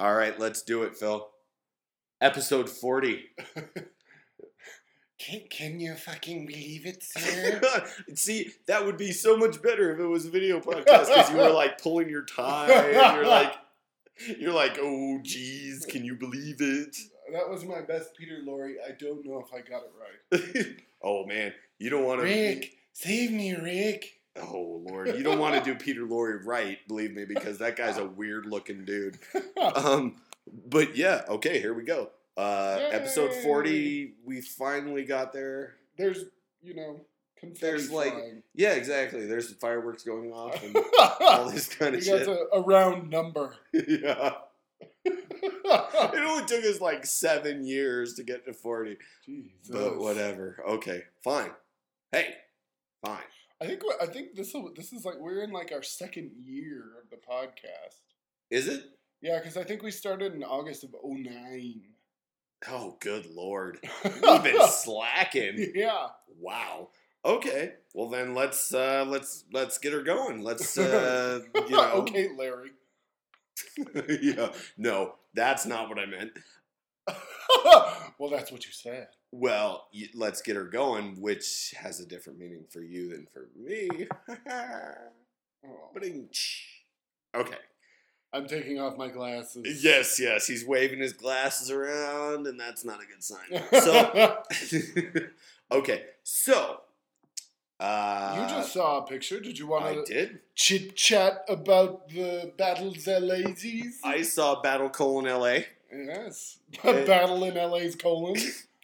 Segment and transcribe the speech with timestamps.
[0.00, 1.28] All right, let's do it, Phil.
[2.22, 3.22] Episode 40.
[5.18, 7.60] Can, can you fucking believe it, sir?
[8.14, 11.36] See, that would be so much better if it was a video podcast because you
[11.36, 13.52] were like pulling your tie and you're like,
[14.38, 16.96] you're like, oh, geez, can you believe it?
[17.32, 18.76] that was my best Peter Lorre.
[18.82, 20.76] I don't know if I got it right.
[21.02, 22.24] oh man, you don't want to.
[22.24, 24.19] Rick, save me, Rick.
[24.42, 27.96] Oh lord, you don't want to do Peter Lorre right, believe me, because that guy's
[27.98, 29.18] a weird looking dude.
[29.74, 30.16] Um,
[30.66, 32.10] but yeah, okay, here we go.
[32.36, 35.74] Uh, episode forty, we finally got there.
[35.98, 36.24] There's,
[36.62, 37.00] you know,
[37.60, 38.42] There's like, flying.
[38.54, 39.26] yeah, exactly.
[39.26, 40.76] There's fireworks going off and
[41.20, 42.26] all this kind of shit.
[42.26, 43.54] a, a round number.
[43.72, 44.32] yeah,
[45.04, 49.50] it only took us like seven years to get to forty, Jesus.
[49.70, 50.62] but whatever.
[50.66, 51.50] Okay, fine.
[52.12, 52.34] Hey,
[53.04, 53.18] fine.
[53.60, 57.10] I think I think this this is like we're in like our second year of
[57.10, 58.00] the podcast.
[58.50, 58.84] Is it?
[59.20, 61.82] Yeah, because I think we started in August of 09.
[62.68, 63.78] Oh, good lord.
[64.04, 65.72] We've been slacking.
[65.74, 66.08] yeah.
[66.38, 66.88] Wow.
[67.22, 67.74] Okay.
[67.92, 70.42] Well then let's uh let's let's get her going.
[70.42, 72.70] Let's uh you know okay, Larry.
[74.22, 74.52] yeah.
[74.78, 76.32] No, that's not what I meant.
[78.18, 79.08] well, that's what you said.
[79.32, 83.88] Well, let's get her going, which has a different meaning for you than for me.
[85.62, 85.90] Oh.
[87.34, 87.56] Okay.
[88.32, 89.84] I'm taking off my glasses.
[89.84, 90.46] Yes, yes.
[90.46, 93.62] He's waving his glasses around, and that's not a good sign.
[93.82, 94.38] So
[95.72, 96.04] okay.
[96.22, 96.80] So
[97.78, 99.40] uh you just saw a picture.
[99.40, 100.38] Did you want I to did.
[100.54, 103.64] chit chat about the battles at LA's?
[104.04, 105.58] I saw Battle Colon LA.
[105.92, 106.58] yes.
[106.84, 108.36] Uh, Battle in LA's colon.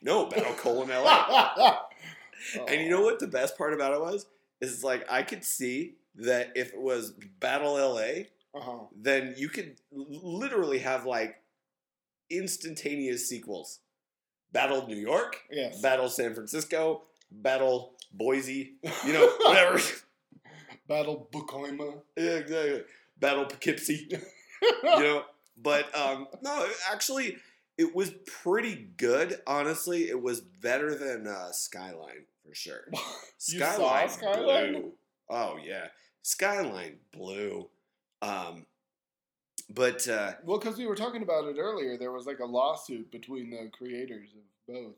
[0.02, 1.26] No, Battle Colon LA.
[1.56, 1.78] Oh.
[2.68, 4.26] And you know what the best part about it was?
[4.60, 8.84] Is like I could see that if it was Battle LA, Uh-huh.
[8.94, 11.42] then you could literally have like
[12.30, 13.80] instantaneous sequels.
[14.52, 15.80] Battle New York, Yes.
[15.80, 18.74] Battle San Francisco, Battle Boise,
[19.04, 19.80] you know, whatever.
[20.88, 22.02] Battle Bukoima.
[22.16, 22.82] yeah, exactly.
[23.18, 25.24] Battle Poughkeepsie, you know.
[25.56, 27.36] But um, no, actually,
[27.78, 29.40] it was pretty good.
[29.46, 32.84] Honestly, it was better than uh, Skyline for sure.
[33.48, 34.72] You saw Skyline?
[34.72, 34.92] blew.
[35.28, 35.88] Oh yeah,
[36.22, 37.68] Skyline blew.
[38.22, 38.66] Um,
[39.68, 43.10] but uh, Well, because we were talking about it earlier, there was like a lawsuit
[43.10, 44.94] between the creators of both.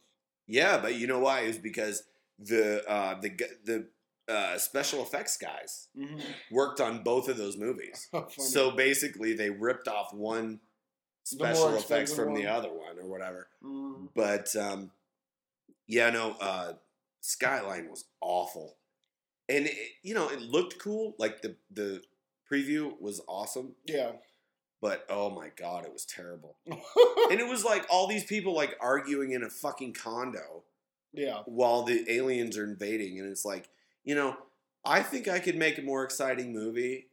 [0.46, 1.40] yeah, but you know why?
[1.40, 2.04] Is because
[2.38, 3.30] the uh, the
[3.64, 3.88] the
[4.32, 6.20] uh, special effects guys Mm-hmm.
[6.52, 8.08] worked on both of those movies.
[8.38, 10.60] So basically, they ripped off one
[11.28, 13.48] special effects from the other one or whatever.
[13.62, 14.08] Mhm.
[14.14, 14.90] But um,
[15.86, 16.74] yeah, no, uh,
[17.20, 18.76] Skyline was awful,
[19.48, 21.14] and it, you know it looked cool.
[21.18, 22.02] Like the the
[22.50, 24.12] preview was awesome, yeah,
[24.80, 26.56] but oh my god, it was terrible.
[27.30, 30.64] And it was like all these people like arguing in a fucking condo
[31.12, 31.42] yeah.
[31.44, 33.68] while the aliens are invading, and it's like
[34.02, 34.36] you know
[34.84, 37.08] I think I could make a more exciting movie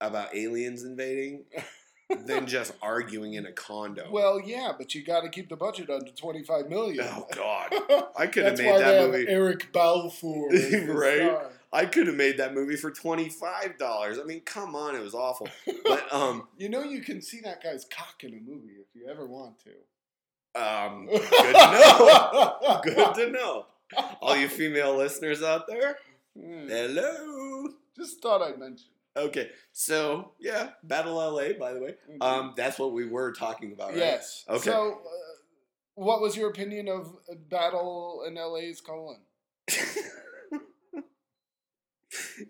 [0.00, 1.44] about aliens invading
[2.08, 4.08] than just arguing in a condo.
[4.10, 7.04] Well, yeah, but you got to keep the budget under twenty five million.
[7.08, 8.06] oh god.
[8.16, 9.26] I could have made that movie.
[9.28, 11.22] Eric Balfour, Right?
[11.22, 11.50] star.
[11.72, 14.18] I could have made that movie for twenty five dollars.
[14.18, 15.48] I mean, come on, it was awful.
[15.84, 19.08] But um, you know, you can see that guy's cock in a movie if you
[19.10, 20.60] ever want to.
[20.62, 22.80] um, good to know.
[22.82, 23.66] Good to know.
[24.22, 25.98] All you female listeners out there,
[26.38, 26.68] Hmm.
[26.68, 27.68] hello.
[27.96, 28.86] Just thought I'd mention.
[29.16, 31.54] Okay, so yeah, Battle LA.
[31.58, 33.98] By the way, um, that's what we were talking about, right?
[33.98, 34.44] Yes.
[34.48, 34.70] Okay.
[34.70, 35.08] So, uh,
[35.94, 39.20] what was your opinion of uh, Battle in LA's colon?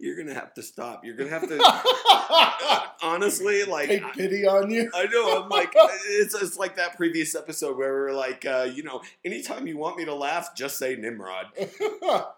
[0.00, 1.04] You're gonna have to stop.
[1.04, 2.92] You're gonna have to.
[3.02, 4.90] Honestly, like Take pity on you.
[4.94, 5.42] I know.
[5.42, 9.02] I'm like, it's, it's like that previous episode where we are like, uh, you know,
[9.24, 11.46] anytime you want me to laugh, just say Nimrod.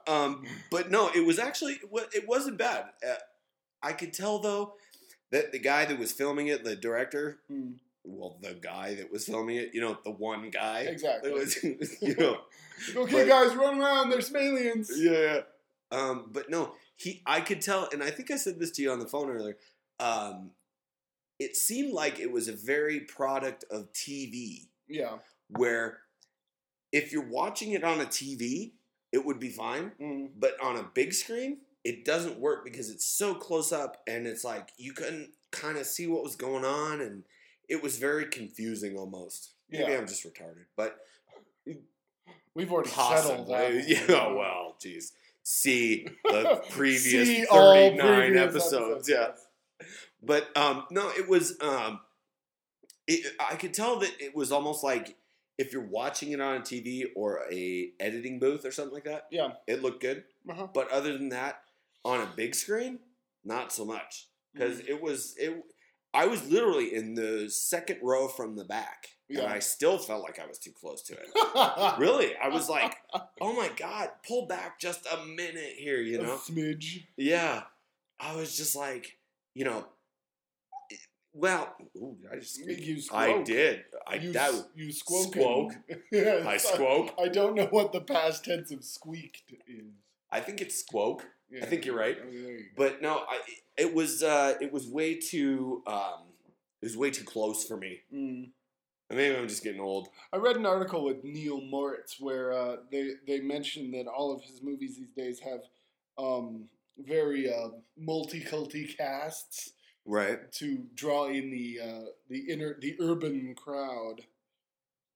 [0.07, 2.85] Um, but no, it was actually it it wasn't bad.
[3.83, 4.75] I could tell though
[5.31, 7.73] that the guy that was filming it, the director, Hmm,
[8.05, 11.33] well, the guy that was filming it, you know, the one guy, exactly.
[11.33, 12.39] was, you know,
[12.97, 14.11] okay, but- guys, run around.
[14.11, 14.91] There's some aliens.
[14.97, 15.41] yeah.
[15.91, 18.91] Um, but no, he, I could tell, and I think I said this to you
[18.93, 19.57] on the phone earlier.
[20.01, 20.51] Um,
[21.39, 24.69] it seemed like it was a very product of TV.
[24.89, 25.19] Yeah.
[25.51, 25.99] where
[26.93, 28.73] if you're watching it on a TV,
[29.13, 30.31] it would be fine, Mm.
[30.39, 34.45] but on a big screen, it doesn't work because it's so close up and it's
[34.45, 37.25] like you couldn't kind of see what was going on and
[37.69, 39.53] it was very confusing almost.
[39.71, 40.99] Maybe I'm just retarded, but
[42.55, 43.83] We've already settled possibly.
[43.95, 44.09] that.
[44.09, 45.13] Yeah, well, geez.
[45.45, 49.09] See the previous See 39 previous episodes.
[49.09, 49.29] Yeah.
[50.23, 52.01] But um, no, it was um,
[53.07, 55.17] it, I could tell that it was almost like
[55.57, 59.27] if you're watching it on a TV or a editing booth or something like that,
[59.31, 59.51] Yeah.
[59.69, 60.25] it looked good.
[60.49, 60.67] Uh-huh.
[60.75, 61.63] But other than that,
[62.09, 62.99] on a big screen,
[63.45, 64.89] not so much because Mm.
[64.89, 65.63] it was it.
[66.15, 70.39] I was literally in the second row from the back, and I still felt like
[70.39, 71.29] I was too close to it.
[71.99, 72.97] really, I was like,
[73.41, 76.37] "Oh my god, pull back just a minute here," you a know?
[76.39, 77.05] smidge.
[77.17, 77.65] Yeah,
[78.19, 79.19] I was just like,
[79.55, 79.87] you know,
[81.35, 82.59] well, ooh, I just
[83.13, 83.85] I did.
[84.07, 85.33] I you, that you squoke.
[85.35, 85.73] squoke.
[86.13, 87.15] yes, I squoke.
[87.23, 89.93] I don't know what the past tense of squeaked is.
[90.31, 91.27] I think it's squoke.
[91.51, 91.65] Yeah.
[91.65, 92.19] think you're right.
[92.31, 92.65] You.
[92.77, 93.41] But no, I
[93.77, 96.25] it was uh it was way too um
[96.83, 98.01] it was way too close for me.
[98.15, 98.51] Mm.
[99.11, 100.09] Maybe I'm just getting old.
[100.33, 104.43] I read an article with Neil Moritz where uh, they they mentioned that all of
[104.43, 105.61] his movies these days have
[106.19, 106.69] um,
[106.99, 109.73] very uh, multi-culti casts
[110.05, 110.51] Right.
[110.53, 114.21] to draw in the uh, the inner the urban crowd.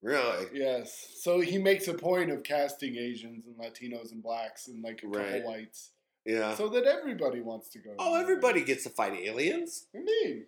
[0.03, 0.47] Really?
[0.53, 5.03] Yes, so he makes a point of casting Asians and Latinos and blacks and like
[5.05, 5.27] a Right.
[5.35, 5.93] couple whites,
[6.25, 6.55] Yeah.
[6.55, 7.95] so that everybody wants to go.
[7.99, 9.87] oh, everybody gets to fight aliens.
[9.93, 10.47] indeed,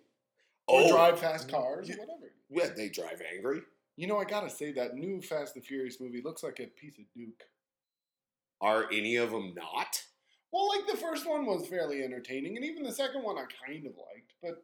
[0.67, 1.95] or Oh, drive fast cars, Yeah.
[1.95, 2.31] or whatever.
[2.49, 3.61] yeah, they drive angry.
[3.97, 6.97] You know, I gotta say that new Fast and Furious movie looks like a piece
[6.97, 7.43] of Duke.
[8.61, 10.01] Are any of them not?
[10.51, 13.85] Well, like the first one was fairly entertaining, and even the second one I kind
[13.85, 14.63] of liked, but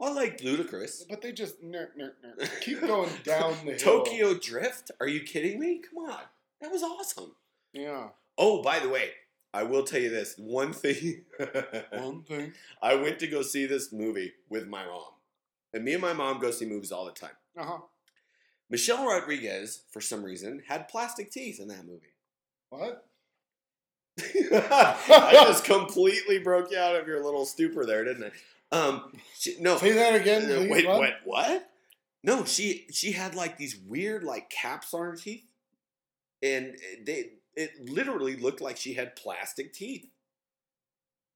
[0.00, 1.06] I like Ludacris.
[1.08, 3.78] but they just ner, ner, ner, keep going down the hill.
[4.04, 4.90] Tokyo Drift?
[5.00, 5.80] Are you kidding me?
[5.80, 6.20] Come on.
[6.60, 7.34] That was awesome.
[7.72, 9.10] Yeah, Oh, by the way,
[9.54, 11.22] I will tell you this one thing.
[11.92, 12.52] one thing.
[12.82, 15.12] I went to go see this movie with my mom.
[15.72, 17.36] And me and my mom go see movies all the time.
[17.56, 17.78] Uh huh.
[18.68, 22.14] Michelle Rodriguez, for some reason, had plastic teeth in that movie.
[22.70, 23.06] What?
[24.20, 28.32] I just completely broke you out of your little stupor there, didn't
[28.72, 28.76] I?
[28.76, 30.50] Um, she, no, Say that again.
[30.50, 30.98] Uh, wait, what?
[30.98, 31.14] what?
[31.24, 31.70] What?
[32.24, 35.44] No, she she had like these weird like caps on her teeth,
[36.42, 36.74] and
[37.06, 40.06] they it literally looked like she had plastic teeth.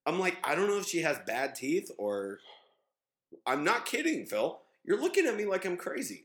[0.07, 2.39] I'm like, I don't know if she has bad teeth or.
[3.47, 4.59] I'm not kidding, Phil.
[4.85, 6.25] You're looking at me like I'm crazy.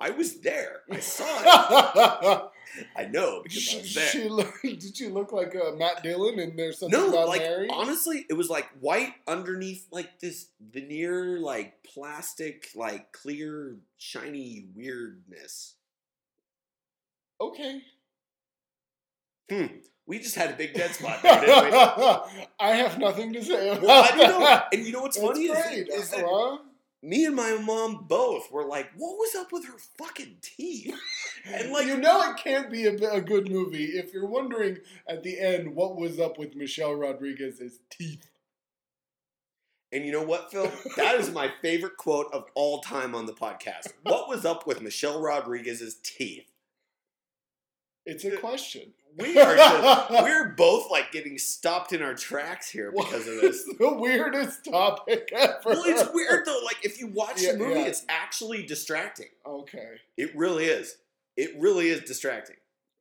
[0.00, 0.82] I was there.
[0.90, 2.42] I saw it.
[2.96, 4.08] I know because I she, was there.
[4.08, 7.40] she look, did she look like uh, Matt Dillon and there's something No, about like
[7.42, 7.68] Mary?
[7.70, 15.74] honestly, it was like white underneath like this veneer, like plastic, like clear, shiny weirdness.
[17.40, 17.82] okay.
[19.50, 19.66] Hmm.
[20.06, 21.70] We just had a big dead spot there, didn't we?
[22.60, 24.62] I have nothing to say about Well, I know.
[24.72, 26.58] And you know what's funny is, is that
[27.02, 30.94] me and my mom both were like, "What was up with her fucking teeth?"
[31.46, 35.22] And like, you know, it can't be a, a good movie if you're wondering at
[35.22, 38.26] the end what was up with Michelle Rodriguez's teeth.
[39.92, 40.70] and you know what, Phil?
[40.96, 43.92] That is my favorite quote of all time on the podcast.
[44.02, 46.50] What was up with Michelle Rodriguez's teeth?
[48.06, 48.92] It's a question.
[49.16, 53.62] We are just, we're both like getting stopped in our tracks here because of this.
[53.78, 55.54] The weirdest topic ever.
[55.64, 56.58] Well, it's weird though.
[56.64, 57.86] Like if you watch Yeah, the movie, yeah.
[57.86, 59.28] it's actually distracting.
[59.46, 59.90] Okay.
[60.16, 60.96] It really is.
[61.36, 62.56] It really is distracting.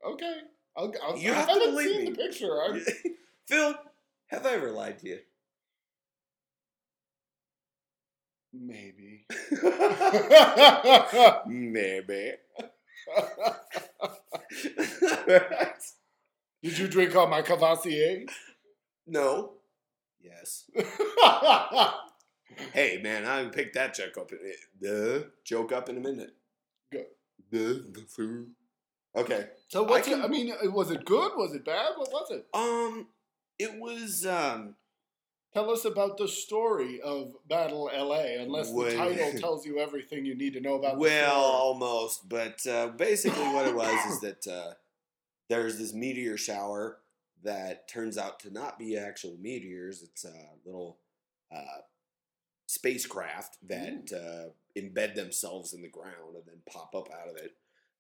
[0.07, 0.41] Okay.
[0.77, 2.11] I'll, I'll, You I have to believe seen me.
[2.11, 2.61] the picture.
[2.61, 2.79] I'm,
[3.47, 3.73] Phil,
[4.27, 5.19] have I ever lied to you?
[8.53, 9.25] maybe.
[11.47, 12.33] Maybe.
[16.63, 18.25] Did you drink all my Courvoisier?
[19.07, 19.53] no.
[20.21, 20.69] Yes.
[22.71, 24.31] Hey man, I can pick that joke up.
[24.79, 26.33] The joke up in a minute.
[26.91, 27.03] Go.
[27.51, 28.51] The the food.
[29.15, 29.47] Okay.
[29.67, 30.23] So what's I it?
[30.23, 31.31] I mean, was it good?
[31.35, 31.91] Was it bad?
[31.95, 32.45] What was it?
[32.53, 33.07] Um,
[33.59, 34.75] it was um.
[35.53, 40.35] Tell us about the story of Battle LA, unless the title tells you everything you
[40.35, 40.97] need to know about.
[40.97, 41.55] Well, the story.
[41.55, 44.73] almost, but uh, basically, what it was is that uh,
[45.49, 46.97] there's this meteor shower
[47.43, 50.01] that turns out to not be actual meteors.
[50.01, 50.33] It's a
[50.65, 50.97] little
[51.55, 51.81] uh,
[52.65, 57.51] spacecraft that uh, embed themselves in the ground and then pop up out of it,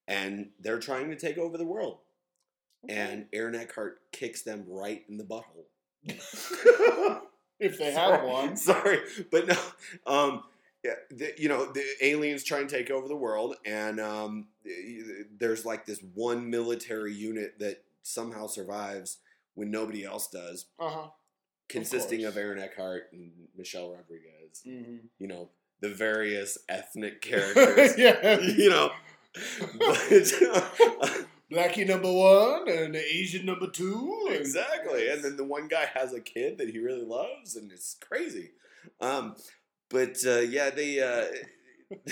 [0.07, 1.99] and they're trying to take over the world.
[2.89, 5.67] And Aaron Eckhart kicks them right in the butthole.
[7.63, 8.99] if they have one, Sorry,
[9.31, 9.57] but no.
[10.05, 10.43] Um,
[10.83, 14.47] yeah, the, you know, the aliens try and take over the world, and um,
[15.39, 19.17] there's like this one military unit that somehow survives
[19.55, 21.07] when nobody else does, uh huh.
[21.69, 22.43] consisting of, course.
[22.43, 24.61] Aaron Eckhart and Michelle Rodriguez.
[24.67, 24.97] Mm-hmm.
[25.19, 27.97] You know, the various ethnic characters.
[27.97, 28.91] yeah, you know,
[29.79, 31.22] but
[31.53, 34.25] Blackie number one and Asian number two.
[34.27, 35.09] and- exactly.
[35.09, 38.51] And then the one guy has a kid that he really loves, and it's crazy.
[38.99, 39.35] Um,
[39.89, 40.99] but uh, yeah, they.
[40.99, 41.25] Uh,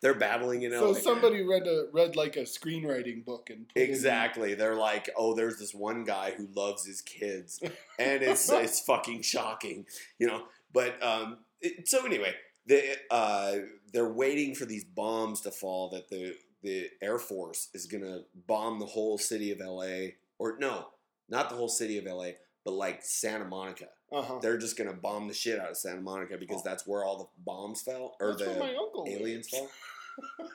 [0.00, 0.98] they're battling in So LA.
[0.98, 4.54] somebody read a read like a screenwriting book and put in- Exactly.
[4.54, 7.60] They're like, oh, there's this one guy who loves his kids,
[7.98, 9.86] and it's it's fucking shocking,
[10.18, 10.44] you know.
[10.72, 12.34] But um, it, so anyway,
[12.66, 13.54] they uh,
[13.92, 16.34] they're waiting for these bombs to fall that the
[16.66, 20.16] the Air Force is gonna bomb the whole city of L.A.
[20.38, 20.88] or no,
[21.28, 22.36] not the whole city of L.A.
[22.64, 24.40] But like Santa Monica, Uh-huh.
[24.42, 27.28] they're just gonna bomb the shit out of Santa Monica because that's where all the
[27.44, 29.70] bombs fell or That's the aliens fell.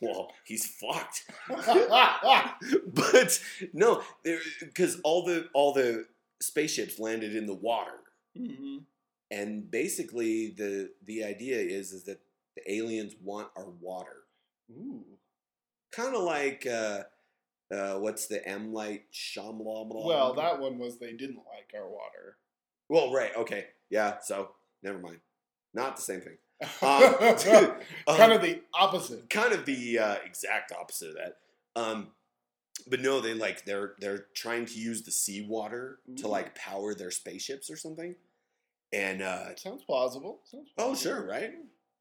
[0.00, 1.24] Well, he's fucked.
[1.48, 3.40] but
[3.72, 4.02] no,
[4.60, 6.06] because all the all the
[6.40, 7.98] spaceships landed in the water,
[8.36, 8.84] Mhm.
[9.30, 12.20] and basically the the idea is is that
[12.54, 14.24] the aliens want our water,
[14.70, 15.04] Ooh.
[16.02, 17.02] Kind of like uh,
[17.74, 18.72] uh, what's the M.
[18.72, 20.04] Night Shyamalan?
[20.06, 22.36] Well, that one was they didn't like our water.
[22.88, 24.18] well, right, okay, yeah.
[24.22, 24.50] So
[24.82, 25.18] never mind,
[25.74, 26.38] not the same thing.
[26.80, 27.04] kind
[28.06, 29.28] Um, of the opposite.
[29.30, 31.36] kind of the uh, exact opposite of that.
[31.76, 32.08] Um,
[32.86, 37.10] but no, they like they're they're trying to use the seawater to like power their
[37.10, 38.14] spaceships or something.
[38.92, 40.40] And uh, Sounds plausible.
[40.50, 41.52] Sounds oh sure, right?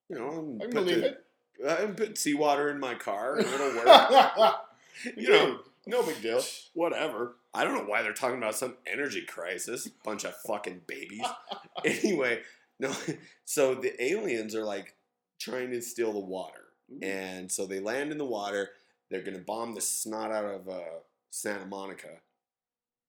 [0.10, 1.24] You know, I'm I can put believe the- it.
[1.66, 4.56] I can put seawater in my car it'll work.
[5.18, 6.42] you know, no big deal.
[6.74, 7.36] Whatever.
[7.54, 9.88] I don't know why they're talking about some energy crisis.
[10.04, 11.26] Bunch of fucking babies.
[11.86, 12.42] anyway,
[12.80, 12.94] no.
[13.46, 14.96] So the aliens are like
[15.40, 16.66] trying to steal the water.
[17.02, 18.72] And so they land in the water.
[19.10, 21.00] They're going to bomb the snot out of uh,
[21.30, 22.20] Santa Monica.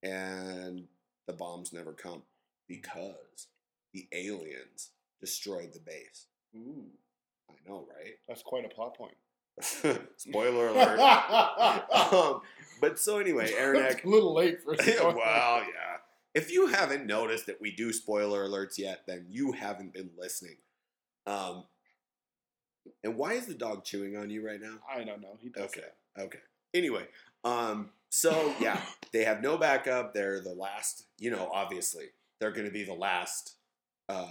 [0.02, 0.85] And
[1.26, 2.23] the bombs never come
[2.69, 3.49] because
[3.93, 4.90] the aliens
[5.21, 6.26] destroyed the base.
[6.55, 6.87] Ooh,
[7.50, 8.14] I know, right?
[8.26, 9.14] that's quite a plot point.
[10.17, 10.99] Spoiler alert.
[12.12, 12.40] um,
[12.81, 14.05] but so anyway, Aaron Eck.
[14.05, 15.97] a little late for well, yeah.
[16.35, 20.57] If you haven't noticed that we do spoiler alerts yet, then you haven't been listening.
[21.26, 21.64] Um,
[23.02, 24.76] and why is the dog chewing on you right now?
[24.88, 25.37] I don't know.
[25.40, 25.87] He does Okay.
[26.19, 26.38] Okay.
[26.75, 27.07] Anyway,
[27.45, 28.81] um, so yeah,
[29.12, 30.14] they have no backup.
[30.14, 32.07] They're the last, you know, obviously,
[32.38, 33.57] they're going to be the last
[34.09, 34.26] uh,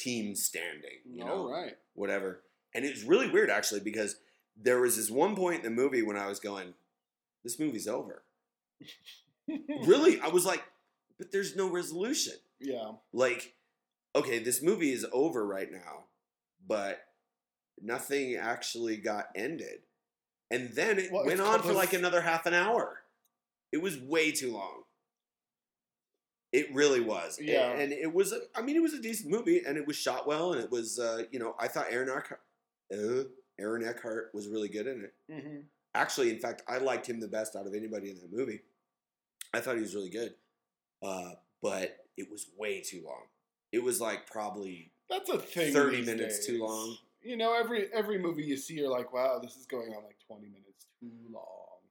[0.00, 1.76] team standing, you know, All right.
[1.94, 2.42] whatever.
[2.74, 4.16] And it was really weird, actually, because
[4.56, 6.74] there was this one point in the movie when I was going,
[7.44, 8.22] this movie's over.
[9.86, 10.20] really?
[10.20, 10.62] I was like,
[11.18, 12.34] but there's no resolution.
[12.60, 12.92] Yeah.
[13.12, 13.54] Like,
[14.14, 16.04] okay, this movie is over right now,
[16.66, 17.00] but
[17.82, 19.80] nothing actually got ended.
[20.50, 23.00] And then it Well, went on for like another half an hour.
[23.72, 24.82] It was way too long.
[26.52, 27.38] It really was.
[27.40, 27.70] Yeah.
[27.70, 30.26] And, it was, a, I mean, it was a decent movie and it was shot
[30.26, 32.40] well and it was, uh, you know, I thought Aaron Eckhart,
[32.92, 33.24] uh,
[33.58, 35.14] Aaron Eckhart was really good in it.
[35.30, 35.56] Mm-hmm.
[35.94, 38.60] Actually, in fact, I liked him the best out of anybody in that movie.
[39.54, 40.34] I thought he was really good.
[41.02, 43.22] Uh, but it was way too long.
[43.72, 45.72] It was like probably That's a thing.
[45.72, 46.96] 30 these minutes too long.
[47.22, 50.16] You know, every every movie you see, you're like, wow, this is going on like
[50.26, 51.44] 20 minutes too long.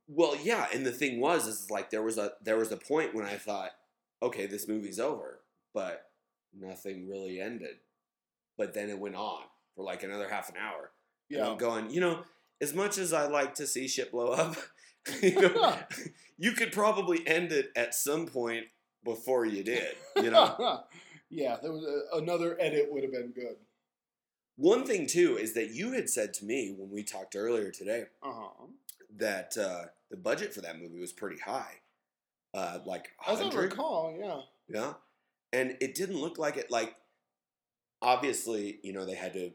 [0.08, 3.14] Well, yeah, and the thing was, is like there was a there was a point
[3.14, 3.72] when I thought,
[4.22, 5.42] okay, this movie's over,
[5.74, 6.06] but
[6.58, 7.78] nothing really ended.
[8.58, 9.44] But then it went on
[9.76, 10.92] for like another half an hour.
[11.30, 11.50] And Yeah.
[11.50, 12.24] I'm going, you know,
[12.62, 14.56] as much as I like to see shit blow up,
[15.22, 15.78] you know,
[16.38, 18.66] you could probably end it at some point
[19.04, 19.96] before you did.
[20.18, 20.82] You know,
[21.30, 23.56] yeah, there was a, another edit would have been good.
[24.58, 28.04] one thing too is that you had said to me when we talked earlier today
[28.22, 28.66] Uh huh.
[29.18, 31.76] that uh, the budget for that movie was pretty high,
[32.54, 34.42] uh, like As I recall, yeah.
[34.68, 34.94] Yeah.
[35.52, 36.96] And it didn't look like it like
[38.02, 39.52] obviously, you know, they had to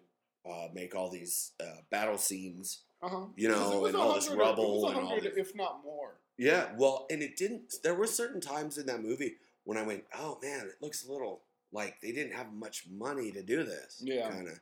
[0.49, 2.81] uh, make all these uh, battle scenes.
[3.03, 3.25] Uh huh.
[3.37, 6.15] You know, and all this rubble and all this- if not more.
[6.37, 10.05] Yeah, well, and it didn't there were certain times in that movie when I went,
[10.19, 14.03] "Oh man, it looks a little like they didn't have much money to do this."
[14.05, 14.31] Yeah.
[14.31, 14.59] Kind of.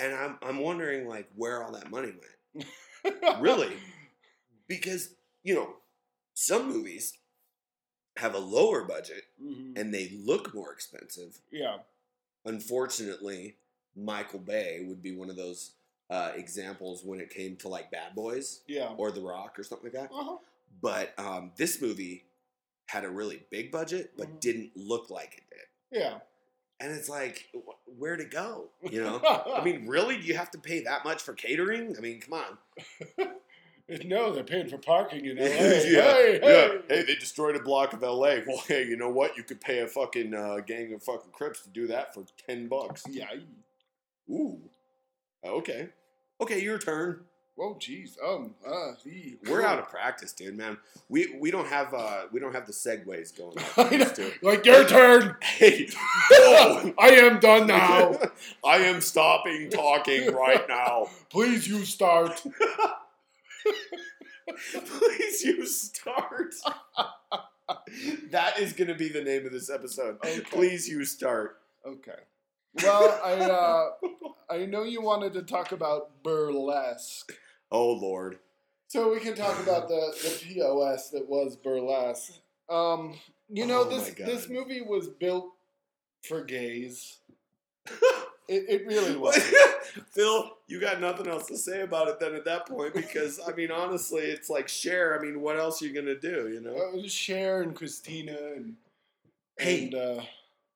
[0.00, 2.12] And I'm I'm wondering like where all that money
[2.54, 2.66] went.
[3.40, 3.76] Really?
[4.66, 5.10] Because,
[5.42, 5.74] you know,
[6.32, 7.12] some movies
[8.16, 9.78] have a lower budget Mhm.
[9.78, 11.78] and they look more expensive Yeah.
[12.44, 13.56] unfortunately,
[13.96, 15.72] Michael Bay would be one of those
[16.10, 18.94] uh, examples when it came to like Bad Boys Yeah.
[18.98, 20.14] or The Rock or something like that.
[20.14, 20.36] Uh huh.
[20.82, 22.24] But um, this movie
[22.86, 24.40] had a really big budget, but Mhm.
[24.40, 25.98] didn't look like it did.
[25.98, 26.12] Mm-hmm.
[26.12, 26.20] Yeah.
[26.80, 28.68] And it's like, wh- where to go?
[28.82, 29.18] You know?
[29.56, 30.16] I mean, really?
[30.18, 31.96] Do you have to pay that much for catering?
[31.96, 32.58] I mean, come on.
[34.04, 35.44] no, they're paying for parking in LA.
[35.46, 36.48] yeah, hey, yeah.
[36.48, 36.78] hey.
[36.88, 38.36] Hey, they destroyed a block of LA.
[38.46, 39.36] Well, hey, you know what?
[39.36, 42.68] You could pay a fucking uh, gang of fucking Crips to do that for 10
[42.68, 43.04] bucks.
[43.08, 43.28] Yeah.
[44.30, 44.58] Ooh.
[45.44, 45.88] Okay.
[46.40, 47.20] Okay, your turn.
[47.58, 48.16] Oh, jeez.
[48.24, 48.54] Um.
[48.66, 48.92] Uh.
[49.48, 50.56] We're out of practice, dude.
[50.56, 50.76] Man,
[51.08, 53.54] we we don't have uh we don't have the segues going.
[53.76, 54.04] Like I we know.
[54.04, 54.32] used to.
[54.42, 55.36] Like your turn.
[55.40, 55.88] Hey,
[56.32, 58.18] oh, I am done now.
[58.64, 61.06] I am stopping talking right now.
[61.30, 62.42] Please, you start.
[64.86, 66.54] Please, you start.
[68.30, 70.16] that is going to be the name of this episode.
[70.24, 70.40] Okay.
[70.40, 71.58] Please, you start.
[71.86, 72.12] Okay.
[72.82, 73.90] Well, I uh,
[74.50, 77.32] I know you wanted to talk about burlesque,
[77.70, 78.38] Oh Lord.
[78.88, 82.32] so we can talk about the the POS that was burlesque.
[82.68, 83.14] Um,
[83.48, 85.52] you know Oh this this movie was built
[86.22, 87.18] for gays.
[88.48, 89.36] It, it really was.
[90.10, 93.52] Phil, you got nothing else to say about it then at that point because I
[93.52, 95.18] mean honestly, it's like Cher.
[95.18, 96.48] I mean, what else are you gonna do?
[96.52, 98.76] You know, Uh, Cher and Christina and
[99.56, 100.22] Hey, and, uh,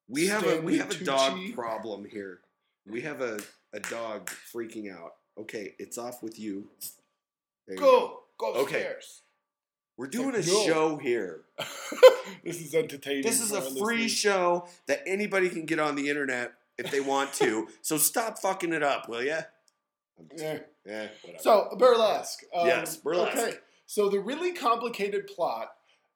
[0.08, 1.54] we have a we have a dog Tucci.
[1.54, 2.40] problem here.
[2.86, 3.38] We have a
[3.72, 5.14] a dog freaking out.
[5.38, 6.68] Okay, it's off with you.
[7.66, 8.76] There you go go Okay.
[8.76, 9.22] upstairs.
[9.96, 11.40] We're doing a show here.
[12.44, 13.22] this is entertaining.
[13.24, 14.12] This is for a our free listeners.
[14.12, 17.68] show that anybody can get on the internet if they want to.
[17.82, 19.40] so stop fucking it up, will ya?
[20.36, 20.58] Yeah.
[20.86, 21.42] Yeah, whatever.
[21.42, 22.40] So burlesque.
[22.54, 23.36] Um, Yes, burlesque.
[23.38, 23.56] Okay.
[23.86, 25.68] So the really complicated plot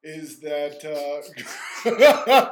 [0.03, 2.49] is that uh,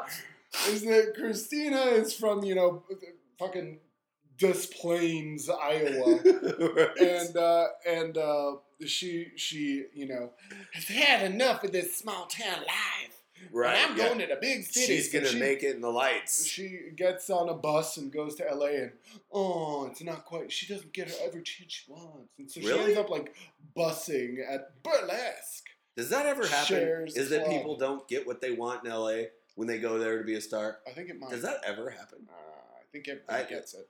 [0.70, 2.84] is that Christina is from you know
[3.40, 3.80] fucking
[4.38, 6.20] Des Plaines, Iowa,
[6.76, 6.98] Right.
[6.98, 8.54] and uh, and uh,
[8.86, 10.32] she she you know
[10.74, 13.21] has had enough of this small town life.
[13.52, 14.08] Right, I'm yeah.
[14.08, 14.86] going to the big city.
[14.86, 16.46] She's gonna she- make it in the lights.
[16.46, 18.92] She gets on a bus and goes to LA, and
[19.32, 20.52] oh, it's not quite.
[20.52, 23.36] She doesn't get her every chance she wants, and so she ends up like
[23.76, 25.68] bussing at burlesque.
[25.98, 26.66] Does that ever happen?
[26.78, 27.58] Cher's Is that club.
[27.58, 29.24] people don't get what they want in LA
[29.56, 30.80] when they go there to be a star?
[30.88, 31.32] I think it might.
[31.32, 32.20] Does that ever happen?
[32.30, 33.88] Uh, I think everybody I- gets it.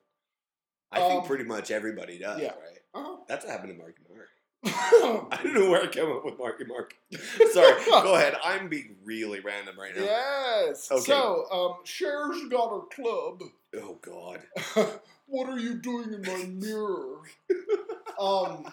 [0.94, 2.50] I think Um, pretty much everybody does, yeah.
[2.50, 2.80] right?
[2.94, 3.16] Uh-huh.
[3.28, 3.96] That's what happened to Mark.
[4.66, 6.96] I don't know where I came up with Marky Mark.
[7.52, 8.36] Sorry, go ahead.
[8.44, 10.04] I'm being really random right now.
[10.04, 10.88] yes.
[10.92, 11.02] Okay.
[11.02, 13.42] So, um, Cher's got her club.
[13.76, 14.42] Oh God.
[15.28, 17.22] what are you doing in my mirror?
[18.20, 18.72] um,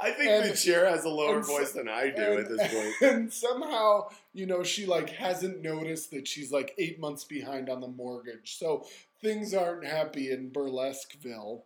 [0.00, 2.72] I think And- that Cher has a lower voice than I do and, at this
[2.72, 3.12] point.
[3.12, 7.80] and somehow, you know, she like hasn't noticed that she's like eight months behind on
[7.80, 8.56] the mortgage.
[8.58, 8.86] So
[9.20, 11.62] things aren't happy in Burlesqueville.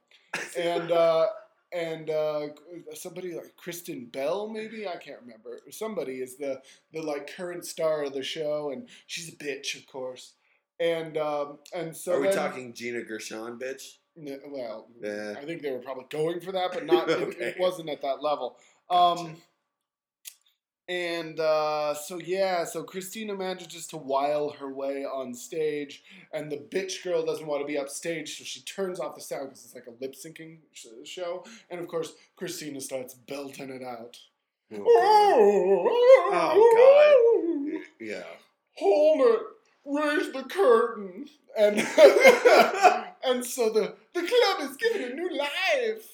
[0.58, 1.26] And uh
[1.72, 2.48] and uh
[2.94, 5.60] somebody like Kristen Bell, maybe I can't remember.
[5.70, 6.60] Somebody is the
[6.92, 10.34] the like current star of the show, and she's a bitch, of course.
[10.80, 13.96] And um and so Are we then- talking Gina Gershon, bitch?
[14.18, 15.34] N- well, Yeah.
[15.40, 17.08] I think they were probably going for that, but not.
[17.08, 17.44] it, Okay.
[17.46, 18.58] it wasn't at that level.
[18.90, 19.34] Gotcha.
[20.88, 26.56] And uh, so yeah, so Christina manages to wile her way on stage, and the
[26.56, 29.74] bitch girl doesn't want to be upstage, so she turns off the sound because it's
[29.74, 31.44] like a lip syncing sh- show.
[31.70, 34.18] And of course, Christina starts belting it out.
[34.74, 35.88] Oh,
[36.32, 38.22] Oh, Yeah.
[38.78, 39.40] Hold it!
[39.84, 41.26] Raise the curtain!
[41.56, 41.76] And
[43.24, 46.08] and so the the club is given a new life.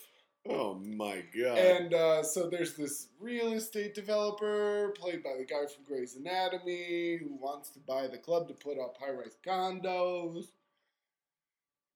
[0.51, 1.59] Oh my God.
[1.59, 7.19] And uh, so there's this real estate developer played by the guy from Grey's Anatomy
[7.19, 10.47] who wants to buy the club to put up high-rise condos.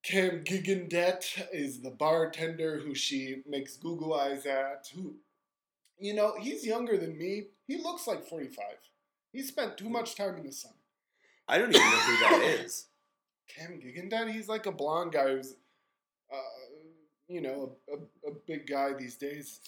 [0.02, 4.88] Cam Gigandet is the bartender who she makes Google eyes at.
[4.94, 5.14] Who,
[5.98, 7.44] you know, he's younger than me.
[7.66, 8.64] He looks like 45.
[9.32, 10.72] He spent too much time in the sun.
[11.48, 12.86] I don't even know who that is.
[13.48, 15.54] Cam Gigandet, he's like a blonde guy who's,
[16.32, 16.36] uh,
[17.32, 19.60] you know, a, a, a big guy these days.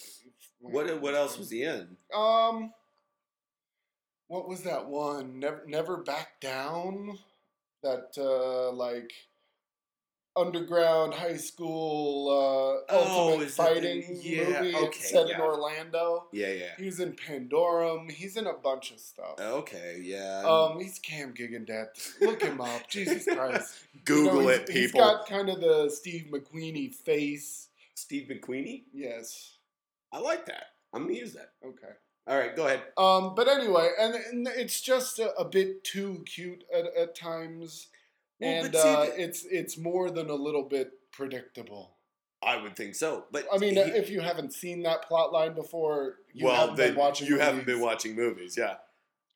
[0.60, 1.96] What what else was he in?
[2.14, 2.72] Um,
[4.28, 5.38] what was that one?
[5.38, 7.18] Never, never back down.
[7.82, 9.12] That uh, like
[10.36, 15.40] underground high school uh, Oh, ultimate that the- fighting yeah, movie okay, set in yeah.
[15.40, 16.26] Orlando.
[16.32, 16.70] Yeah, yeah.
[16.78, 18.10] He was in Pandorum.
[18.10, 19.38] He's in a bunch of stuff.
[19.40, 20.42] Okay, yeah.
[20.44, 22.20] Um, he's Cam Gigandet.
[22.20, 22.86] Look him up.
[22.88, 23.84] Jesus Christ.
[23.94, 25.00] You Google know, it, he's- He's people.
[25.00, 27.68] got kind of the Steve McQueenie face.
[27.94, 28.82] Steve McQueenie.
[28.92, 29.52] Yes.
[30.12, 30.66] I like that.
[30.92, 31.50] I'm gonna use that.
[31.64, 31.92] Okay.
[32.26, 32.82] All right, go ahead.
[32.96, 37.88] Um, but anyway, and, and it's just a, a bit too cute at, at times,
[38.44, 41.96] Well, and see, uh, it's it's more than a little bit predictable.
[42.42, 45.54] I would think so, but I mean, he- if you haven't seen that plot line
[45.54, 47.26] before, you well, haven't then been watching.
[47.26, 47.74] you haven't movies.
[47.74, 48.76] been watching movies, yeah.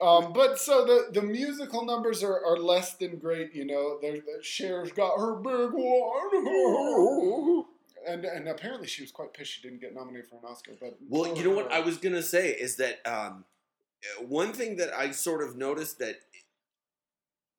[0.01, 3.55] Um, but so the the musical numbers are, are less than great.
[3.55, 7.65] You know, there Cher's got her big one,
[8.07, 10.73] and and apparently she was quite pissed she didn't get nominated for an Oscar.
[10.81, 13.45] But Well, you know what I was gonna say is that um,
[14.21, 16.21] one thing that I sort of noticed that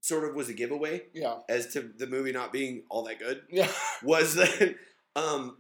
[0.10, 3.44] sort of was a giveaway Yeah, as to the movie not being all that good
[3.50, 3.72] yeah,
[4.04, 4.76] was that
[5.16, 5.58] um,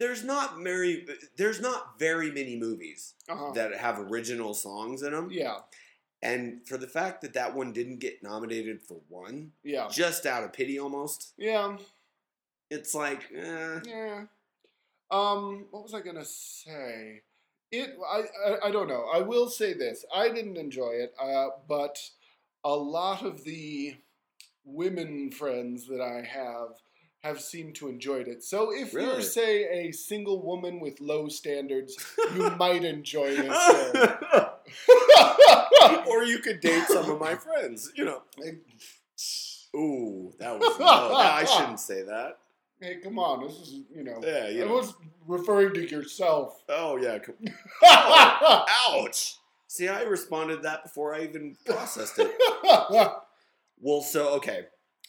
[0.00, 3.52] there's not very there's not very many movies Uh-huh.
[3.52, 5.28] that have original songs in them.
[5.30, 5.58] yeah,
[6.22, 10.44] And for the fact that that one didn't get nominated for one, yeah, just out
[10.44, 11.76] of pity almost, yeah,
[12.70, 13.80] it's like, eh.
[13.84, 14.24] yeah.
[15.10, 17.22] Um, what was I gonna say?
[17.70, 19.04] It, I, I, I don't know.
[19.12, 21.98] I will say this: I didn't enjoy it, uh, but
[22.68, 23.96] a lot of the
[24.64, 26.74] women friends that I have
[27.22, 28.44] have seemed to enjoyed it.
[28.44, 31.96] So if you're, say, a single woman with low standards,
[32.34, 33.94] you might enjoy this.
[36.06, 38.20] or you could date some of my friends, you know.
[39.74, 42.38] Ooh, that was no, I shouldn't say that.
[42.80, 43.44] Hey, come on!
[43.44, 44.20] This is you know.
[44.22, 44.74] Yeah, you I know.
[44.74, 44.94] was
[45.26, 46.62] referring to yourself.
[46.68, 47.18] Oh yeah.
[47.18, 47.34] co-
[47.84, 49.34] oh, Ouch.
[49.68, 52.34] See, I responded to that before I even processed it.
[53.80, 54.62] Well, so okay,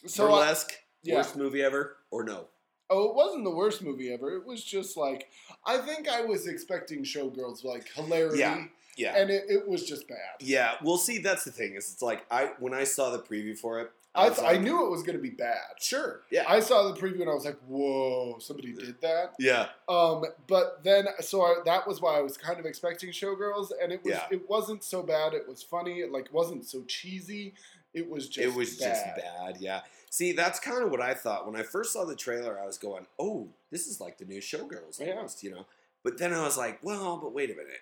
[0.06, 1.16] so, burlesque, yeah.
[1.16, 2.46] worst movie ever, or no?
[2.88, 4.36] oh, it wasn't the worst movie ever.
[4.36, 5.26] It was just like
[5.66, 8.64] I think I was expecting Showgirls like hilarity, Yeah.
[9.00, 10.18] Yeah, and it, it was just bad.
[10.40, 10.74] yeah.
[10.82, 13.80] Well, see, that's the thing is, it's like I when I saw the preview for
[13.80, 15.56] it, I, was th- I knew it was going to be bad.
[15.80, 19.66] sure, yeah, I saw the preview and I was like, "Whoa, somebody did that." yeah,
[19.88, 23.92] Um, but then, so I, that was why I was kind of expecting Showgirls, and
[23.92, 24.26] it was Yeah.
[24.30, 25.32] it wasn't so bad.
[25.34, 26.00] It was funny.
[26.00, 27.54] It like wasn't so cheesy.
[27.94, 29.16] It was just it was just bad.
[29.16, 29.56] bad.
[29.60, 29.80] Yeah.
[30.10, 32.58] See, that's kind of what I thought when I first saw the trailer.
[32.60, 35.26] I was going, "Oh, this is like the new Showgirls Yeah.
[35.40, 35.66] you know.
[36.02, 37.80] But then I was like, "Well, but wait a minute.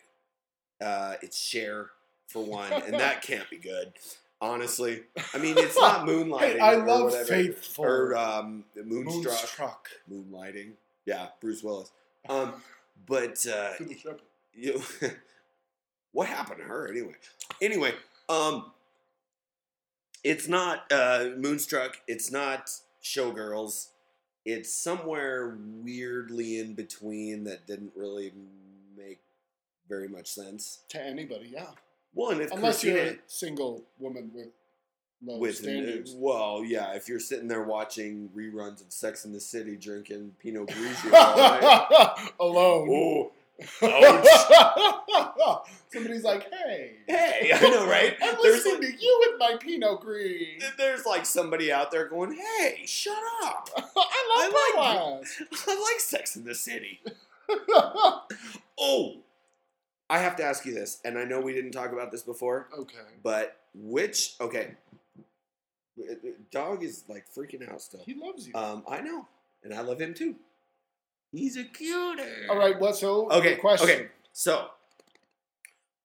[0.80, 1.90] Uh, it's Cher
[2.26, 3.92] for one, and that can't be good."
[4.40, 5.02] Honestly,
[5.34, 6.60] I mean, it's not moonlighting.
[6.60, 7.84] I love whatever, Faithful.
[7.84, 9.88] or um, Moonstruck, Moonstruck.
[10.10, 10.72] moonlighting.
[11.06, 11.90] Yeah, Bruce Willis.
[12.28, 12.54] Um,
[13.06, 13.70] but uh,
[14.54, 14.82] you,
[16.12, 17.14] what happened to her anyway?
[17.60, 17.92] Anyway,
[18.28, 18.72] um,
[20.22, 22.00] it's not uh, Moonstruck.
[22.06, 22.70] It's not
[23.02, 23.88] Showgirls.
[24.44, 28.32] It's somewhere weirdly in between that didn't really
[28.96, 29.20] make
[29.88, 30.81] very much sense.
[30.90, 31.66] to anybody, yeah.
[32.14, 34.48] One, if Unless Christina, you're a single woman with
[35.22, 36.14] low with standards.
[36.16, 40.68] well, yeah, if you're sitting there watching reruns of Sex in the City, drinking Pinot
[40.68, 42.88] Grigio, night, Alone.
[42.90, 43.31] oh,
[45.92, 46.92] Somebody's like, hey.
[47.09, 48.14] hey, I know, right?
[48.22, 50.62] I'm There's listening to you with my Pinot Gris.
[50.77, 53.68] there's like somebody out there going, "Hey, shut up!
[53.77, 53.94] I love
[54.55, 55.42] I Boaz.
[55.66, 57.01] I like Sex in the City."
[58.79, 59.16] Oh,
[60.10, 62.68] I have to ask you this, and I know we didn't talk about this before,
[62.76, 62.96] okay.
[63.22, 64.34] but which?
[64.40, 64.74] Okay,
[66.50, 68.00] dog is like freaking out still.
[68.04, 68.54] He loves you.
[68.54, 69.26] Um, I know,
[69.62, 70.36] and I love him too.
[71.32, 72.22] He's a cutie.
[72.48, 72.96] All right, what?
[72.96, 73.56] So, Okay.
[73.56, 73.88] question.
[73.88, 74.08] Okay.
[74.32, 74.68] So,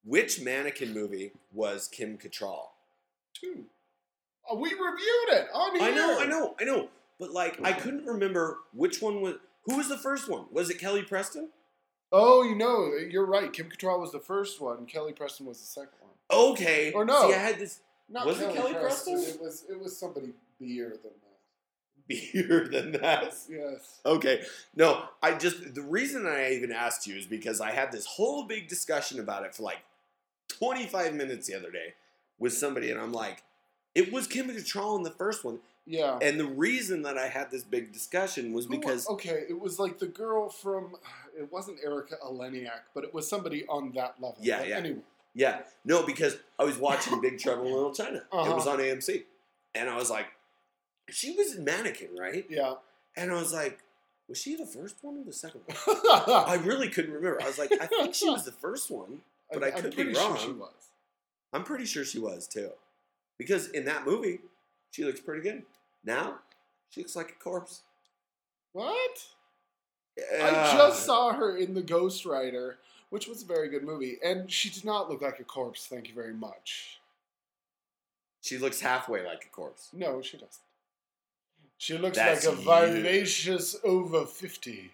[0.04, 2.68] which mannequin movie was Kim Cattrall?
[3.34, 3.66] Two.
[4.50, 5.90] Oh, we reviewed it on here.
[5.90, 6.90] I know, I know, I know.
[7.20, 9.36] But like, I couldn't remember which one was.
[9.66, 10.46] Who was the first one?
[10.52, 11.50] Was it Kelly Preston?
[12.16, 13.52] Oh, you know, you're right.
[13.52, 14.86] Kim Cattrall was the first one.
[14.86, 16.12] Kelly Preston was the second one.
[16.32, 16.94] Okay.
[16.94, 17.28] Or no.
[17.28, 19.18] See, I had this Not Was it Kelly Preston?
[19.18, 19.66] It was.
[19.68, 22.08] It was somebody beer than that.
[22.08, 23.34] beer than that.
[23.50, 24.00] Yes.
[24.06, 24.44] Okay.
[24.76, 28.44] No, I just the reason I even asked you is because I had this whole
[28.44, 29.80] big discussion about it for like
[30.50, 31.96] 25 minutes the other day
[32.38, 33.42] with somebody, and I'm like,
[33.96, 36.18] it was Kim Cattrall in the first one, Yeah.
[36.22, 39.80] and the reason that I had this big discussion was Who because okay, it was
[39.80, 40.96] like the girl from.
[41.38, 44.38] It wasn't Erika Eleniak, but it was somebody on that level.
[44.40, 44.78] Yeah, But yeah.
[44.78, 45.00] Anyway.
[45.34, 48.18] yeah, no, because I was watching Big Trouble in Little China.
[48.18, 48.56] It Uh-huh.
[48.56, 49.24] was on AMC,
[49.76, 50.28] and I was like,
[51.10, 52.46] she was in Mannequin, right?
[52.50, 52.76] Yeah.
[53.18, 53.80] And I was like,
[54.30, 55.78] was she the first one or the second one?
[55.86, 57.42] I I, really couldn't remember.
[57.42, 59.20] I was like, I think she was the first one.
[59.52, 60.38] but I I'm could be pretty sure wrong.
[60.38, 60.72] she was.
[61.52, 62.70] I'm pretty sure she was too.
[63.38, 64.40] Because in that movie,
[64.92, 65.64] she looks pretty good.
[66.04, 66.36] Now,
[66.90, 67.82] she looks like a corpse.
[68.74, 69.26] What?
[70.18, 72.78] Uh, I just saw her in The Ghost Writer,
[73.10, 75.88] which was a very good movie, and she did not look like a corpse.
[75.88, 77.00] Thank you very much.
[78.42, 79.90] She looks halfway like a corpse.
[79.94, 80.58] No, she doesn't.
[81.78, 82.94] She looks That's like a you.
[82.94, 84.92] vivacious over fifty.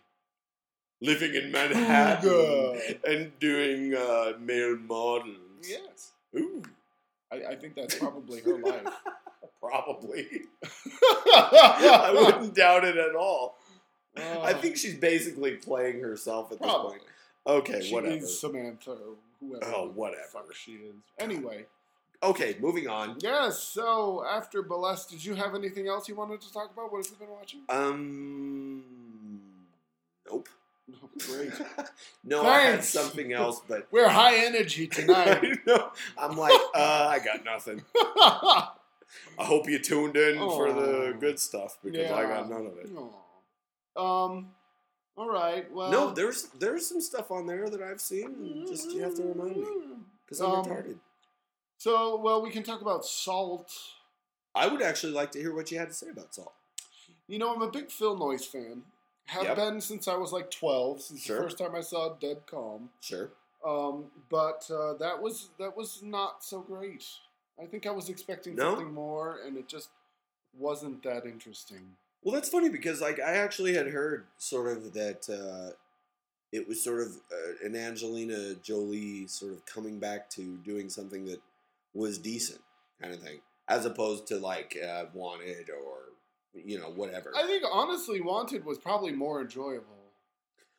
[1.02, 3.04] Living in Manhattan Ooga.
[3.06, 5.38] and doing uh, male models.
[5.68, 6.62] Yes, Ooh,
[7.32, 8.84] I, I think that's probably her life.
[9.62, 10.28] probably.
[10.64, 13.58] I I wouldn't doubt it at all.
[14.18, 16.98] Uh, I think she's basically playing herself at this probably.
[16.98, 17.02] point.
[17.48, 18.16] Okay, she whatever.
[18.16, 19.66] is Samantha, or whoever.
[19.76, 20.24] Oh, whatever.
[20.32, 20.96] fuck she is.
[21.18, 21.66] Anyway,
[22.22, 23.16] Okay, moving on.
[23.22, 23.60] yes.
[23.64, 26.92] So after Burlesque, did you have anything else you wanted to talk about?
[26.92, 27.62] What have you been watching?
[27.70, 29.40] Um,
[30.30, 30.50] nope.
[31.28, 31.52] Great.
[32.24, 35.60] no, I had something else, but We're high energy tonight.
[35.66, 37.84] no, I'm like, uh, I got nothing.
[37.96, 38.70] I
[39.40, 42.90] hope you tuned in for the good stuff because I got none of it.
[43.96, 44.26] Aw.
[44.26, 44.52] um.
[45.18, 45.70] All right.
[45.72, 48.66] Well, no, there's there's some stuff on there that I've seen.
[48.68, 49.66] Just you have to remind me
[50.26, 50.96] because I'm Um, retarded.
[51.78, 53.72] So, well, we can talk about Salt.
[54.56, 56.54] I would actually like to hear what you had to say about Salt.
[57.28, 58.84] You know, I'm a big Phil Noyce fan.
[59.30, 59.56] Have Yep.
[59.58, 61.38] been since I was like 12, since Sure.
[61.38, 62.90] the first time I saw Dead Calm.
[63.00, 63.30] Sure.
[63.64, 67.06] Um, but uh, that was that was not so great.
[67.62, 68.72] I think I was expecting No?
[68.72, 69.90] something more, and it just
[70.58, 71.96] wasn't that interesting.
[72.24, 75.76] Well, that's funny because like I actually had heard sort of that uh,
[76.52, 81.26] it was sort of uh, an Angelina Jolie sort of coming back to doing something
[81.26, 81.42] that
[81.94, 82.62] was decent
[83.00, 86.09] kind of thing, as opposed to like uh, Wanted or
[86.54, 87.32] you know whatever.
[87.36, 89.86] I think honestly, Wanted was probably more enjoyable.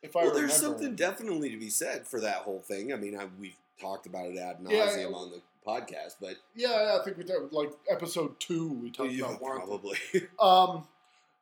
[0.03, 0.49] If I well, remember.
[0.49, 2.93] there's something definitely to be said for that whole thing.
[2.93, 6.97] I mean, I, we've talked about it ad nauseum Yeah, on the podcast, but Yeah,
[6.99, 8.73] I think we talked like episode two.
[8.73, 9.57] We talked yeah, about Wanted.
[9.67, 9.99] probably.
[10.41, 10.87] Um,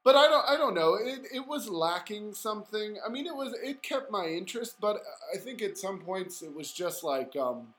[0.05, 0.45] but I don't.
[0.49, 0.95] I don't know.
[0.95, 2.97] It, it was lacking something.
[3.05, 3.55] I mean, it was.
[3.63, 5.03] It kept my interest, but
[5.35, 7.75] I think at some points it was just like um,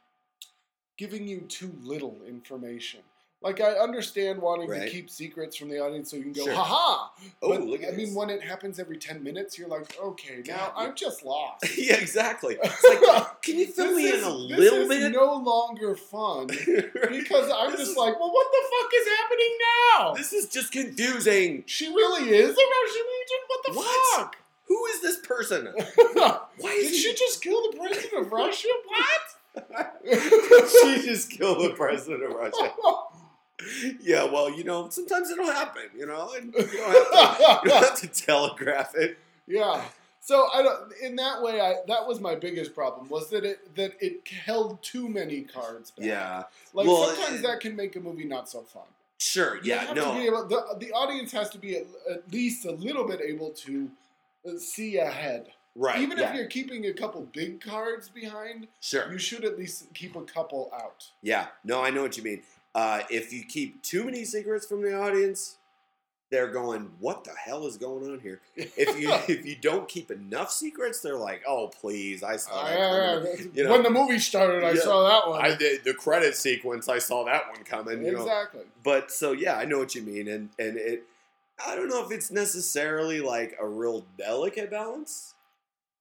[0.98, 3.00] giving you too little information.
[3.42, 6.54] Like I understand wanting to keep secrets from the audience so you can go, Sure.
[6.54, 9.70] "Ha ha!" oh, But, look at I mean, when it happens every ten minutes, you're
[9.70, 12.58] like, "Okay, now God, I'm just lost." yeah, exactly.
[12.62, 15.12] It's like, can you fill This me in is- a this little is bit?
[15.14, 19.58] no longer fun because I'm just is- like, "Well, what the fuck is happening
[19.98, 21.64] now?" This is just confusing.
[21.66, 23.42] She really is a Russian agent?
[23.48, 24.18] What the What?
[24.20, 24.36] fuck?
[24.68, 25.66] Who is this person?
[26.14, 28.68] Why Did is she just kill the president of Russia?
[28.86, 30.70] What?
[30.70, 32.74] she just killed the president of Russia.
[34.02, 35.84] Yeah, well, you know, sometimes it'll happen.
[35.98, 39.18] You know, and you don't have to, you don't have to telegraph it.
[39.48, 39.82] yeah.
[40.22, 40.94] So I don't.
[41.02, 44.82] In that way, I that was my biggest problem was that it that it held
[44.84, 45.92] too many cards.
[45.92, 46.06] Back.
[46.06, 46.44] Yeah,
[46.74, 48.84] Like Well, sometimes uh, that can make a movie not so fun.
[49.18, 49.60] sure.
[49.64, 50.14] Yeah, no.
[50.16, 53.90] Able, the the audience has to be at, at least a little bit able to
[54.48, 55.48] uh, see ahead.
[55.76, 56.00] right.
[56.00, 59.12] Even yeah, if you're keeping a couple big cards behind, sure.
[59.12, 61.08] you should at least keep a couple out.
[61.24, 62.44] Yeah, no, I know what you mean.
[62.80, 65.58] Uh, if you keep too many secrets from the audience,
[66.32, 70.10] they're going, "What the hell is going on here?" If you if you don't keep
[70.10, 74.18] enough secrets, they're like, "Oh, please, I saw that." coming." You know, when the movie
[74.18, 75.42] started, I saw that one.
[75.44, 76.88] I did the credit sequence.
[76.88, 78.02] I saw that one coming.
[78.02, 78.62] You know, exactly.
[78.82, 81.04] but so yeah, I know what you mean, and and it.
[81.68, 85.34] I don't know if it's necessarily like a real delicate balance.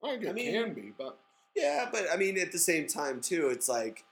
[0.05, 1.19] I think it I mean- can be, but
[1.57, 4.05] Yeah, but I mean, at the same time too, it's like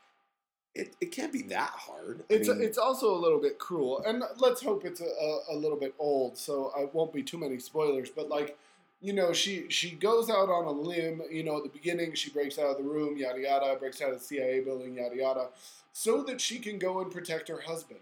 [0.77, 2.23] it, it can't be that hard.
[2.31, 4.03] I it's mean, it's also a little bit cruel.
[4.07, 7.39] And let's hope it's a, a, a little bit old, so I won't be too
[7.39, 8.11] many spoilers.
[8.11, 8.59] But like,
[9.01, 11.23] you know, she she goes out on a limb.
[11.31, 14.13] You know, at the beginning, she breaks out of the room, yada yada, breaks out
[14.13, 15.49] of the CIA building, yada yada,
[15.93, 18.01] so that she can go and protect her husband.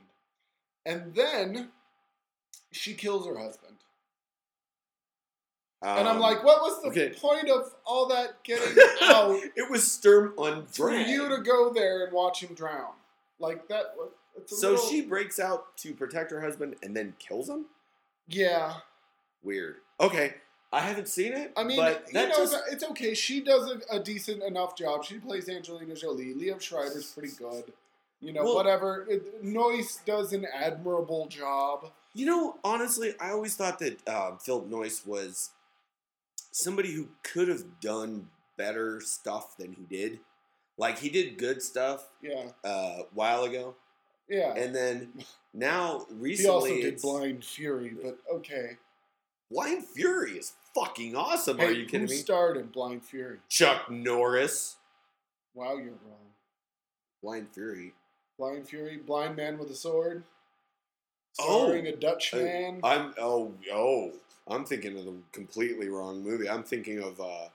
[0.85, 1.69] And then
[2.73, 3.77] she kills her husband.
[5.85, 7.11] And I'm um, like, what was the okay.
[7.11, 12.05] point of all that getting out it was Sturm und for you to go there
[12.05, 12.93] and watch him drown?
[13.39, 13.95] Like that.
[14.47, 17.67] So little- she breaks out to protect her husband and then kills him.
[18.29, 18.75] yeah.
[19.43, 19.77] Weird.
[20.01, 20.35] Okay,
[20.73, 21.53] I haven't seen it.
[21.55, 23.13] I mean, you know, just it's okay.
[23.13, 25.05] She does a, a decent enough job.
[25.05, 26.33] She plays Angelina Jolie.
[26.35, 27.73] Liam Schreiber's pretty good.
[28.23, 29.05] You know, Well- whatever.
[29.07, 31.91] It, Noyce does an admirable job.
[32.15, 35.51] you know, honestly, I always thought that um, Philip Noyce was
[36.55, 40.21] somebody who could have done better stuff than he did.
[40.79, 43.75] Like he did good stuff Yeah, uh, a while ago,
[44.29, 44.55] yeah.
[44.55, 45.13] and then
[45.55, 48.77] now recently he also did Blind Fury, but okay.
[49.51, 51.61] Blind Fury is fucking awesome.
[51.61, 52.17] Are you kidding who me?
[52.17, 53.39] starred in Blind Fury?
[53.49, 54.77] Chuck Norris.
[55.55, 56.33] Wow, you're wrong.
[57.23, 57.95] Blind Fury.
[58.37, 60.25] Blind Fury, blind man with a sword,
[61.39, 62.81] Oh, starring a Dutch uh, man.
[62.83, 64.13] I'm oh oh.
[64.49, 66.49] I'm thinking of the completely wrong movie.
[66.49, 67.49] I'm thinking of uh,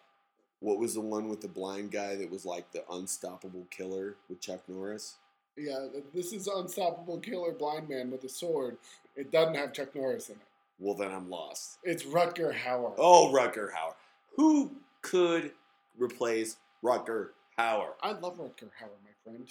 [0.59, 4.41] what was the one with the blind guy that was like the unstoppable killer with
[4.41, 5.15] Chuck Norris?
[5.59, 8.77] yeah, this is Unstoppable Killer, blind man with a sword.
[9.15, 10.41] It doesn't have Chuck Norris in it.
[10.79, 11.77] Well, then I'm lost.
[11.83, 12.93] It's Rutger Hauer.
[12.97, 13.95] Oh, Rutger Hauer.
[14.37, 14.71] Who
[15.01, 15.51] could
[15.97, 17.89] replace Rutger Hauer?
[18.01, 19.47] I love Rutger Hauer, my friend.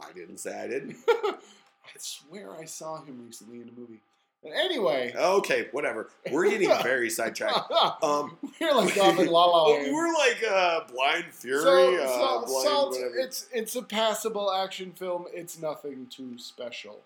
[0.00, 0.96] I didn't say I didn't.
[1.08, 4.00] I swear I saw him recently in a movie.
[4.44, 6.10] Anyway, Okay, whatever.
[6.30, 7.70] We're getting very sidetracked.
[8.02, 9.92] Um, we're like off in La La Land.
[9.92, 11.62] we're like uh, Blind Fury.
[11.62, 13.16] so, uh, Salt, blind Salt, whatever.
[13.16, 15.24] it's it's a passable action film.
[15.32, 17.00] It's nothing too special.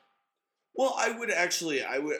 [0.74, 2.18] Well, I would actually, I would,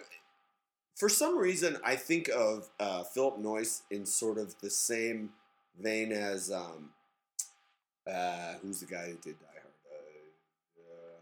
[0.96, 5.31] for some reason, I think of uh, Philip Noyce in sort of the same
[5.81, 6.90] vein as, um,
[8.04, 9.74] uh, who's the guy that did Die Hard?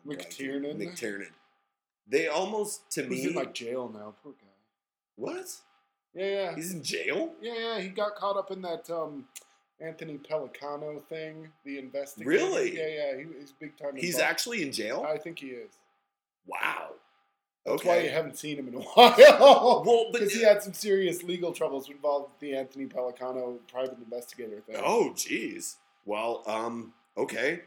[0.09, 0.79] Uh, uh, McTiernan?
[0.79, 1.29] McTiernan.
[2.09, 4.14] They almost, to me He's me, in like jail now.
[4.23, 4.47] Poor guy.
[5.16, 5.47] what?
[6.14, 7.33] Yeah, yeah, He's in jail.
[7.42, 7.81] yeah, yeah.
[7.81, 9.25] He got caught up in that um,
[9.81, 12.31] Anthony Pellicano thing, the investigator.
[12.31, 12.77] Really?
[12.77, 13.16] Yeah, yeah.
[13.19, 13.97] He, he's big time.
[13.97, 14.31] He's involved.
[14.31, 15.05] actually in jail.
[15.07, 15.71] I think he is.
[16.47, 16.90] Wow.
[17.66, 18.09] That's why you Okay.
[18.11, 19.83] haven't seen him in a while.
[19.85, 24.61] Well, because he had some serious legal troubles involved with the Anthony Pellicano private investigator
[24.61, 24.77] thing.
[24.79, 25.75] oh, jeez.
[26.05, 27.62] Well, um, okay.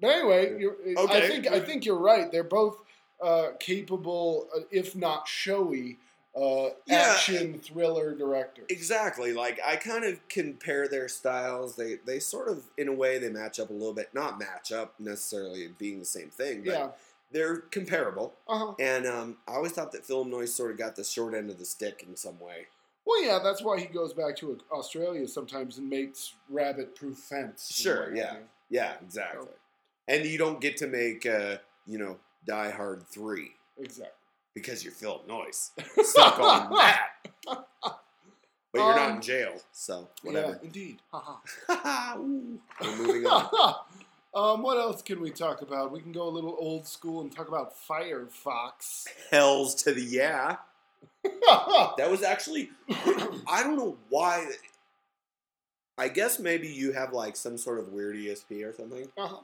[0.00, 2.30] But anyway, you're, I think I think you're right.
[2.32, 2.78] They're both
[3.24, 5.98] uh, capable, uh, if not showy,
[6.36, 7.12] uh, Yeah.
[7.14, 8.62] action thriller director.
[8.68, 9.32] Exactly.
[9.32, 11.76] Like I kind of compare their styles.
[11.76, 14.12] They they sort of in a way they match up a little bit.
[14.12, 16.90] Not match up necessarily being the same thing, but Yeah.
[17.30, 18.34] they're comparable.
[18.48, 18.74] Uh huh.
[18.78, 21.58] And um, I always thought that Phillip Noyce sort of got the short end of
[21.58, 22.66] the stick in some way.
[23.06, 27.70] Well, yeah, that's why he goes back to Australia sometimes and makes rabbit-proof fence.
[27.70, 28.38] Sure, yeah.
[28.70, 29.52] Yeah, exactly.
[30.08, 34.12] And you don't get to make uh, you know Die Hard three Exactly.
[34.54, 35.70] because you're Phillip Noyce.
[36.04, 37.08] Stuck on that.
[37.46, 40.60] But you're not in Um, jail, so Yeah, whatever.
[40.62, 40.98] indeed.
[41.12, 42.16] Haha.
[42.18, 42.58] Ooh.
[42.80, 43.74] We're moving on.
[44.34, 45.92] um, what else can we talk about?
[45.92, 49.04] We can go a little old school and talk about Firefox.
[49.30, 50.56] Hells to the yeah.
[51.22, 54.46] That was actually I don't know why.
[55.96, 59.06] I guess maybe you have like some sort of weird ESP or something.
[59.16, 59.36] uh-huh.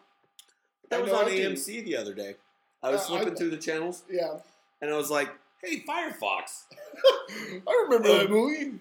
[0.90, 2.34] That I was on AMC the other day.
[2.82, 4.38] I was Uh, flipping I- through the channels Yeah.
[4.80, 5.28] and I was like,
[5.62, 6.64] "Hey, Firefox,
[7.66, 8.78] I remember that Um, movie.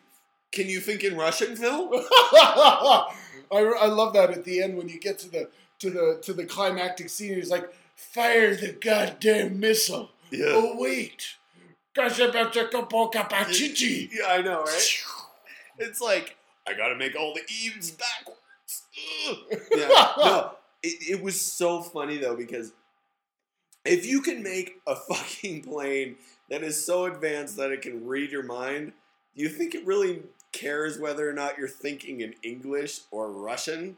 [0.51, 1.89] can you think in Russian, Phil?"
[2.33, 3.05] I,
[3.51, 6.45] I love that at the end when you get to the to the to the
[6.45, 7.35] climactic scene.
[7.35, 11.35] He's like, "Fire the goddamn missile!" Yeah, Oh wait,
[14.13, 15.03] yeah, I know, right?
[15.79, 16.35] It's like
[16.67, 18.37] I gotta make all the eves backwards.
[19.75, 20.51] Yeah, no,
[20.83, 22.71] it, it was so funny though because
[23.89, 26.15] if you can make a fucking plane
[26.49, 28.93] that is so advanced that it can read your mind,
[29.35, 33.97] do you think it really cares whether or not you're thinking in English or Russian?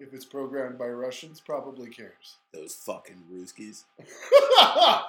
[0.00, 2.36] If it's programmed by Russians, probably cares.
[2.52, 3.84] Those fucking Ruskies.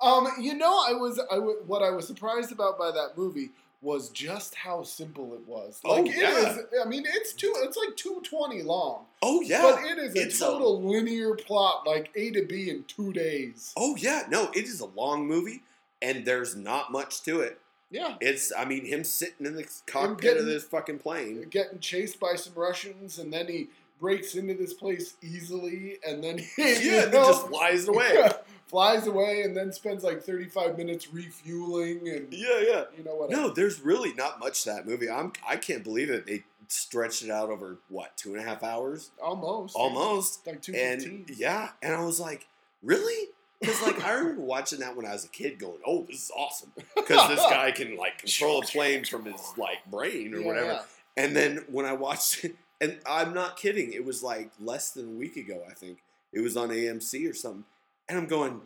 [0.00, 3.50] um, you know, I was I w- what I was surprised about by that movie
[3.80, 5.80] was just how simple it was.
[5.84, 6.50] Oh, Like it yeah.
[6.50, 6.58] is.
[6.84, 7.52] I mean, it's two.
[7.58, 9.62] It's like two twenty long, Oh yeah.
[9.62, 13.12] but it is a it's a- total linear plot, like A to B in two
[13.12, 13.72] days.
[13.76, 14.22] oh yeah.
[14.28, 15.62] No, it is a long movie,
[16.02, 17.60] and there's not much to it.
[17.90, 21.46] Yeah, It's, I mean, him sitting in the cockpit getting- of this fucking plane.
[21.48, 23.68] getting chased by some Russians, and then he
[24.00, 28.28] breaks into this place easily, and then he Yeah, you and know, just flies away.
[28.66, 32.84] flies away, and then spends like thirty five minutes refueling, and Yeah, yeah.
[32.96, 33.30] you know what?
[33.30, 35.10] No, there's really not much to that movie.
[35.10, 36.26] I'm I can't believe it.
[36.26, 40.46] They stretched it out over what two and a half hours, almost, almost.
[40.46, 42.46] like two And yeah, and I was like,
[42.82, 43.28] really?
[43.60, 46.30] Because like I remember watching that when I was a kid, going, "Oh, this is
[46.36, 50.46] awesome," because this guy can like control a plane from his like brain or Yeah,
[50.46, 50.66] whatever.
[50.72, 50.82] yeah.
[51.16, 55.08] And then when I watched it, and I'm not kidding, it was like less than
[55.08, 55.62] a week ago.
[55.68, 55.98] I think
[56.32, 57.64] it was on AMC or something,
[58.08, 58.60] and I'm going,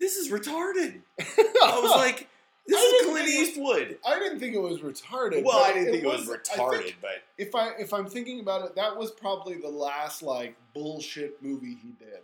[0.00, 2.28] "This is retarded." I was like,
[2.66, 5.44] "This I is Clint Eastwood." I didn't think it was retarded.
[5.44, 8.64] Well, I didn't think it was I retarded, but if I if I'm thinking about
[8.64, 12.20] it, that was probably the last like bullshit movie he did.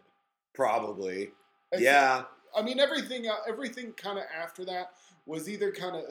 [0.55, 1.31] probably,
[1.75, 2.25] I yeah,
[2.57, 4.93] I mean everything uh, everything kind of after that
[5.27, 6.05] was either kind of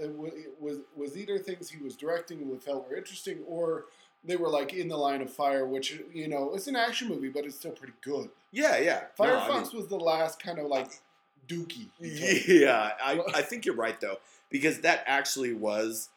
[0.60, 3.86] was was either things he was directing and felt were interesting, or
[4.26, 7.30] they were like in the line of fire, which you know it's an action movie,
[7.30, 8.30] but it's still pretty good.
[8.52, 9.04] yeah, yeah.
[9.20, 11.02] No, I Firefox mean- was the last kind of like
[11.48, 11.88] dookie.
[12.48, 14.18] Yeah, I, I think you're right though
[14.50, 16.10] because that actually was.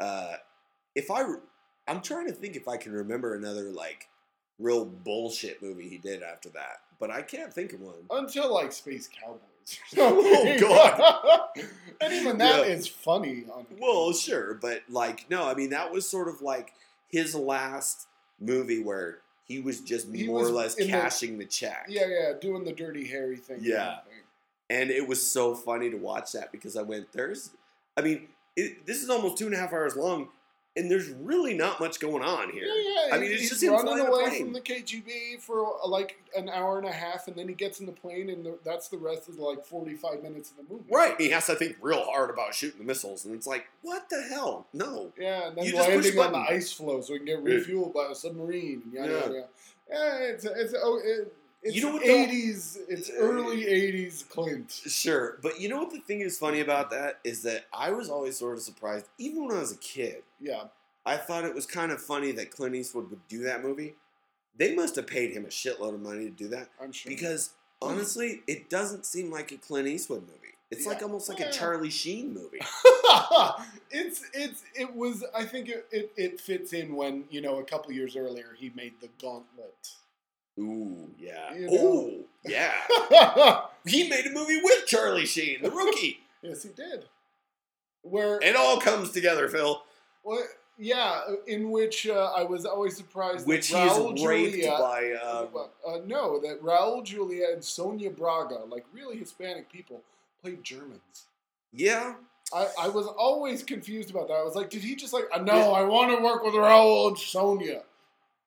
[0.00, 0.34] Uh,
[0.94, 1.22] if I,
[1.88, 4.08] I'm trying to think if I can remember another like
[4.58, 7.94] real bullshit movie he did after that, but I can't think of one.
[8.10, 9.38] Until like Space Cowboys.
[9.96, 11.40] Oh, God.
[12.00, 12.92] and even that is Yeah.
[12.98, 13.44] funny.
[13.54, 16.72] On Well, sure, but like no, I mean that was sort of like
[17.12, 18.08] his last
[18.40, 21.86] movie where he was just He more was or less in the- cashing the check.
[21.88, 23.56] yeah, yeah, doing the dirty Harry thing.
[23.58, 24.00] kind of Yeah.
[24.00, 24.12] thing.
[24.70, 27.50] and it was so funny to watch that because I went, "There's,
[27.96, 30.30] I mean, it, this is almost two and a half hours long,
[30.76, 33.14] and there's really not much going on here." Yeah, yeah.
[33.14, 34.44] I mean, it's he's just him running away plane.
[34.44, 37.80] from the KGB for uh, like an hour and a half, and then he gets
[37.80, 40.84] in the plane, and the, that's the rest of like forty-five minutes of the movie.
[40.90, 44.08] Right, he has to think real hard about shooting the missiles, and it's like, what
[44.10, 44.66] the hell?
[44.72, 47.26] No, Yeah, and then You just push landing on the ice floe so he can
[47.26, 48.82] get refueled by a submarine.
[48.92, 49.14] Yada, Yeah.
[49.18, 49.46] yada, yada.
[49.90, 52.78] Yeah, it's it's oh, it, it's You know what, eighties.
[52.88, 54.70] It's uh, early eighties Clint.
[54.86, 58.08] sure, but you know what the thing is funny about that is that I was
[58.10, 60.22] always sort of surprised, even when I was a kid.
[60.40, 60.64] Yeah,
[61.06, 63.94] I thought it was kind of funny that Clint Eastwood would do that movie.
[64.56, 67.10] They must have paid him a shitload of money to do that I'm sure.
[67.10, 67.50] because
[67.80, 70.38] honestly, it doesn't seem like a Clint Eastwood movie.
[70.70, 70.92] It's Yeah.
[70.92, 71.48] like almost like Yeah.
[71.48, 72.60] a Charlie Sheen movie.
[73.90, 77.64] it's it's it was I think it, it, it fits in when you know a
[77.64, 79.90] couple years earlier he made the Gauntlet.
[80.58, 81.54] Ooh, yeah.
[81.54, 81.74] You know.
[81.74, 83.60] Ooh, yeah.
[83.84, 86.20] He made a movie with Charlie Sheen, the rookie.
[86.42, 87.06] yes, he did.
[88.02, 89.82] Where it all comes together, Phil.
[90.22, 90.44] Well,
[90.78, 95.12] yeah, in which uh, I was always surprised Which that Raul he's raped Julia, by.
[95.12, 95.46] Uh,
[95.86, 100.02] uh, no, that Raul Julia and Sonia Braga, like really Hispanic people,
[100.42, 101.26] played Germans.
[101.72, 102.14] yeah.
[102.54, 104.34] I, I was always confused about that.
[104.34, 107.08] I was like, did he just like, uh, no, I want to work with Raul
[107.08, 107.82] and Sonia.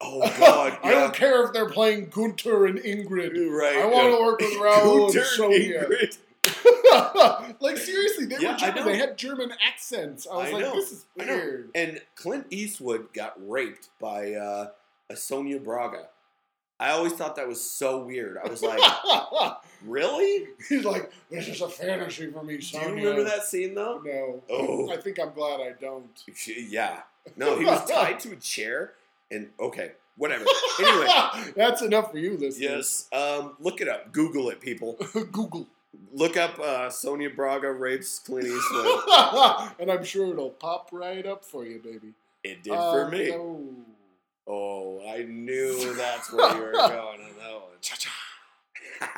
[0.01, 0.77] Oh God.
[0.83, 3.33] I don't care if they're playing Gunter and Ingrid.
[3.49, 3.77] Right.
[3.77, 5.85] I want to work with Raul and Gunter Sonia.
[5.85, 6.17] Ingrid.
[7.59, 8.85] like seriously, they Yeah, were German.
[8.85, 10.27] They had German accents.
[10.31, 10.75] I was I like, know.
[10.75, 11.69] this is weird.
[11.73, 14.67] And Clint Eastwood got raped by uh,
[15.09, 16.07] a Sonia Braga.
[16.79, 18.37] I always thought that was so weird.
[18.43, 18.81] I was like,
[19.85, 20.47] really?
[20.67, 24.01] He's like, this is a fantasy for me, Do you remember that scene though?
[24.03, 24.43] No.
[24.49, 24.91] Oh.
[24.91, 26.09] I think I'm glad I don't.
[26.47, 26.99] Yeah.
[27.37, 28.91] No, he was tied to a chair,
[29.31, 30.45] and okay, whatever.
[30.77, 31.07] Anyway,
[31.55, 32.59] That's enough for you, listeners.
[32.61, 33.07] yes.
[33.13, 34.11] Um, look it up.
[34.11, 34.93] Google it, people.
[35.31, 35.67] Google.
[36.11, 38.99] Look up uh, Sonia Braga rapes Clint Eastwood.
[39.79, 42.13] and I'm sure it'll pop right up for you, baby.
[42.43, 43.29] It did for Um, me.
[43.29, 43.63] no.
[44.47, 47.63] Oh, I knew that's where you were going on that one.
[47.81, 48.11] Cha-cha.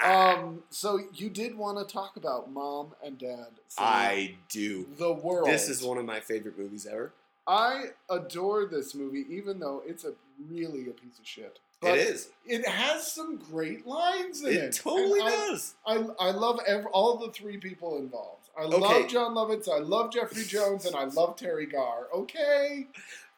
[0.03, 3.47] Um, so you did want to talk about mom and dad.
[3.77, 4.87] I do.
[4.97, 5.47] the world.
[5.49, 7.11] This is one of my favorite movies ever.
[7.47, 10.13] I adore this movie, even though it's a
[10.49, 11.59] really a piece of shit.
[11.83, 12.29] it is.
[12.45, 14.53] It has some great lines in it.
[14.55, 15.75] It totally I- does.
[15.85, 18.49] I, I love ev- all the three people involved.
[18.59, 18.77] I Okay.
[18.77, 22.07] love Jon Lovitz, I love Jeffrey Jones, and I love Teri Garr.
[22.13, 22.87] Okay,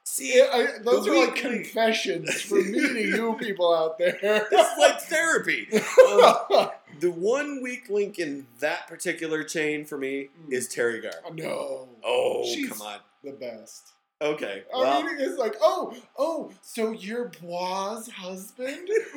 [0.06, 4.18] See, Yeah, I, those are like confessions for me to you people out there.
[4.52, 5.68] It's like therapy.
[5.74, 10.54] Um, the one weak link in that particular chain for me Mm.
[10.54, 11.12] is Teri Garr.
[11.36, 13.00] no, Oh, She's- come on.
[13.24, 13.92] the best.
[14.22, 14.64] Okay.
[14.76, 18.90] I Well, mean, it's like, oh, oh, so you're Bois' husband?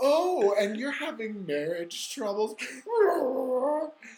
[0.00, 2.54] oh, and you're having marriage troubles?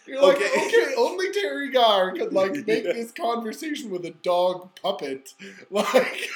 [0.05, 0.49] You're like, Okay.
[0.67, 2.93] okay, only Teri Garr could like make Yeah.
[2.93, 5.33] this conversation with a dog puppet.
[5.71, 6.29] Like,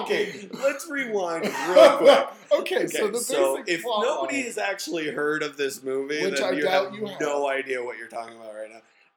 [0.00, 2.26] okay, let's rewind real quick.
[2.52, 6.44] okay, Okay, so the so if nobody has actually heard of this movie, Which then
[6.44, 7.20] I you doubt have you have.
[7.20, 8.70] no idea what you're talking about right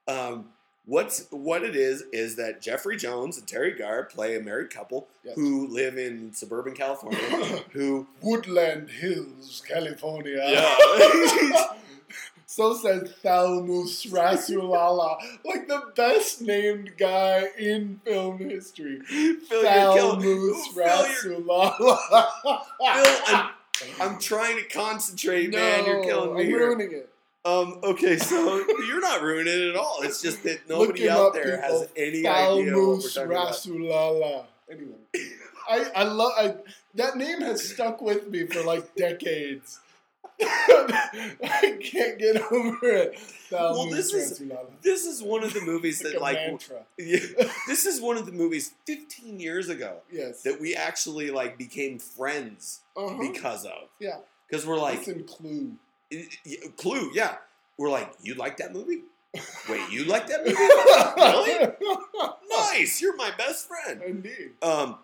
[0.08, 0.14] now.
[0.30, 0.46] Um,
[0.92, 5.08] what's what it is is that Jeffrey Jones and Teri Garr play a married couple
[5.24, 5.36] Yes.
[5.36, 7.20] who live in suburban California.
[7.72, 10.42] who Woodland Hills, California.
[10.44, 11.64] Yeah.
[12.46, 15.16] so says Thalmus Rasulala,
[15.46, 19.00] like the best named guy in film history.
[19.00, 21.78] Phil, Thalmus Rasulala.
[21.78, 23.50] Phil, I'm,
[24.02, 25.86] I'm trying to concentrate, man.
[25.86, 26.68] You're killing me I'm here.
[26.68, 27.11] ruining it.
[27.44, 30.00] Um, okay, so you're not ruining it at all.
[30.04, 31.94] It's just that nobody out there has people.
[31.98, 34.48] any idea what we're talking about.
[34.70, 34.94] Anyway,
[35.68, 36.56] I I love I,
[36.96, 39.80] that name has stuck with me for like decades.
[40.44, 43.14] I can't get over it.
[43.50, 44.42] Thalmus Well, this is-
[44.82, 47.20] This is one of the movies Like that, like, yeah,
[47.68, 50.42] this is one of the movies 15 years ago Yes.
[50.44, 53.18] that we actually like became friends Uh-huh.
[53.32, 53.90] because of.
[54.00, 54.18] Yeah.
[54.50, 55.74] Because we're like, Listen, Clue.
[56.78, 57.36] Clue, yeah.
[57.78, 59.02] We're like, you like that movie?
[59.70, 60.58] Wait, you like that movie?
[61.18, 62.80] really?
[62.80, 64.02] Nice, you're my best friend.
[64.06, 64.52] Indeed.
[64.62, 64.98] Um,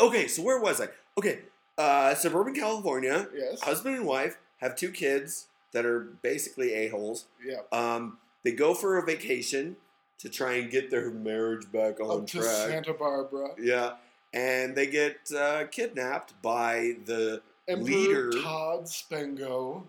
[0.00, 0.88] okay, so where was I?
[1.18, 1.40] Okay,
[1.76, 3.60] uh, suburban California, Yes.
[3.62, 7.26] husband and wife have two kids that are basically a holes.
[7.44, 7.60] yeah.
[7.72, 9.76] Um, they go for a vacation
[10.18, 12.46] to try and get their marriage back on Up to track.
[12.68, 13.50] Santa Barbara.
[13.58, 13.94] Yeah,
[14.32, 17.42] and they get uh, kidnapped by the.
[17.68, 18.30] Emperor Leader.
[18.42, 19.84] Todd Spengo.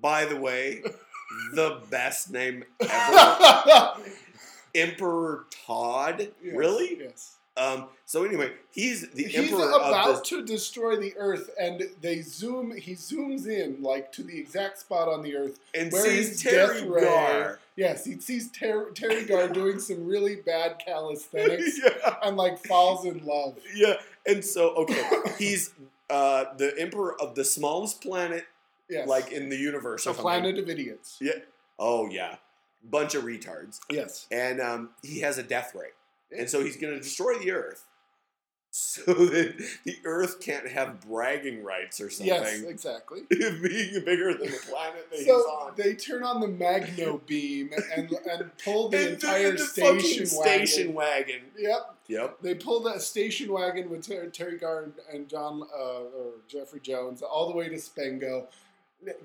[0.00, 0.82] By the way,
[1.54, 3.94] the best name ever.
[4.74, 6.28] Emperor Todd.
[6.42, 6.98] Really?
[7.00, 7.36] Yes.
[7.56, 7.86] Um.
[8.06, 10.22] So anyway, he's the He's emperor about of the.
[10.22, 12.74] to destroy the Earth, and they zoom.
[12.76, 15.58] He zooms in like to the exact spot on the Earth.
[15.74, 17.58] And where sees Teri Garr.
[17.76, 22.16] Yes, he sees Ter- Teri Garr doing some really bad calisthenics yeah.
[22.22, 23.58] and like falls in love.
[23.74, 23.94] Yeah.
[24.26, 25.02] And so okay,
[25.38, 25.72] he's
[26.08, 28.46] uh the emperor of the smallest planet
[28.90, 30.04] Yes, like in the universe.
[30.04, 31.16] the planet of idiots.
[31.20, 31.32] Yeah.
[31.78, 32.36] Oh yeah,
[32.84, 33.78] bunch of retards.
[33.90, 34.26] Yes.
[34.30, 35.88] And um, he has a death ray,
[36.36, 37.84] and so he's going to destroy the Earth,
[38.70, 42.26] so that the Earth can't have bragging rights or something.
[42.34, 43.22] Yes, exactly.
[43.30, 45.72] being bigger than the planet that he's So on.
[45.76, 50.66] they turn on the magno beam and and pull the And entire the station wagon.
[50.66, 51.40] station wagon.
[51.58, 52.38] Yep, Yep.
[52.42, 56.80] they pull that station wagon with Ter- Teri Garr and, and John uh, or Jeffrey
[56.80, 58.46] Jones all the way to Spengo.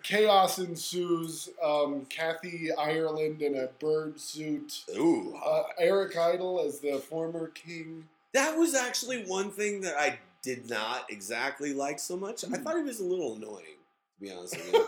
[0.03, 1.49] Chaos ensues.
[1.63, 4.83] Um, Kathy Ireland in a bird suit.
[4.95, 8.07] Ooh, Uh, Eric Idle as the former king.
[8.33, 12.43] that was actually one thing that I did not exactly like so much.
[12.43, 12.53] I Hmm.
[12.63, 13.77] thought he was a little annoying,
[14.19, 14.87] to be honest with you.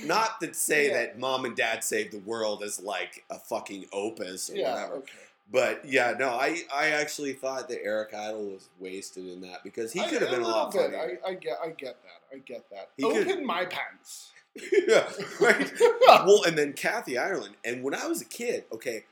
[0.06, 0.92] Not to say Yeah.
[0.94, 4.74] that Mom and Dad Saved the World as like a fucking opus or yeah.
[4.74, 4.94] whatever.
[4.96, 5.12] Okay.
[5.50, 9.92] But yeah, no, I, I actually thought that Eric Idle was wasted in that because
[9.92, 10.98] he could have been a lot little bit.
[10.98, 11.20] funnier.
[11.24, 11.58] I, I get.
[11.62, 12.34] I get that.
[12.36, 12.88] I get that.
[12.96, 14.32] He Open could- my pants.
[14.88, 15.06] yeah,
[15.40, 15.70] right.
[16.08, 17.54] Well, and then Kathy Ireland.
[17.64, 19.04] And when I was a kid, okay,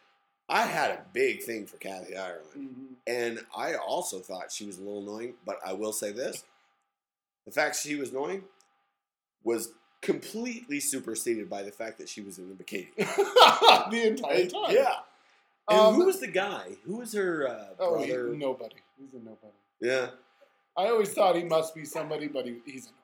[0.48, 2.46] I had a big thing for Kathy Ireland.
[2.56, 2.94] Mhm.
[3.06, 6.44] And I also thought she was a little annoying, but I will say this.
[7.46, 8.44] The fact she was annoying
[9.44, 9.68] was
[10.00, 12.88] completely superseded by the fact that she was in a bikini.
[13.90, 14.74] the entire time.
[14.74, 14.94] Yeah.
[15.68, 16.76] And Um, who was the guy?
[16.84, 18.28] Who was her uh, Oh, he, brother?
[18.34, 18.76] nobody.
[18.98, 19.52] He's a nobody.
[19.80, 20.08] Yeah.
[20.76, 23.00] I always thought he must be somebody, but he, he's a nobody.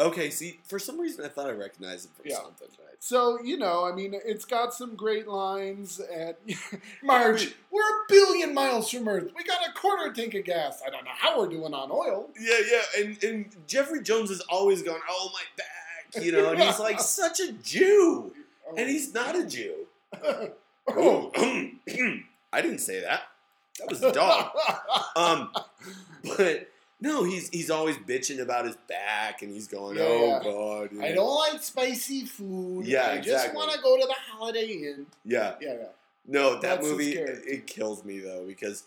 [0.00, 2.36] Okay, see, for some reason I thought I recognized him from Yeah.
[2.36, 2.68] something.
[2.70, 2.96] Right?
[3.00, 6.00] So, you know, I mean, it's got some great lines.
[6.00, 6.36] And
[7.02, 9.30] Marge, we're a billion miles from Earth.
[9.36, 10.82] We got a quarter tank of gas.
[10.86, 12.28] I don't know how we're doing on oil.
[12.40, 16.62] Yeah, yeah, and, and Jeffrey Jones is always going, oh, my back, you know, and
[16.62, 18.32] he's like such a Jew.
[18.76, 19.86] And he's not a Jew.
[20.96, 21.30] oh.
[22.52, 23.22] I didn't say that.
[23.78, 24.50] That was the dog.
[25.16, 25.50] um,
[26.36, 26.68] but
[27.00, 30.88] no, he's he's always bitching about his back, and he's going, Yeah, "Oh.
[30.88, 32.86] God." I don't like spicy food.
[32.86, 35.06] Yeah, I just want to go to the Holiday Inn.
[35.24, 35.86] Yeah, Yeah, yeah.
[36.26, 37.42] no, that That's movie character.
[37.48, 38.84] it kills me though because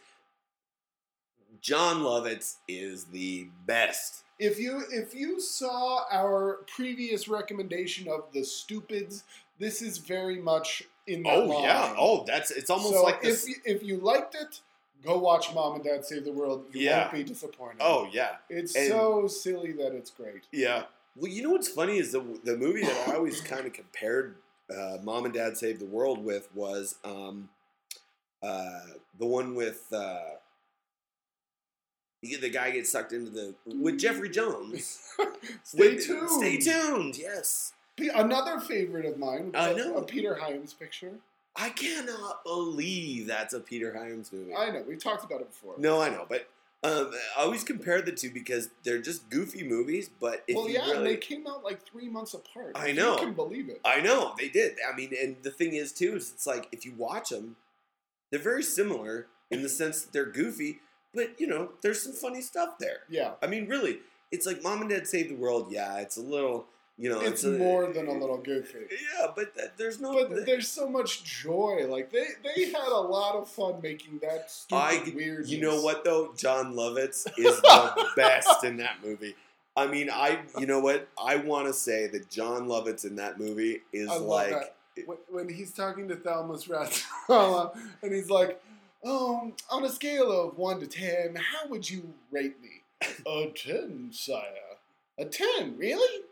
[1.61, 4.23] Jon Lovitz is the best.
[4.39, 9.23] If you if you saw our previous recommendation of the stupids,
[9.59, 11.63] this is very much in that Oh line.
[11.63, 11.95] yeah.
[11.97, 13.47] Oh, that's it's almost so like if this.
[13.49, 14.59] you, if you liked it,
[15.03, 16.65] go watch Mom and Dad Save the World.
[16.73, 17.01] You Yeah.
[17.03, 17.77] won't be disappointed.
[17.81, 20.43] Oh yeah, it's and- so silly that it's great.
[20.51, 20.83] yeah.
[21.15, 24.35] Well, you know what's funny is the the movie that I always kind of compared
[24.73, 27.49] uh, Mom and Dad Save the World with was um,
[28.41, 28.79] uh,
[29.19, 30.19] the one with uh,
[32.21, 34.99] the the guy gets sucked into the with Jeffrey Jones.
[35.63, 36.29] Stay With- tuned.
[36.29, 37.17] Stay tuned.
[37.17, 37.73] Yes.
[38.09, 39.51] Another favorite of mine.
[39.53, 39.97] I know.
[39.97, 41.13] a Peter Hyams picture.
[41.55, 44.55] I cannot believe that's a Peter Hyams movie.
[44.55, 45.75] I know we talked about it before.
[45.77, 46.47] no, I know, but
[46.83, 50.09] um, I always compare the two because they're just goofy movies.
[50.19, 52.71] But well, yeah, and really, they came out like three months apart.
[52.75, 53.13] I know.
[53.13, 53.81] You can believe it.
[53.85, 54.77] I know they did.
[54.91, 57.57] I mean, and the thing is too is it's like if you watch them,
[58.31, 60.79] they're very similar in the sense that they're goofy,
[61.13, 62.99] but you know, there's some funny stuff there.
[63.09, 63.99] Yeah, I mean, really,
[64.31, 65.67] it's like Mom and Dad Save the World.
[65.69, 66.65] Yeah, it's a little,
[67.01, 68.77] you know, it's a- more than a little goofy.
[68.91, 70.13] Yeah, but that, there's no.
[70.27, 71.87] But there's so much joy.
[71.89, 75.47] Like they, they had a lot of fun making that stupid weird.
[75.47, 79.35] you know what though, Jon Lovitz is the best in that movie.
[79.75, 83.39] I mean, I, you know what, I want to say that Jon Lovitz in that
[83.39, 84.75] movie is like, that.
[85.29, 88.61] When, he's talking to Thalmus Rasulala, and he's like,
[89.03, 92.83] um, on a scale of one to ten, how would you rate me?
[93.25, 94.43] a ten, sire.
[95.17, 96.25] A ten, really?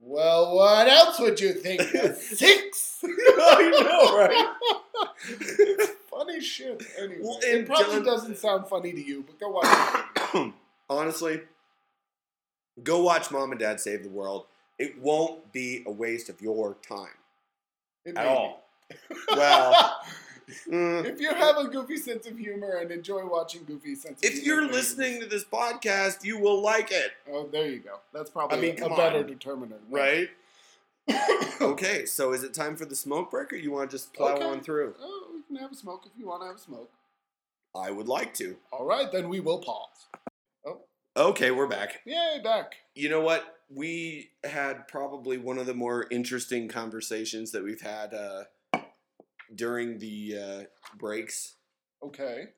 [0.00, 1.80] Well, what else would you think?
[2.18, 2.98] Six?
[3.04, 5.88] I know, right?
[6.10, 6.82] funny shit.
[6.98, 10.52] Anyway, Well, it probably John- doesn't sound funny to you, but go watch
[10.90, 11.42] honestly,
[12.82, 14.46] go watch Mom and Dad Save the World.
[14.78, 17.08] It won't be a waste of your time
[18.06, 18.64] It at may all.
[18.88, 18.96] be.
[19.36, 20.00] Well,
[20.66, 21.04] Mm.
[21.04, 24.44] if you have a goofy sense of humor and enjoy watching goofy sense of if
[24.44, 27.98] you're then- listening to this podcast, you will like it, Oh, there you go.
[28.12, 29.76] That's probably I mean, a come better determiner.
[29.90, 30.28] right?
[31.60, 34.34] okay, so is it time for the smoke break, or you want to just plow
[34.34, 34.44] Okay.
[34.44, 34.94] on through?
[35.00, 36.90] Oh, we can have a smoke if you want to have a smoke.
[37.74, 38.56] I would like to.
[38.72, 40.06] All right, then we will pause.
[40.64, 40.78] Oh.
[41.16, 42.00] Okay, we're back.
[42.04, 42.74] Yay, back.
[42.94, 43.56] You know what?
[43.72, 48.44] We had probably one of the more interesting conversations that we've had uh,
[49.54, 50.62] during the uh,
[50.98, 51.54] breaks.
[52.02, 52.48] Okay.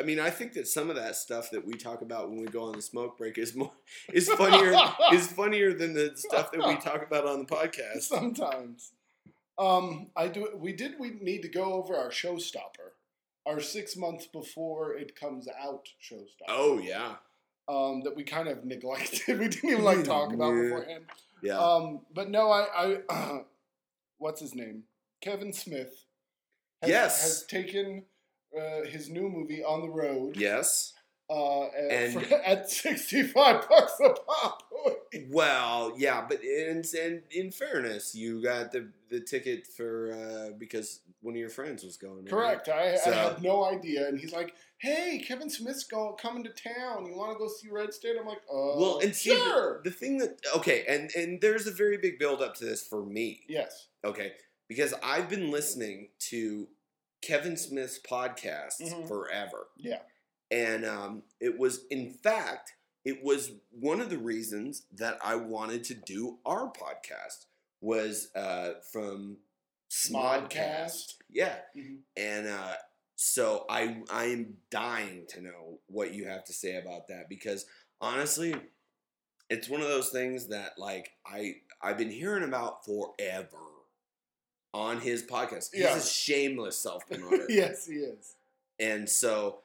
[0.00, 2.46] I mean, I think that some of that stuff that we talk about when we
[2.48, 3.70] go on the smoke break is more
[4.12, 4.74] is funnier
[5.12, 8.02] is funnier than the stuff that we talk about on the podcast.
[8.02, 8.92] Sometimes.
[9.58, 10.48] Um, I do.
[10.56, 10.94] We did.
[10.98, 12.96] We need to go over our showstopper,
[13.46, 16.48] our six months before it comes out showstopper.
[16.48, 17.16] Oh yeah,
[17.68, 19.38] Um, that we kind of neglected.
[19.38, 21.04] we didn't even like talk about beforehand.
[21.42, 21.58] yeah.
[21.58, 23.40] Um, but no, I, I
[24.18, 24.84] what's his name?
[25.22, 26.04] Kevin Smith.
[26.82, 27.22] Has, Yes.
[27.22, 28.04] has taken
[28.58, 30.36] uh, his new movie on the road.
[30.36, 30.92] yes.
[31.30, 34.62] uh, at, And- for- at sixty five bucks a pop.
[35.28, 41.00] Well, yeah, but in, in in fairness, you got the the ticket for uh, because
[41.20, 42.24] one of your friends was going.
[42.24, 42.30] right?
[42.30, 42.68] Correct.
[42.70, 46.50] I, So- I had no idea, and he's like, "Hey, Kevin Smith's go coming to
[46.50, 47.04] town.
[47.06, 49.90] You want to go see Red State?" I'm like, "Oh, Well, and see, the- the,
[49.90, 53.42] thing that okay, and and there's a very big build up to this for me.
[53.48, 53.88] yes.
[54.04, 54.32] Okay,
[54.74, 56.68] because I've been listening to
[57.20, 59.06] Kevin Smith's podcasts Mhm.
[59.06, 59.68] forever.
[59.76, 60.02] Yeah.
[60.50, 62.72] And um, it was, in fact,
[63.04, 67.46] it was one of the reasons that I wanted to do our podcast
[67.80, 69.38] was uh, from
[69.90, 70.50] Smodcast.
[70.50, 71.14] Smodcast.
[71.30, 71.58] Yeah.
[71.76, 71.98] Mhm.
[72.16, 72.74] And uh,
[73.16, 77.66] so I I am dying to know what you have to say about that because
[78.00, 78.54] honestly,
[79.50, 83.58] it's one of those things that like I I've been hearing about forever
[84.74, 85.70] on his podcast.
[85.72, 85.96] He's Yeah.
[85.96, 87.46] a shameless self promoter.
[87.48, 88.34] yes, he is.
[88.80, 89.58] And so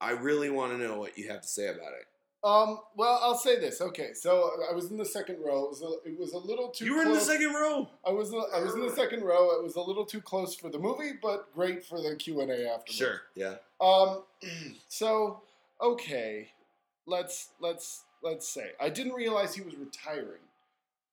[0.00, 2.06] I really want to know what you have to say about it.
[2.42, 2.78] Um.
[2.96, 3.82] Well, I'll say this.
[3.82, 5.64] Okay, so I was in the second row.
[5.64, 6.86] It was a, it was a little too.
[6.86, 7.86] you were in the second row.
[8.02, 8.32] I was.
[8.32, 9.50] I was in the second row.
[9.58, 12.50] It was a little too close for the movie, but great for the Q and
[12.50, 12.94] A afterwards.
[12.94, 13.20] Sure.
[13.34, 13.56] Yeah.
[13.78, 14.22] Um,
[14.88, 15.42] so
[15.82, 16.48] okay,
[17.04, 20.40] let's let's let's say I didn't realize he was retiring.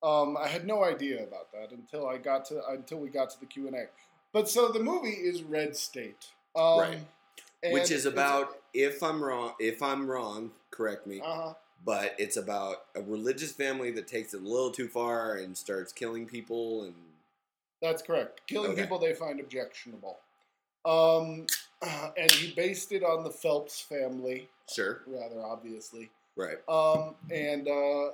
[0.02, 3.40] Um, I had no idea about that until I got to until we got to
[3.40, 3.84] the Q and A.
[4.32, 6.98] But so the movie is Red State, um, Right.
[7.70, 11.20] Which is about if I'm wrong, if I'm wrong, correct me.
[11.20, 11.54] Uh huh.
[11.84, 15.92] but it's about a religious family that takes it a little too far and starts
[15.92, 16.94] killing people and
[17.82, 18.42] That's correct.
[18.46, 18.82] Killing Okay.
[18.82, 20.18] people they find objectionable.
[20.84, 21.46] Um,
[22.16, 26.10] and he based it on the Phelps family, sure rather obviously.
[26.36, 28.10] right Um, and uh,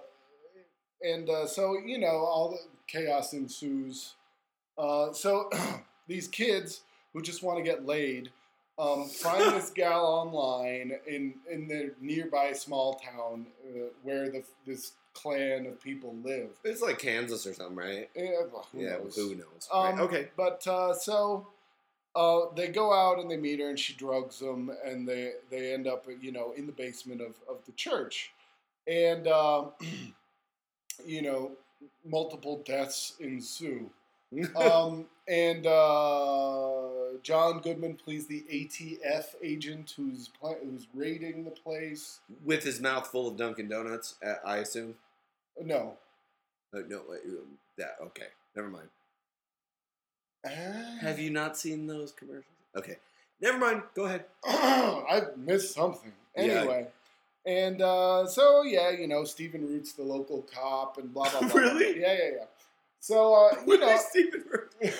[1.04, 4.14] and uh, so you know all the chaos ensues.
[4.78, 5.50] Uh, so
[6.08, 6.80] these kids
[7.12, 8.30] who just want to get laid
[8.78, 14.92] um, find this gal online in in the nearby small town uh, where the this
[15.14, 16.48] clan of people live.
[16.64, 19.14] it's like kansas or something right Eh, well, who yeah knows?
[19.14, 20.00] who knows Um, right.
[20.00, 21.46] okay But uh, so
[22.16, 25.72] uh, they go out and they meet her, and she drugs them, and they they
[25.72, 28.32] end up, you know, in the basement of, of the church,
[28.88, 29.70] and um,
[31.06, 31.52] you know,
[32.04, 33.90] multiple deaths ensue.
[34.56, 42.18] Um, and uh, John Goodman plays the ATF agent who's pla- who's raiding the place.
[42.44, 44.96] with his mouth full of dunkin donuts uh, i assume
[45.62, 45.96] No,
[46.74, 48.26] uh, no uh, um, that okay
[48.56, 48.88] never mind
[50.44, 50.98] Ah.
[51.00, 52.44] have you not seen those commercials
[52.76, 52.96] okay
[53.40, 56.12] never mind go ahead I've missed something.
[56.36, 56.64] Yeah.
[57.46, 61.60] And uh, so, yeah, you know, Stephen Root's the local cop and blah, blah, blah.
[61.60, 62.00] Really?
[62.00, 62.44] Yeah, yeah, yeah.
[63.00, 63.98] So, uh, you know.
[64.10, 64.72] Stephen Root.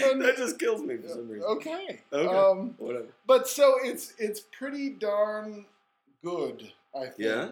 [0.00, 2.00] That just kills me for some reason okay.
[2.12, 2.34] Okay.
[2.36, 5.66] Um, whatever but so it's it's pretty darn
[6.24, 7.18] good, I think.
[7.18, 7.50] Yeah?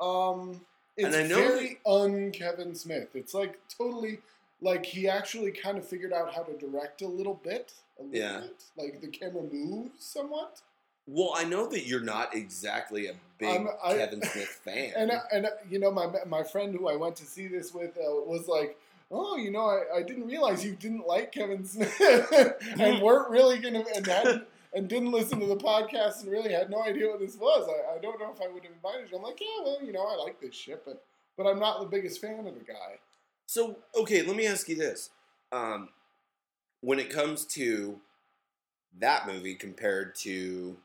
[0.00, 0.60] Um,
[0.96, 3.08] it's And I know very un Kevin Smith.
[3.14, 4.20] It's like totally
[4.60, 7.72] like he actually kind of figured out how to direct a little bit.
[7.98, 8.40] A little Yeah.
[8.40, 8.64] bit.
[8.76, 10.60] Like the camera moves somewhat.
[11.06, 15.20] Well i know that you're not exactly a big I- kevin smith fan And uh,
[15.32, 18.02] and uh, you know my my friend who I went to see this with uh,
[18.26, 18.78] was like,
[19.10, 21.94] oh, you know, I, I didn't realize you didn't like Kevin Smith
[22.80, 26.70] and weren't really gonna and hadn't and didn't listen to the podcast and really had
[26.70, 27.68] no idea what this was.
[27.68, 29.16] I, I don't know if I would have invited you.
[29.18, 31.04] I'm like, yeah, well, you know, I like this shit, but
[31.36, 32.98] but I'm not the biggest fan of the guy.
[33.46, 35.10] So, okay, let me ask you this.
[35.52, 35.90] Um,
[36.80, 38.00] when it comes to
[38.98, 40.76] that movie compared to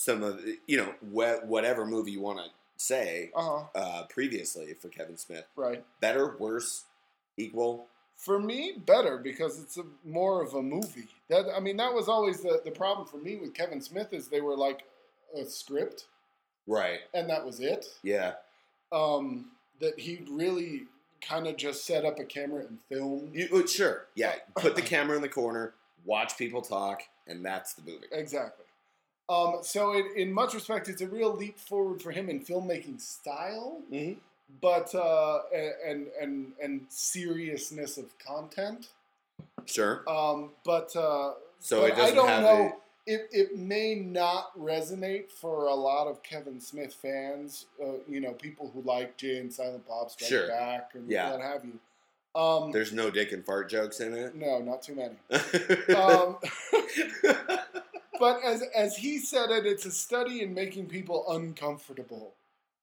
[0.00, 2.44] some of the, you know, wh- whatever movie you want to
[2.76, 3.64] say Uh huh.
[3.74, 5.84] uh, previously for Kevin Smith, Right.
[6.00, 6.84] better, worse,
[7.36, 7.86] equal?
[8.16, 11.08] For me, better because it's a, more of a movie.
[11.28, 14.28] That I mean, that was always the, the problem for me with Kevin Smith is
[14.28, 14.84] they were like
[15.36, 16.06] a script
[16.68, 17.00] Right.
[17.12, 17.86] and that was it.
[18.04, 18.34] Yeah.
[18.92, 19.46] um,
[19.80, 20.82] that he really
[21.20, 22.78] kind of just set up a camera and.
[23.34, 24.06] You, uh, sure.
[24.14, 24.34] Yeah.
[24.56, 25.74] Put the camera in the corner,
[26.04, 28.06] watch people talk, and that's the movie.
[28.12, 28.64] Exactly.
[29.28, 33.00] Um, so, in, in much respect, it's a real leap forward for him in filmmaking
[33.00, 34.18] style, Mm-hmm.
[34.62, 35.40] but uh,
[35.86, 38.88] and and and seriousness of content.
[39.66, 40.02] Sure.
[40.08, 42.76] Um, but uh, So but it doesn't I don't have know.
[43.10, 47.64] It, it may not resonate for a lot of Kevin Smith fans.
[47.82, 50.46] Uh, you know, people who like Jay and Silent Bob Strike Sure.
[50.48, 51.30] Back and Yeah.
[51.32, 51.78] what have you.
[52.38, 54.34] Um, There's no dick and fart jokes in it.
[54.34, 55.14] no, not too many.
[58.18, 62.34] But as as he said it, it's a study in making people uncomfortable.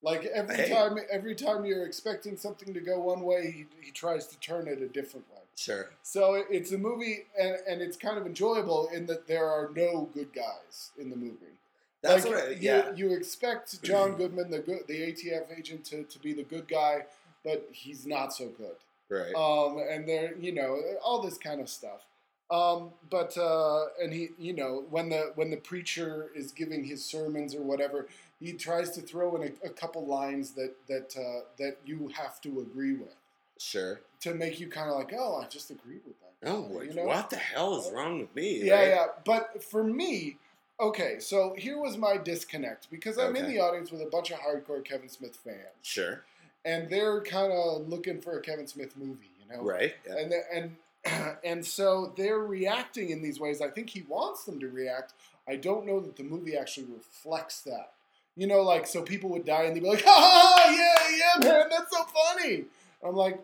[0.02, 0.68] Like every Hey.
[0.68, 4.68] time, every time you're expecting something to go one way, he, he tries to turn
[4.68, 5.40] it a different way.
[5.56, 5.90] sure.
[6.02, 10.08] So it's a movie, and, and it's kind of enjoyable in that there are no
[10.14, 11.58] good guys in the movie.
[12.02, 12.34] That's like.
[12.36, 12.92] I, you, yeah.
[12.94, 17.06] you expect John Goodman, the good, the ATF agent, to, to be the good guy,
[17.42, 18.76] but he's not so good.
[19.08, 19.34] Right.
[19.34, 22.02] Um, and there, you know, all this kind of stuff.
[22.50, 27.04] Um, but uh, and he, you know, when the when the preacher is giving his
[27.04, 28.06] sermons or whatever,
[28.40, 32.40] he tries to throw in a, a couple lines that that uh, that you have
[32.42, 33.16] to agree with
[33.58, 34.00] sure.
[34.20, 36.48] to make you kind of like, oh, I just agree with that.
[36.48, 37.04] Oh, guy," like, you know?
[37.06, 38.62] what the hell is wrong with me?
[38.62, 38.88] Yeah, right?
[38.88, 39.06] yeah.
[39.24, 40.36] But for me,
[40.78, 44.38] okay, so here was my disconnect because I'm in the audience with a bunch of
[44.38, 46.22] hardcore Kevin Smith fans, Sure.
[46.64, 49.62] and they're kind of looking for a Kevin Smith movie, you know?
[49.64, 49.94] Right.
[50.06, 50.18] Yeah.
[50.18, 50.76] And the- and
[51.44, 53.60] and so they're reacting in these ways.
[53.60, 55.14] I think he wants them to react.
[55.48, 57.92] I don't know that the movie actually reflects that.
[58.36, 61.68] You know, like so people would die and they'd be like, "Ha yeah, yeah, man,
[61.70, 62.64] that's so funny."
[63.02, 63.38] I'm like,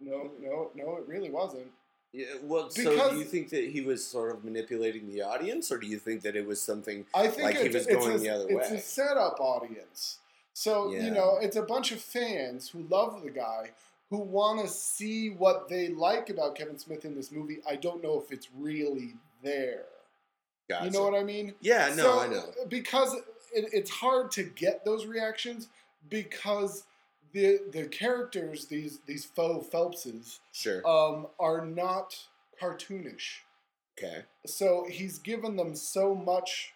[0.00, 1.66] no, no, no, it really wasn't.
[2.12, 5.72] Yeah, well, so do Because- you think that he was sort of manipulating the audience,
[5.72, 7.06] or do you think that it was something?
[7.14, 8.76] I think Like he was going a, the other it's way.
[8.76, 10.18] a setup audience.
[10.52, 11.04] So Yeah.
[11.04, 13.70] you know, it's a bunch of fans who love the guy
[14.14, 17.58] who want to see what they like about Kevin Smith in this movie.
[17.68, 19.84] I don't know if it's really there.
[20.68, 20.84] Gotcha.
[20.86, 21.54] You know what I mean?
[21.60, 22.44] Yeah, no, So, I know.
[22.68, 23.22] Because it,
[23.72, 25.68] it's hard to get those reactions
[26.08, 26.84] because
[27.32, 30.86] the the characters, these these faux Phelpses, Sure.
[30.86, 32.16] um, are not
[32.60, 33.40] cartoonish.
[33.98, 34.22] okay.
[34.46, 36.72] So he's given them so much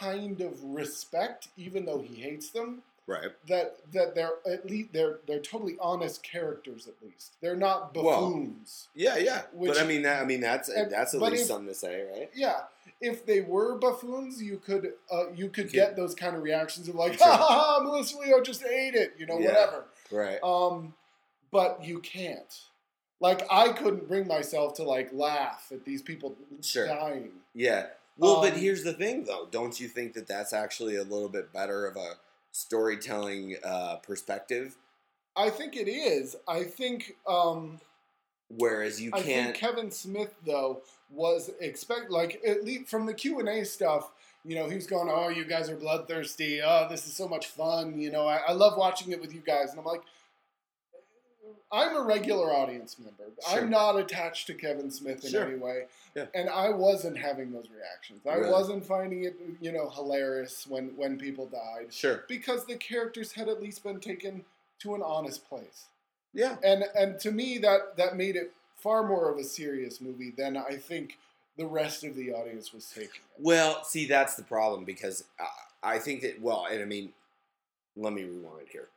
[0.00, 3.30] kind of respect, even though he hates them, Right.
[3.48, 6.86] that that they're at least they're they're totally honest characters.
[6.86, 8.88] At least they're not Well, buffoons.
[8.94, 9.42] Yeah, yeah.
[9.52, 11.74] Which- but I mean, that, I mean, that's and- that's at least if- something to
[11.74, 12.30] say, right?
[12.34, 12.60] Yeah,
[13.00, 16.88] if they were buffoons, you could uh, you could You get those kind of reactions
[16.88, 19.48] of like, ha ha ha, Melissa Leo just ate it, you know, Yeah.
[19.48, 19.84] whatever.
[20.12, 20.38] Right.
[20.42, 20.94] Um,
[21.50, 22.60] but you can't.
[23.18, 26.86] Like I couldn't bring myself to like laugh at these people Sure.
[26.86, 27.32] dying.
[27.54, 27.88] Yeah.
[28.18, 29.48] Well, but Um, here's the thing, though.
[29.50, 32.18] Don't you think that that's actually a little bit better of a
[32.52, 34.76] storytelling uh, perspective?
[35.36, 36.36] I think it is.
[36.46, 37.16] I think.
[37.26, 37.80] Um,
[38.48, 39.24] Whereas you can't.
[39.24, 44.12] think Kevin Smith though was expect like at least from the Q and A stuff.
[44.44, 46.60] You know, he was going, "Oh, you guys are bloodthirsty.
[46.62, 47.98] Oh, this is so much fun.
[47.98, 50.02] You know, I, I love watching it with you guys." And I'm like,
[51.70, 53.24] I'm a regular audience member.
[53.48, 53.60] Sure.
[53.60, 55.44] I'm not attached to Kevin Smith in Sure.
[55.44, 56.26] any way, Yeah.
[56.34, 58.26] and I wasn't having those reactions.
[58.26, 58.50] I Really?
[58.52, 62.24] wasn't finding it, you know, hilarious when when people died sure.
[62.28, 64.44] because the characters had at least been taken
[64.80, 65.86] to an honest place
[66.32, 66.56] Yeah.
[66.62, 70.56] and and to me that that made it far more of a serious movie than
[70.56, 71.18] I think
[71.56, 73.38] the rest of the audience was taking it.
[73.38, 77.12] Well, see, that's the problem because I, I think that, well, and I mean,
[77.94, 78.88] let me rewind here.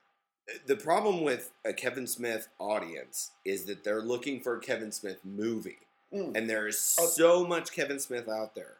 [0.67, 5.19] The problem with a Kevin Smith audience is that they're looking for a Kevin Smith
[5.23, 5.79] movie.
[6.13, 6.35] Mm.
[6.37, 7.07] And there is Oh.
[7.07, 8.77] so much Kevin Smith out there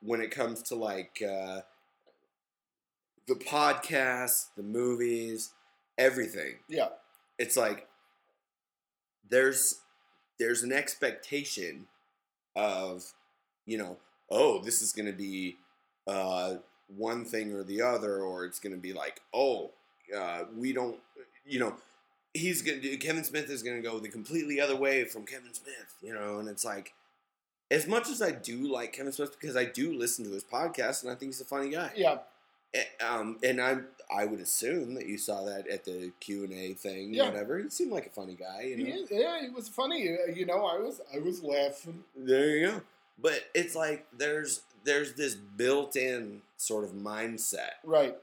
[0.00, 1.62] when it comes to like uh,
[3.26, 5.50] the podcasts, the movies,
[5.98, 6.58] everything.
[6.68, 6.88] Yeah,
[7.38, 7.88] It's like
[9.28, 9.80] there's
[10.38, 11.86] there's an expectation
[12.54, 13.14] of
[13.66, 13.96] you know
[14.30, 15.56] oh this is going to be
[16.06, 16.56] uh,
[16.88, 19.70] one thing or the other or it's going to be like oh
[20.16, 20.96] uh, we don't
[21.46, 21.74] you know
[22.32, 25.52] he's going to Kevin Smith is going to go the completely other way from Kevin
[25.54, 26.92] Smith you know and it's like
[27.70, 31.02] as much as I do like Kevin Smith because I do listen to his podcast
[31.02, 32.18] and I think he's a funny guy yeah,
[33.06, 33.78] um, and I
[34.14, 37.30] I would assume that you saw that at the Q and A thing, Yeah.
[37.30, 37.58] whatever.
[37.58, 39.42] He seemed like a funny guy, you he is- yeah.
[39.42, 40.10] It was funny.
[40.10, 42.04] Uh, You know, I was I was laughing.
[42.14, 42.82] There you go.
[43.18, 48.16] But it's like there's there's this built-in sort of mindset, Right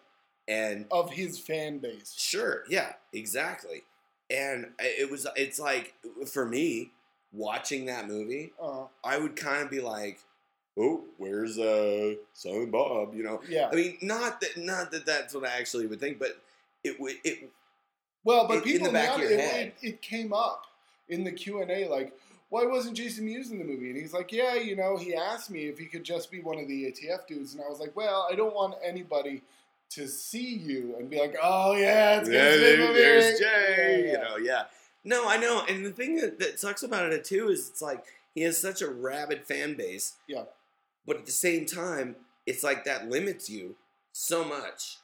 [0.47, 2.13] and of his fan base.
[2.17, 3.83] sure, yeah, exactly.
[4.29, 5.93] And it was it's like
[6.31, 6.91] for me
[7.33, 10.19] watching that movie, Uh, I would kind of be like,
[10.77, 13.41] "Oh, where's uh Silent Bob?" You know.
[13.47, 13.69] yeah.
[13.71, 16.37] I mean, not that not that that's what I actually would think, but
[16.83, 17.49] it would it
[18.23, 19.73] Well, but in- in the back it, head.
[19.81, 20.65] it, it came up
[21.09, 22.13] in the Q and A like.
[22.49, 23.91] Why wasn't Jason Mewes in the movie?
[23.91, 26.59] And he's like, yeah, you know, he asked me if he could just be one
[26.59, 29.41] of the ATF dudes, and I was like, well, I don't want anybody
[29.91, 33.45] to see you and be like, oh yeah, it's yeah, gonna there- there's Jay.
[33.77, 34.11] Yeah, yeah.
[34.11, 34.63] You know, yeah.
[35.03, 35.63] No, I know.
[35.67, 38.03] And the thing that, that sucks about it too is it's like
[38.35, 40.13] he has such a rabid fan base.
[40.27, 40.43] Yeah.
[41.07, 42.15] But at the same time,
[42.45, 43.75] it's like that limits you
[44.11, 44.97] so much.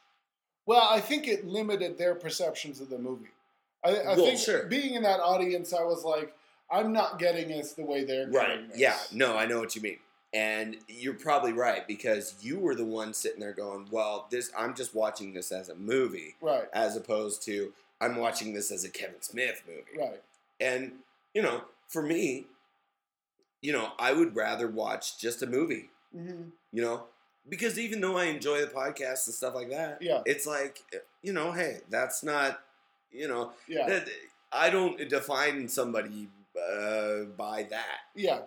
[0.66, 3.28] Well, I think it limited their perceptions of the movie.
[3.84, 4.66] I, I Well, think sure.
[4.66, 6.32] being in that audience, I was like,
[6.70, 8.48] I'm not getting this the way they're Right.
[8.48, 8.78] getting this.
[8.78, 8.96] Yeah.
[9.12, 9.98] No, I know what you mean.
[10.34, 14.74] And you're probably right because you were the one sitting there going, "Well, this I'm
[14.74, 16.68] just watching this as a movie Right.
[16.74, 20.22] as opposed to I'm watching this as a Kevin Smith movie." Right.
[20.60, 20.98] And,
[21.34, 22.46] you know, for me,
[23.62, 27.06] you know, I would rather watch just a movie, hmm you know,
[27.48, 30.22] because even though I enjoy the podcast and stuff like that, Yeah.
[30.26, 30.82] it's like
[31.22, 32.62] you know, hey, that's not
[33.10, 34.08] you know, Yeah, that-
[34.52, 36.28] I don't define somebody
[36.60, 38.00] uh, by that.
[38.14, 38.42] yeah.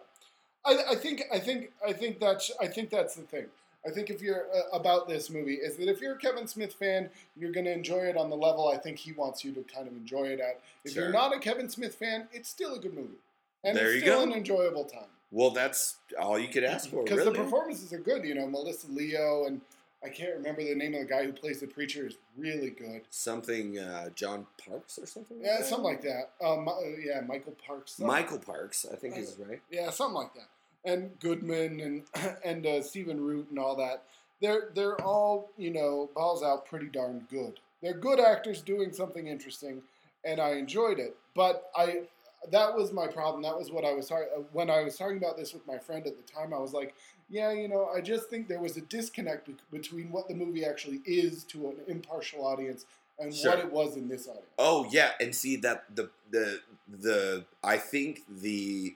[0.65, 3.45] I, I think I think I think that's I think that's the thing.
[3.85, 6.73] I think if you're uh, about this movie is that if you're a Kevin Smith
[6.73, 9.63] fan, you're going to enjoy it on the level I think he wants you to
[9.63, 10.59] kind of enjoy it at.
[10.85, 11.03] If Sure.
[11.05, 13.17] you're not a Kevin Smith fan, it's still a good movie,
[13.63, 14.31] and There it's still go.
[14.31, 15.07] an enjoyable time.
[15.31, 17.31] Well, that's all you could ask for, because really.
[17.31, 18.23] the performances are good.
[18.23, 19.61] You know, Melissa Leo and
[20.03, 23.01] I can't remember the name of the guy who plays the preacher is really good.
[23.11, 25.37] Something uh, John Parks or something.
[25.37, 25.65] like Yeah, that?
[25.67, 26.31] something like that.
[26.43, 26.73] Um, uh,
[27.03, 27.93] yeah, Michael Parks.
[27.93, 29.61] something- Michael Parks, I think is right.
[29.69, 30.47] Yeah, something like that.
[30.83, 32.03] And Goodman and
[32.43, 34.03] and uh, Stephen Root and all that.
[34.41, 37.59] They're they're all you know balls out pretty darn good.
[37.83, 39.83] They're good actors doing something interesting,
[40.25, 41.15] and I enjoyed it.
[41.35, 42.03] But I
[42.49, 43.43] that was my problem.
[43.43, 46.05] That was what I was talking when I was talking about this with my friend
[46.07, 46.53] at the time.
[46.53, 46.95] I was like,
[47.29, 50.65] yeah, you know, I just think there was a disconnect be- between what the movie
[50.65, 52.85] actually is to an impartial audience
[53.19, 53.51] and Sure.
[53.51, 54.47] what it was in this audience.
[54.57, 58.95] Oh yeah, and see that the the the I think the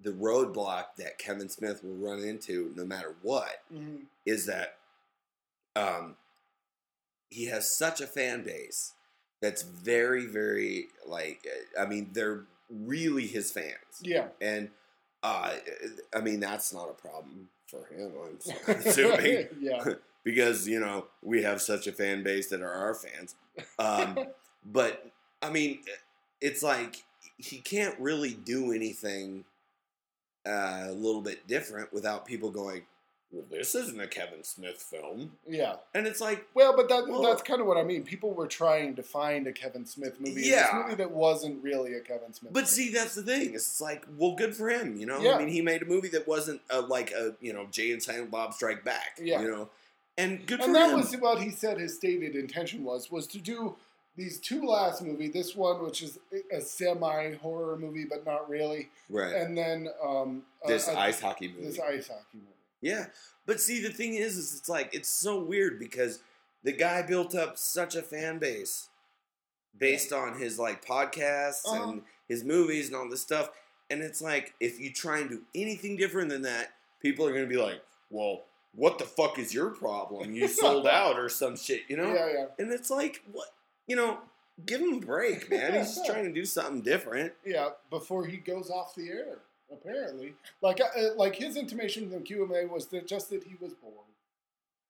[0.00, 4.02] the roadblock that Kevin Smith will run into, no matter what, Mhm.
[4.26, 4.76] is that
[5.74, 6.16] um,
[7.30, 8.92] he has such a fan base
[9.42, 11.46] that's very, very like
[11.78, 14.28] I mean they're really his fans, Yeah.
[14.40, 14.70] and
[15.22, 15.52] uh,
[16.16, 18.12] I mean that's not a problem for him.
[18.66, 19.84] I'm assuming yeah.
[20.24, 23.34] because you know we have such a fan base that are our fans.
[23.78, 24.18] Um,
[24.64, 25.10] but
[25.42, 25.80] I mean,
[26.40, 27.02] it's like
[27.36, 29.44] he can't really do anything
[30.46, 32.82] uh, a little bit different without people going,
[33.32, 35.76] "Well, this isn't a Kevin Smith film," Yeah.
[35.94, 38.04] and it's like, Well, but that, Well- that's kind of what I mean.
[38.04, 40.42] People were trying to find a Kevin Smith movie.
[40.42, 40.64] Yeah.
[40.64, 42.52] This movie that wasn't really a Kevin Smith.
[42.52, 42.70] but movie.
[42.70, 43.54] see, that's the thing.
[43.54, 45.18] It's like, well, good for him, you know.
[45.20, 45.36] Yeah.
[45.36, 48.02] I mean, he made a movie that wasn't a, like a you know Jay and
[48.02, 49.40] Silent Bob Strike Back, Yeah.
[49.40, 49.70] you know,
[50.18, 50.96] and good and that him.
[50.96, 53.76] was what he said his stated intention was was to do
[54.14, 55.28] these two last movie.
[55.28, 56.18] This one, which is
[56.52, 59.34] a semi horror movie, but not really, right.
[59.34, 61.64] and then um, a- this a- ice hockey movie.
[61.64, 62.46] this ice hockey movie.
[62.82, 63.06] Yeah,
[63.46, 66.20] but see, the thing is, is it's like it's so weird because
[66.64, 68.88] the guy built up such a fan base
[69.78, 71.90] based on his like podcasts Uh-huh.
[71.90, 73.50] and his movies and all this stuff,
[73.90, 77.46] and it's like if you try and do anything different than that, people are gonna
[77.46, 77.80] be like,
[78.10, 80.34] "Well, what the fuck is your problem?
[80.34, 82.12] You sold out or some shit," you know?
[82.12, 83.48] Yeah, yeah, And it's like, what,
[83.86, 84.18] you know?
[84.66, 85.72] Give him a break, man.
[85.72, 87.32] He's just trying to do something different.
[87.44, 87.70] yeah.
[87.90, 89.38] Before he goes off the air,
[89.72, 93.44] apparently, like uh, like his intimation in the Q and A was that just that
[93.44, 93.94] he was bored.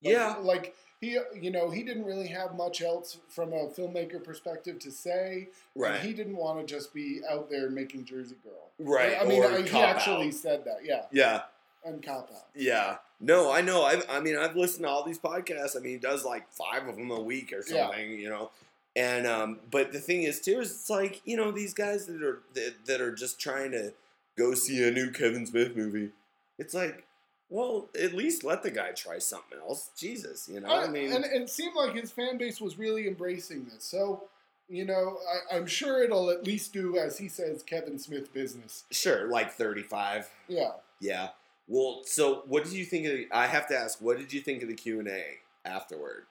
[0.03, 0.37] Like- Yeah.
[0.41, 4.91] like he, you know, he didn't really have much else from a filmmaker perspective to
[4.91, 5.49] say.
[5.75, 6.01] and Right.
[6.01, 8.71] he didn't want to just be out there making Jersey Girl.
[8.79, 10.35] Right, I mean, or I- he actually Out.
[10.35, 10.85] said that.
[10.85, 11.43] Yeah, yeah.
[11.85, 12.47] and cop out.
[12.55, 12.99] Yeah.
[13.19, 13.83] No, I know.
[13.83, 15.77] I, I mean, I've listened to all these podcasts.
[15.77, 17.87] I mean, he does like five of them a week or Yeah.
[17.87, 18.51] something, you know.
[18.95, 22.23] And um, but the thing is too is it's like you know these guys that
[22.23, 23.93] are that, that are just trying to
[24.37, 26.11] go see a new Kevin Smith movie.
[26.59, 27.05] It's like,
[27.49, 29.91] well, at least let the guy try something else.
[29.97, 30.69] Jesus, you know.
[30.69, 33.85] I, I- mean, and it seemed like his fan base was really embracing this.
[33.85, 34.25] So,
[34.69, 35.19] you know,
[35.51, 38.85] I, I'm sure it'll at least do, as he says, Kevin Smith business.
[38.91, 40.31] sure, like thirty-five.
[40.49, 40.71] Yeah.
[41.01, 41.29] Yeah.
[41.69, 43.13] Well, so what did you think of?
[43.13, 45.23] The, I have to ask, what did you think of the Q and A
[45.65, 46.25] afterward?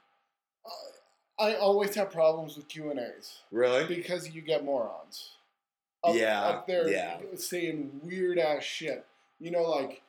[1.39, 3.86] I always have problems with Q and A's Really?
[3.86, 5.32] because you get morons.
[6.04, 7.18] Up, Yeah, up there yeah.
[7.36, 9.06] saying weird ass shit.
[9.39, 10.02] You know, like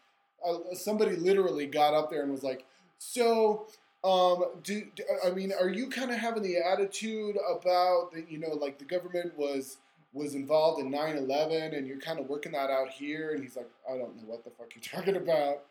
[0.46, 2.64] uh, somebody literally got up there and was like,
[2.98, 3.66] "So,
[4.04, 8.30] um, do, do I mean, are you kind of having the attitude about that?
[8.30, 9.78] You know, like the government was
[10.14, 13.68] was involved in 9-11 and you're kind of working that out here?" And he's like,
[13.88, 15.64] "I don't know what the fuck you're talking about."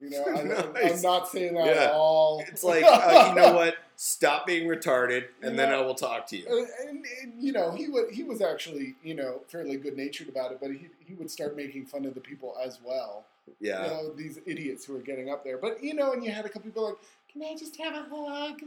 [0.00, 1.02] You know, I, I'm Nice.
[1.02, 1.82] not saying that Yeah.
[1.84, 2.42] at all.
[2.48, 3.76] It's like, uh, you know what?
[3.96, 5.72] Stop being retarded, and then.
[5.72, 6.44] I will talk to you.
[6.50, 10.28] Uh, and, and, you know he would he was actually you know fairly good natured
[10.28, 13.24] about it, but he he would start making fun of the people as well.
[13.60, 13.84] Yeah.
[13.84, 15.58] You know these idiots who are getting up there.
[15.58, 16.96] But you know, and you had a couple people like,
[17.32, 18.62] "Can I just have a hug?"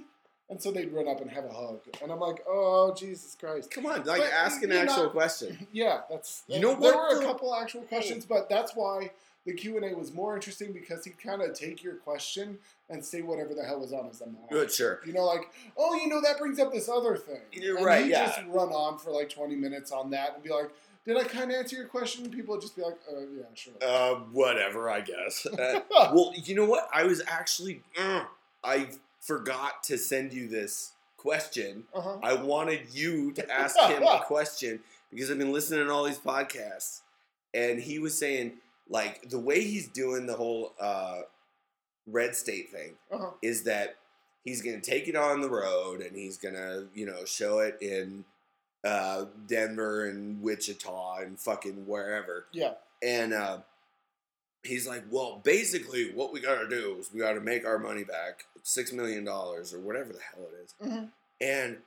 [0.49, 3.69] And so they'd run up and have a hug, and I'm like, "Oh Jesus Christ!"
[3.69, 5.67] Come on, like But ask an actual not- question.
[5.73, 9.11] Yeah, that's You know There what, were a couple actual questions, but that's why
[9.47, 12.57] the Q and A was more interesting because he'd kind of take your question
[12.89, 14.35] and say whatever the hell was on his mind.
[14.51, 14.99] Good, sure.
[15.05, 17.39] You know, like, oh, you know, that brings up this other thing.
[17.53, 18.25] You're and right, he'd yeah.
[18.25, 20.69] just run on for like 20 minutes on that and be like,
[21.05, 22.29] did I kind of answer your question?
[22.29, 23.73] People would just be like, uh, yeah, sure.
[23.81, 25.47] Uh, whatever, I guess.
[25.57, 25.79] Uh,
[26.13, 26.89] well, you know what?
[26.93, 28.25] I was actually, uh,
[28.63, 28.89] I
[29.21, 31.85] forgot to send you this question.
[31.93, 32.17] uh-huh.
[32.21, 36.19] I wanted you to ask him a question because I've been listening to all these
[36.19, 37.01] podcasts,
[37.53, 38.53] and he was saying
[38.89, 41.21] like the way he's doing the whole uh,
[42.05, 43.31] Red State thing Uh-huh.
[43.41, 43.95] is that
[44.43, 47.59] he's going to take it on the road and he's going to, you know, show
[47.59, 48.23] it in
[48.85, 52.45] uh, Denver and Wichita and fucking wherever.
[52.53, 52.75] Yeah.
[53.03, 53.59] And uh,
[54.63, 57.77] he's like, well, basically, what we got to do is we got to make our
[57.77, 60.89] money back, $6 million or whatever the hell it is.
[60.89, 61.09] Mhm.
[61.41, 61.77] And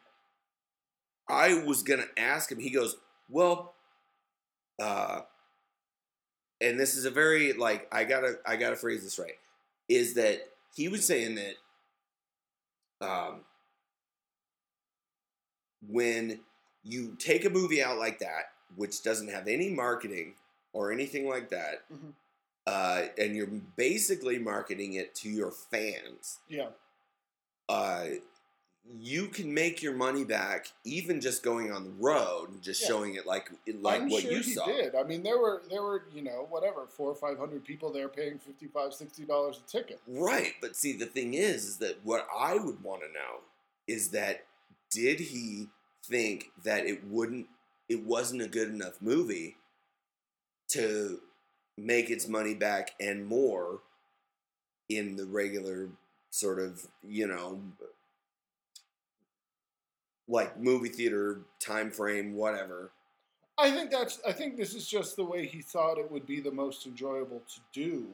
[1.29, 2.97] I was going to ask him, he goes,
[3.29, 3.75] well,
[4.79, 5.21] uh,
[6.61, 9.39] and this is a very like I gotta I gotta phrase this right
[9.89, 11.55] is that he was saying that
[13.07, 13.41] um,
[15.89, 16.41] when
[16.85, 20.35] you take a movie out like that, which doesn't have any marketing
[20.73, 22.13] or anything like that, Mhm.
[22.67, 26.71] uh, and you're basically marketing it to your fans, Yeah.
[27.69, 28.07] uh,
[28.99, 32.89] you can make your money back even just going on the road and just Yeah.
[32.89, 34.67] showing it like like I'm what sure you he saw.
[34.67, 34.95] did.
[34.95, 38.09] I mean, there were there were you know whatever four or five hundred people there
[38.09, 40.01] paying 55 60 dollars a ticket.
[40.09, 43.41] Right, but see, the thing is, is that what I would want to know
[43.87, 44.45] is that
[44.91, 45.69] did he
[46.05, 47.47] think that it wouldn't,
[47.89, 49.57] it wasn't a good enough movie
[50.73, 51.21] to
[51.77, 53.81] make its money back and more
[54.89, 55.89] in the regular
[56.31, 57.61] sort of, you know,
[60.31, 62.93] like movie theater time frame, whatever.
[63.59, 64.21] I think that's.
[64.27, 67.43] I think this is just the way he thought it would be the most enjoyable
[67.55, 68.07] to do.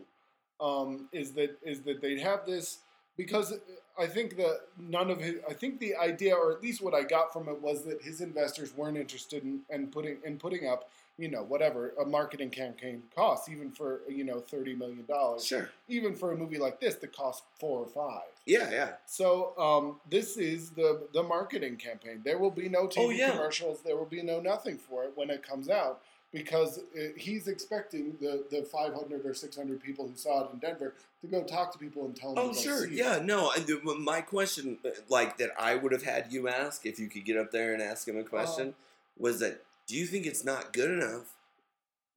[0.61, 2.79] Um, is that is that they'd have this
[3.17, 3.55] because
[3.99, 5.37] I think that none of his.
[5.49, 8.21] I think the idea, or at least what I got from it, was that his
[8.21, 13.03] investors weren't interested in, in putting in putting up, you know, whatever a marketing campaign
[13.15, 15.45] costs, even for you know thirty million dollars.
[15.47, 15.71] Sure.
[15.89, 18.29] Even for a movie like this that costs four or five.
[18.45, 18.93] Yeah, yeah.
[19.07, 22.21] So um, this is the the marketing campaign.
[22.25, 23.31] There will be no TV Oh, yeah.
[23.31, 23.81] commercials.
[23.83, 26.03] There will be no nothing for it when it comes out
[26.33, 30.93] because it, he's expecting the the 500 or 600 people who saw it in Denver
[31.23, 32.49] to go talk to people and tell them.
[32.51, 32.81] Oh, sure.
[32.87, 32.93] see it.
[32.93, 33.51] Yeah, no.
[33.99, 37.39] My question, uh, like that, I would have had you ask if you could get
[37.39, 38.75] up there and ask him a question,
[39.19, 41.33] was that do you think it's not good enough?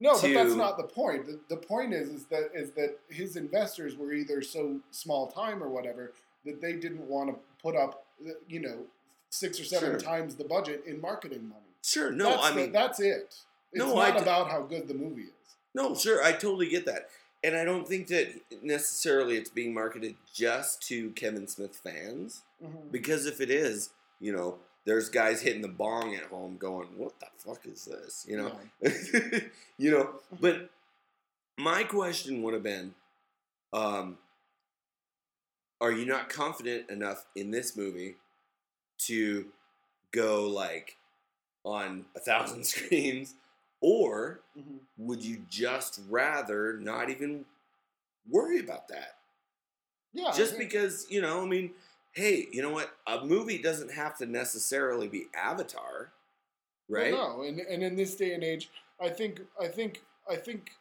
[0.02, 1.26] No, but that's not the point.
[1.28, 5.62] The, the point is is that is that his investors were either so small time
[5.62, 6.14] or whatever
[6.46, 8.06] that they didn't want to put up,
[8.48, 8.86] you know,
[9.30, 10.00] six or seven Sure.
[10.00, 11.62] times the budget in marketing money.
[11.84, 12.12] Sure.
[12.12, 13.36] No, that's I the- mean, that's it.
[13.72, 15.56] It's No, not d- about how good the movie is.
[15.76, 16.24] no, sure.
[16.24, 17.10] I totally get that.
[17.44, 22.42] And I don't think that necessarily it's being marketed just to Kevin Smith fans.
[22.64, 22.92] Mhm.
[22.92, 24.60] Because if it is, you know,
[24.90, 28.26] there's guys hitting the bong at home going, what the fuck is this?
[28.28, 28.52] You know?
[28.82, 29.40] Yeah.
[29.78, 30.10] you know,
[30.42, 30.72] but
[31.60, 32.96] my question would have been,
[33.72, 34.18] um,
[35.80, 38.16] are you not confident enough in this movie
[39.02, 39.46] to
[40.12, 40.98] go like
[41.64, 43.36] on a thousand screens,
[43.82, 44.80] or Mhm.
[44.98, 47.46] would you just rather not even
[48.28, 49.18] worry about that?
[50.14, 51.74] Yeah, just because you know, I mean,
[52.20, 52.92] hey, you know what?
[53.08, 56.12] A movie doesn't have to necessarily be Avatar,
[56.90, 57.12] Well, right?
[57.12, 60.72] no, and and in this day and age, I think I think I think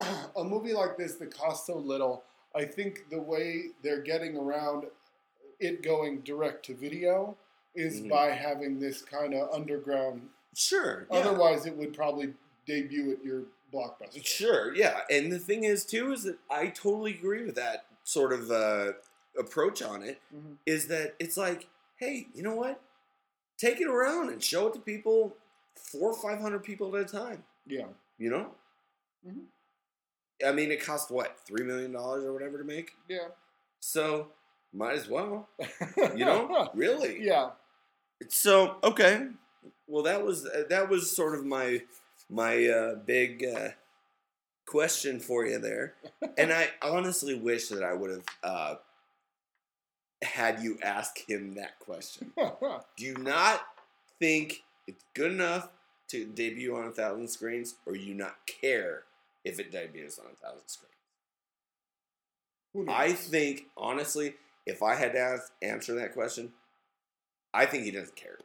[0.36, 2.24] a movie like this that costs so little,
[2.54, 4.84] I think the way they're getting around
[5.60, 7.36] it going direct to video
[7.74, 8.08] is Mhm.
[8.10, 10.28] by having this kind of underground.
[10.56, 11.06] Sure.
[11.10, 11.18] yeah.
[11.18, 12.34] Otherwise, it would probably
[12.66, 13.42] debut at your
[13.72, 14.24] blockbuster.
[14.24, 15.00] Sure, yeah.
[15.10, 18.92] And the thing is, too, is that I totally agree with that sort of uh,
[19.38, 20.20] approach on it.
[20.66, 20.88] Is Mhm.
[20.88, 22.80] that it's like, hey, you know what?
[23.56, 25.36] Take it around and show it to people,
[25.74, 27.44] four or five hundred people at a time.
[27.66, 27.88] Yeah.
[28.18, 28.54] You know?
[29.26, 29.46] Mhm.
[30.46, 32.92] I mean, it cost what three million dollars or whatever to make.
[33.08, 33.28] Yeah.
[33.80, 34.32] So
[34.72, 35.48] might as well.
[36.16, 36.70] You know?
[36.74, 37.24] really?
[37.24, 37.50] yeah.
[38.28, 39.28] So okay,
[39.86, 41.82] well that was uh, that was sort of my
[42.28, 43.70] my uh, big uh,
[44.66, 45.94] question for you there,
[46.38, 48.74] and I honestly wish that I would have uh,
[50.22, 52.32] had you ask him that question.
[52.36, 53.62] Do you not
[54.18, 55.68] think it's good enough
[56.08, 59.02] to debut on a thousand screens, or you not care
[59.44, 60.94] if it debuts on a thousand screens?
[62.88, 64.34] I think honestly,
[64.66, 66.52] if I had to ask, answer that question,
[67.54, 68.38] I think he doesn't care.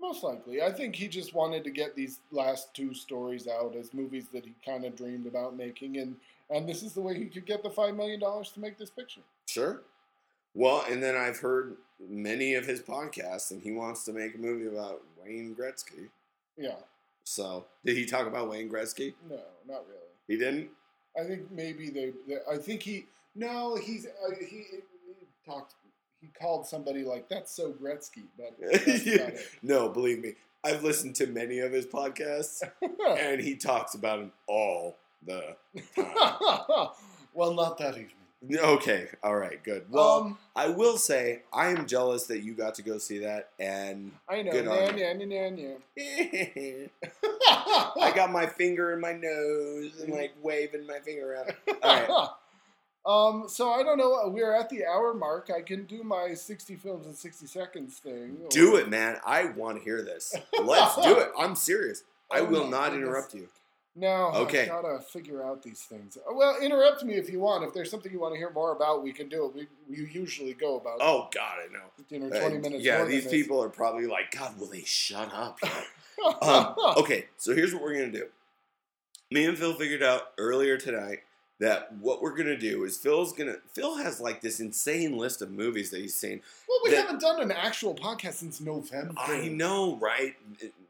[0.00, 0.62] Most likely.
[0.62, 4.44] I think he just wanted to get these last two stories out as movies that
[4.44, 6.16] he kind of dreamed about making, and
[6.50, 8.90] and this is the way he could get the five million dollars to make this
[8.90, 9.22] picture.
[9.46, 9.82] Sure.
[10.56, 14.38] Well, and then I've heard many of his podcasts, and he wants to make a
[14.38, 16.08] movie about Wayne Gretzky.
[16.56, 16.76] Yeah.
[17.24, 19.12] So, did he talk about Wayne Gretzky?
[19.28, 19.36] No,
[19.68, 20.00] not really.
[20.26, 20.70] He didn't.
[21.18, 22.12] I think maybe they.
[22.26, 23.04] they I think he.
[23.34, 24.64] No, he's uh, he, he
[25.44, 25.74] talked.
[26.22, 28.56] He called somebody like that's so Gretzky, but
[29.14, 32.62] about no, believe me, I've listened to many of his podcasts,
[33.18, 35.56] and he talks about him all the
[35.94, 36.06] time.
[37.34, 38.15] well, not that evening.
[38.54, 39.86] Okay, all right, good.
[39.90, 43.48] Well, um, I will say I am jealous that you got to go see that,
[43.58, 44.52] and I know.
[44.52, 44.96] good Nah, nah, nah,
[48.02, 51.54] I got my finger in my nose and like waving my finger around.
[51.82, 52.28] All right.
[53.06, 54.20] Um, so I don't know.
[54.34, 55.48] We're at the hour mark.
[55.56, 58.36] I can do my sixty films in sixty seconds thing.
[58.50, 59.18] Do it, man.
[59.24, 60.34] I want to hear this.
[60.60, 61.30] Let's do it.
[61.38, 62.02] I'm serious.
[62.32, 63.06] I Oh will my not goodness.
[63.06, 63.48] interrupt you.
[63.98, 64.64] No, Okay.
[64.64, 66.18] I gotta figure out these things.
[66.18, 67.64] Uh, Well, interrupt me if you want.
[67.64, 69.54] If there's something you want to hear more about, we can do it.
[69.54, 69.68] We,
[70.04, 71.84] we usually go about Oh God, I know.
[72.10, 72.84] you know Uh, twenty minutes.
[72.84, 75.58] yeah, these people are probably like, God, will they shut up?
[76.42, 78.26] um, okay, so here's what we're gonna do.
[79.30, 81.20] Me and Phil figured out earlier tonight
[81.58, 85.50] that what we're gonna do is Phil's gonna Phil has like this insane list of
[85.50, 86.42] movies that he's seen.
[86.68, 89.14] well, we that- haven't done an actual podcast since November.
[89.16, 90.34] I know, right?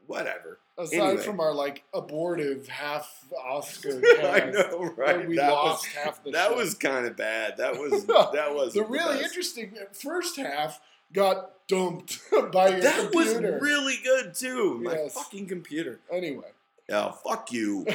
[0.07, 0.59] Whatever.
[0.77, 1.23] Aside Anyway.
[1.23, 5.27] from our like abortive half Oscar, I know, right?
[5.27, 6.55] We that lost was half the that show.
[6.55, 7.57] was kind of bad.
[7.57, 9.25] That was that was the really best.
[9.25, 10.79] interesting first half
[11.13, 12.19] got dumped
[12.51, 14.79] by your That was really good too.
[14.83, 15.13] My Yes.
[15.13, 15.99] fucking computer.
[16.11, 16.49] anyway.
[16.89, 17.85] Yeah, fuck you,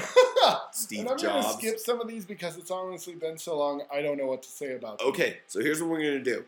[0.72, 3.82] Steve and I'm gonna skip some of these because it's honestly been so long.
[3.90, 5.08] I don't know what to say about them.
[5.08, 6.44] Okay, so here's what we're gonna do.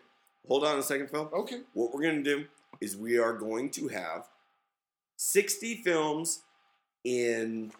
[0.46, 1.30] Hold on a second, Phil.
[1.32, 1.60] Okay.
[1.72, 2.44] What we're gonna do
[2.82, 4.28] is we are going to have
[5.24, 6.42] 60 films
[7.04, 7.72] in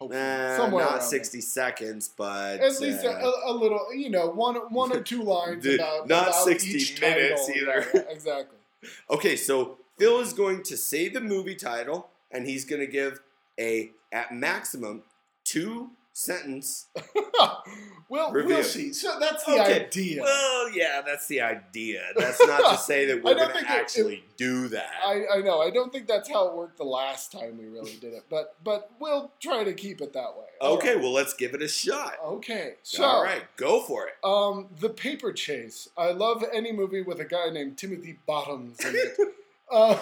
[0.00, 0.18] Hopefully.
[0.20, 4.56] uh, Somewhere not 60 seconds, but At least uh, a, a little, you know, one
[4.72, 7.62] one or two lines Dude, about not about 60 each minutes title.
[7.62, 7.86] either.
[7.94, 8.56] Yeah, yeah, exactly.
[9.10, 13.20] Okay, so Phil is going to say the movie title, and he's going to give
[13.58, 15.02] a at maximum
[15.44, 16.86] two sentence.
[18.08, 18.92] well, we'll see.
[18.92, 20.22] So that's the Okay, idea.
[20.22, 22.02] Well, yeah, that's the idea.
[22.16, 24.90] That's not to say that we're going to it- actually do that.
[25.04, 25.60] I, I know.
[25.60, 28.54] I don't think that's how it worked the last time we really did it, but
[28.62, 30.46] but we'll try to keep it that way.
[30.60, 31.00] Okay, right.
[31.02, 32.14] well, let's give it a shot.
[32.24, 32.74] Okay.
[32.82, 34.14] So, All right, go for it.
[34.22, 35.88] um, the Paper Chase.
[35.96, 39.16] I love any movie with a guy named Timothy Bottoms in it.
[39.72, 39.96] Uh,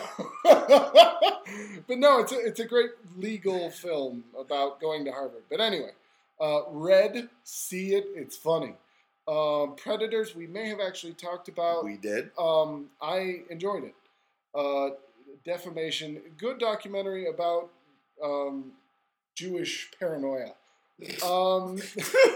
[1.86, 2.88] but no, it's a, it's a great
[3.18, 5.42] legal film about going to Harvard.
[5.50, 5.90] But anyway,
[6.40, 8.74] uh, Red, see it, it's funny.
[9.26, 11.84] Um, Predators, we may have actually talked about.
[11.84, 12.30] We did.
[12.38, 13.94] Um, I enjoyed it.
[14.54, 14.90] Uh,
[15.44, 17.70] Defamation, good documentary about
[18.22, 18.72] um,
[19.34, 20.52] Jewish paranoia.
[21.24, 21.78] Um,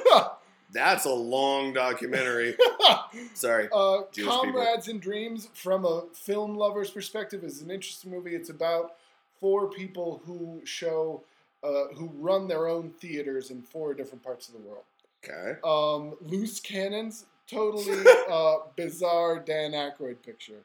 [0.73, 2.57] That's a long documentary.
[3.35, 3.69] Sorry.
[3.73, 8.35] uh, Comrades in Dreams, from a film lover's perspective, is an interesting movie.
[8.35, 8.95] It's about
[9.39, 11.23] four people who show,
[11.63, 14.85] uh, who run their own theaters in four different parts of the world.
[15.25, 15.59] Okay.
[15.65, 20.63] Um, Loose Cannons, totally uh, bizarre Dan Aykroyd picture.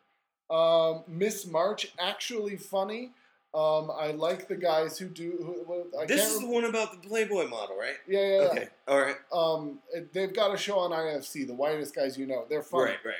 [0.49, 3.11] Um, Miss March, actually funny.
[3.53, 5.31] Um, I like the guys who do.
[5.39, 7.95] Who, who- I This is the one about the Playboy model, right?
[8.07, 8.47] yeah, yeah, yeah.
[8.49, 8.67] Okay.
[8.87, 9.15] All right.
[9.33, 9.79] Um,
[10.13, 12.45] they've got a show on IFC, the whitest guys you know.
[12.49, 12.91] They're funny.
[12.91, 13.15] Right, right.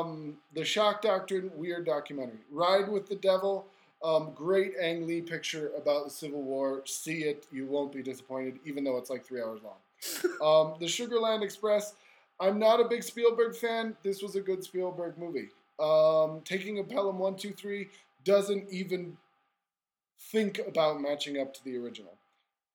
[0.00, 2.38] Um, the Shock Doctrine, weird documentary.
[2.50, 3.66] Ride with the Devil,
[4.02, 6.82] um, great Ang Lee picture about the Civil War.
[6.86, 9.78] See it, you won't be disappointed, even though it's like three hours long.
[10.72, 11.94] um, the Sugarland Express.
[12.40, 13.96] I'm not a big Spielberg fan.
[14.04, 15.48] This was a good Spielberg movie.
[15.80, 17.88] Um, Taking a Pelham One Two Three
[18.24, 19.16] doesn't even
[20.20, 22.14] think about matching up to the original.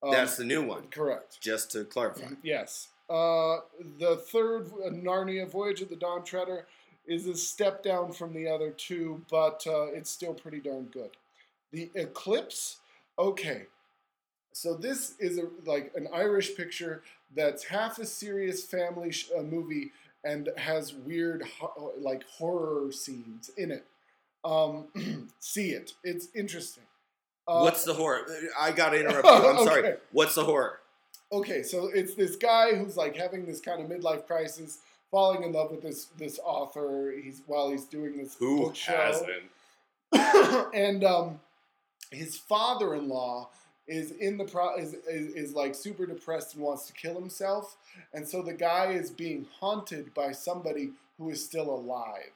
[0.02, 1.40] Um, That's the new one, correct.
[1.40, 2.34] just to clarify.
[2.42, 2.88] Yes.
[3.08, 3.58] Uh,
[3.98, 6.66] the third uh, Narnia Voyage of the Dawn Treader
[7.06, 11.10] is a step down from the other two, but uh, it's still pretty darn good.
[11.72, 12.78] The Eclipse,
[13.18, 13.64] okay.
[14.52, 17.02] So this is a, like an Irish picture
[17.34, 19.90] that's half a serious family sh- uh, movie
[20.24, 23.84] and has weird ho- like horror scenes in it.
[24.44, 24.86] Um,
[25.40, 26.84] see it; it's interesting.
[27.48, 28.26] Uh, What's the horror?
[28.58, 29.30] I gotta interrupt you.
[29.32, 29.94] I'm sorry.
[30.12, 30.80] What's the horror?
[31.32, 34.78] okay, so it's this guy who's like having this kind of midlife crisis,
[35.14, 37.14] falling in love with this this author.
[37.22, 39.44] He's while he's doing this Who book show, hasn't?
[40.74, 41.40] and um,
[42.10, 43.48] his father-in-law
[43.86, 47.76] is in the pro is, is is like super depressed and wants to kill himself,
[48.12, 52.32] and so the guy is being haunted by somebody who is still alive.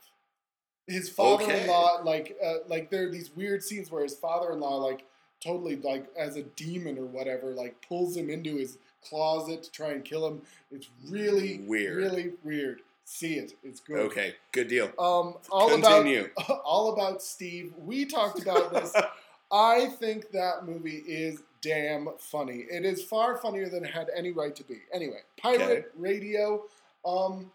[0.86, 5.04] His father-in-law, like, uh, like there are these weird scenes where his father-in-law, like,
[5.38, 8.78] totally, like, as a demon or whatever, like, pulls him into his
[9.08, 10.42] closet to try and kill him.
[10.70, 11.96] It's really Weird.
[11.96, 12.80] really weird.
[13.04, 13.54] See it.
[13.64, 13.98] It's good.
[14.00, 14.86] Okay, good deal.
[14.98, 16.28] Um, all Continue.
[16.36, 17.72] about all about Steve.
[17.78, 18.94] We talked about this.
[19.52, 22.66] I think that movie is damn funny.
[22.70, 24.80] It is far funnier than it had any right to be.
[24.92, 25.84] Anyway, Pirate Okay.
[25.96, 26.64] Radio,
[27.06, 27.50] um,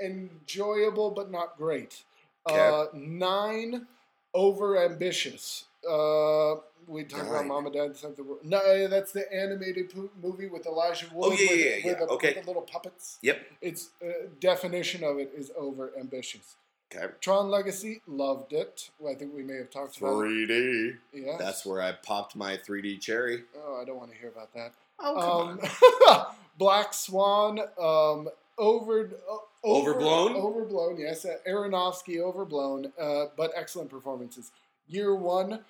[0.00, 2.02] enjoyable but not great.
[2.48, 2.58] Okay.
[2.58, 3.86] Uh, nine,
[4.34, 5.64] over ambitious.
[5.88, 6.56] Uh,
[6.86, 7.46] we talked about.
[7.46, 8.40] Mom and Dad Save the World.
[8.44, 9.92] No, that's the animated
[10.22, 11.32] movie with Elijah Wood.
[11.32, 12.32] Oh, yeah, with, yeah, with yeah, the, okay.
[12.34, 13.18] with the little puppets.
[13.22, 13.40] Yep.
[13.60, 14.08] Its uh,
[14.40, 16.56] definition of it is over ambitious.
[16.94, 17.06] Okay.
[17.20, 18.90] Tron Legacy, loved it.
[18.98, 20.96] Well, I think we may have talked about 3D.
[21.14, 21.36] Yeah.
[21.38, 23.44] That's where I popped my 3D cherry.
[23.56, 24.72] Oh, I don't want to hear about that.
[24.98, 26.26] Oh, come um,
[26.58, 28.28] Black Swan, um,
[28.58, 30.36] over, uh, over- Overblown?
[30.36, 30.98] overblown.
[30.98, 34.50] Yes, uh, Aronofsky, overblown, uh, but excellent performances.
[34.88, 35.60] Year one,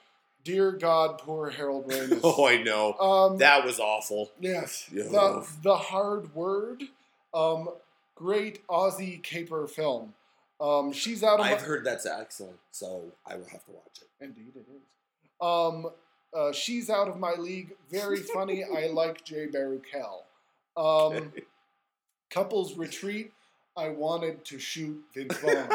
[0.45, 2.21] dear God, poor Harold Ramis.
[2.25, 2.95] oh, I know.
[2.95, 4.31] um, That was awful.
[4.41, 6.83] yes, the the hard word.
[7.35, 7.69] Um,
[8.15, 10.15] great Aussie caper film.
[10.61, 14.01] Um, she's out of I've my, heard that's excellent, so I will have to watch
[14.01, 14.09] it.
[14.25, 14.83] Indeed, it is.
[15.41, 15.87] Um,
[16.37, 17.73] uh, she's out of my league.
[17.91, 18.63] Very funny.
[18.65, 20.23] I like Jay Baruchel.
[20.77, 21.33] Um,
[22.31, 23.33] couples retreat.
[23.77, 25.67] I wanted to shoot Vince Vaughn.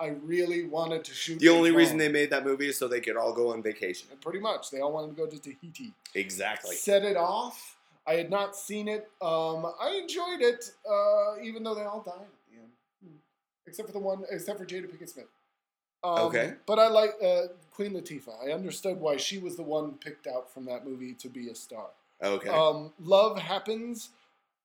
[0.00, 1.38] I really wanted to shoot.
[1.40, 3.62] the only Vince reason they made that movie is so they could all go on
[3.62, 4.08] vacation.
[4.10, 5.92] And pretty much they all wanted to go to Tahiti.
[6.14, 6.76] Exactly.
[6.76, 7.76] Set it off.
[8.06, 9.08] I had not seen it.
[9.22, 12.70] Um, I enjoyed it, uh, even though they all died at the end,
[13.02, 13.16] Hmm.
[13.66, 15.26] except for the one, except for Jada Pinkett Smith.
[16.04, 16.52] Um, Okay.
[16.66, 17.42] But I like uh,
[17.72, 18.46] Queen Latifah.
[18.46, 21.54] I understood why she was the one picked out from that movie to be a
[21.54, 21.86] star.
[22.22, 22.50] Okay.
[22.50, 24.10] Um, Love Happens.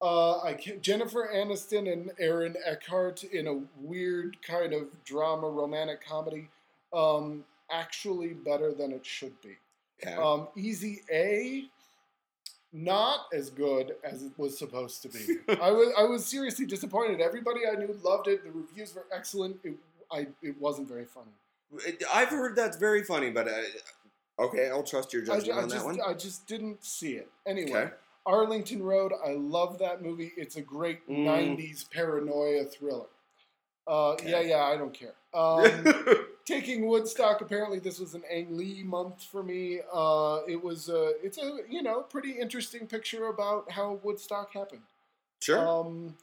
[0.02, 6.06] Uh, I can, Jennifer Aniston and Aaron Eckhart in a weird kind of drama romantic
[6.06, 6.50] comedy.
[6.94, 9.58] Um, actually better than it should be.
[10.18, 11.66] Um, Easy A,
[12.72, 15.38] not as good as it was supposed to be.
[15.62, 17.20] I was I was seriously disappointed.
[17.22, 18.44] Everybody I knew loved it.
[18.44, 19.58] The reviews were excellent.
[19.64, 19.74] It,
[20.12, 21.32] I it wasn't very funny.
[22.12, 23.62] I've heard that's very funny, but uh,
[24.46, 26.02] okay, I'll trust your judgment ju- I on just that one.
[26.02, 27.30] I just didn't see it.
[27.46, 27.94] Anyway, Okay.
[28.26, 29.12] Arlington Road.
[29.26, 30.34] I love that movie.
[30.38, 31.26] It's a great Mm.
[31.26, 33.08] '90s paranoia thriller.
[33.88, 34.30] Uh, Okay.
[34.30, 35.14] Yeah, yeah, I don't care.
[35.32, 35.86] Um,
[36.46, 37.41] taking Woodstock.
[37.41, 39.80] Apparently, this was an Ang Lee month for me.
[39.94, 44.82] Uh, it was a, it's a you know pretty interesting picture about how Woodstock happened.
[45.40, 45.60] sure.
[45.68, 46.16] Um,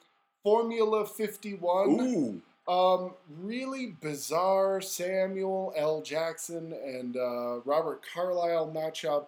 [0.42, 2.00] Formula Fifty One.
[2.00, 2.42] Ooh.
[2.72, 3.12] Um,
[3.44, 6.02] really bizarre Samuel L.
[6.02, 9.26] Jackson and uh, Robert Carlyle matchup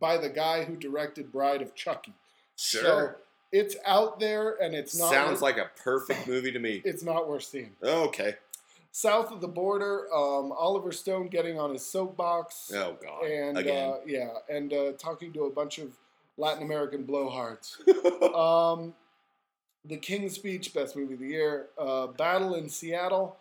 [0.00, 2.12] by the guy who directed Bride of Chucky.
[2.56, 2.82] Sure.
[2.82, 3.14] So
[3.52, 5.10] it's out there and it's not.
[5.10, 6.82] Sounds worth, like a perfect movie to me.
[6.84, 7.70] it's not worth seeing.
[7.82, 8.34] Okay.
[8.92, 13.22] South of the border, um, Oliver Stone getting on his soapbox Oh God.
[13.24, 13.90] and Again.
[13.90, 15.92] uh, yeah, and uh, talking to a bunch of
[16.36, 17.76] Latin American blowhards.
[18.34, 18.94] Um,
[19.84, 21.66] the King's Speech, best movie of the year.
[21.78, 23.36] Uh, Battle in Seattle.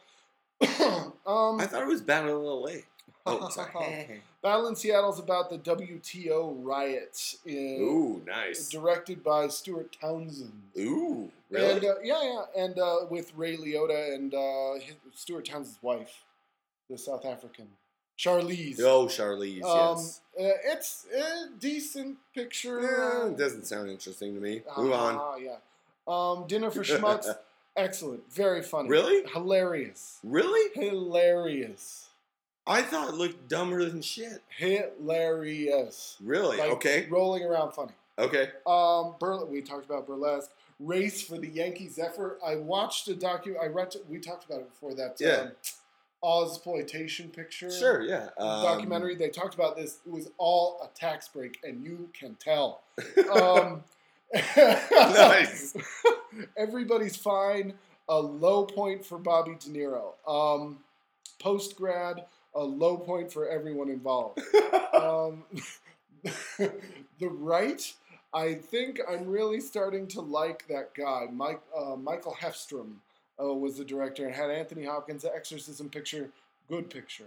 [0.61, 2.83] um, I thought it was Battle in L.A.
[3.25, 4.21] Oh, sorry.
[4.47, 8.69] Battle in Seattle is about the WTO riots, in, Ooh, nice.
[8.69, 10.53] directed by Stuart Townsend.
[10.77, 11.71] Ooh, really?
[11.73, 16.23] And uh, yeah, yeah, and uh, with Ray Liotta and uh, his, Stuart Townsend's wife,
[16.89, 17.67] the South African
[18.17, 18.79] Charlize.
[18.79, 19.65] oh, Charlize.
[19.65, 20.21] um, yes.
[20.39, 22.79] uh, it's a decent picture.
[22.79, 24.61] Eh, it doesn't sound interesting to me.
[24.77, 25.17] Move on.
[25.19, 25.57] Ah, yeah.
[26.07, 27.35] Um, Dinner for Schmucks,
[27.75, 28.87] excellent, very funny.
[28.87, 29.29] Really?
[29.29, 30.19] Hilarious.
[30.23, 30.71] Really?
[30.73, 32.06] Hilarious.
[32.67, 34.43] I thought it looked dumber than shit.
[34.57, 36.17] Hilarious.
[36.21, 36.57] Really?
[36.57, 37.07] Like, okay.
[37.09, 37.93] Rolling around funny.
[38.19, 38.49] Okay.
[38.65, 39.15] Um,
[39.49, 40.51] we talked about burlesque.
[40.79, 42.37] Race for the Yankee Zephyr.
[42.45, 43.55] I watched a docu.
[43.61, 43.95] I read.
[44.09, 45.15] We talked about it before that.
[45.19, 45.29] Yeah.
[45.29, 45.51] Um,
[46.23, 47.71] Ozploitation picture.
[47.71, 48.01] Sure.
[48.01, 48.29] Yeah.
[48.37, 49.15] Um, documentary.
[49.15, 49.99] They talked about this.
[50.05, 52.81] It was all a tax break, and you can tell.
[53.33, 53.83] Um,
[54.57, 55.75] Nice.
[56.57, 57.73] Everybody's fine.
[58.09, 60.13] A low point for Bobby De Niro.
[60.27, 60.79] Um,
[61.39, 62.25] Post grad,
[62.57, 64.41] a low point for everyone involved.
[64.93, 65.43] Um,
[66.57, 67.93] the right,
[68.33, 71.25] I think I'm really starting to like that guy.
[71.31, 72.93] Mike, uh, Michael Håfström
[73.41, 76.29] uh, was the director and had Anthony Hopkins' The Exorcism picture.
[76.67, 77.25] Good picture.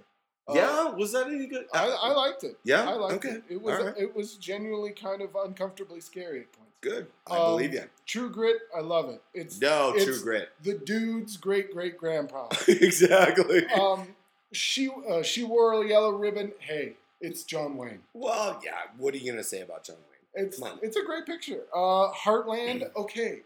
[0.49, 0.91] Uh, yeah.
[0.91, 1.67] Was that any good?
[1.73, 2.57] I, I liked it.
[2.65, 2.89] Yeah?
[2.89, 3.37] I liked Okay.
[3.37, 3.45] it.
[3.49, 3.95] It was right.
[3.97, 6.73] it was genuinely kind of uncomfortably scary at points.
[6.81, 7.07] Good.
[7.31, 7.85] I Um, believe you.
[8.07, 9.23] True Grit, I love it.
[9.33, 10.49] It's No, it's True Grit.
[10.63, 12.49] the dude's great great grandpa.
[12.69, 13.65] exactly.
[13.67, 14.09] um,
[14.53, 16.53] she uh, she wore a yellow ribbon.
[16.59, 18.01] Hey, it's John Wayne.
[18.15, 18.73] well, yeah.
[18.99, 20.47] What are you gonna say about John Wayne?
[20.47, 21.63] It's it's a great picture.
[21.75, 23.43] Uh, Heartland, okay.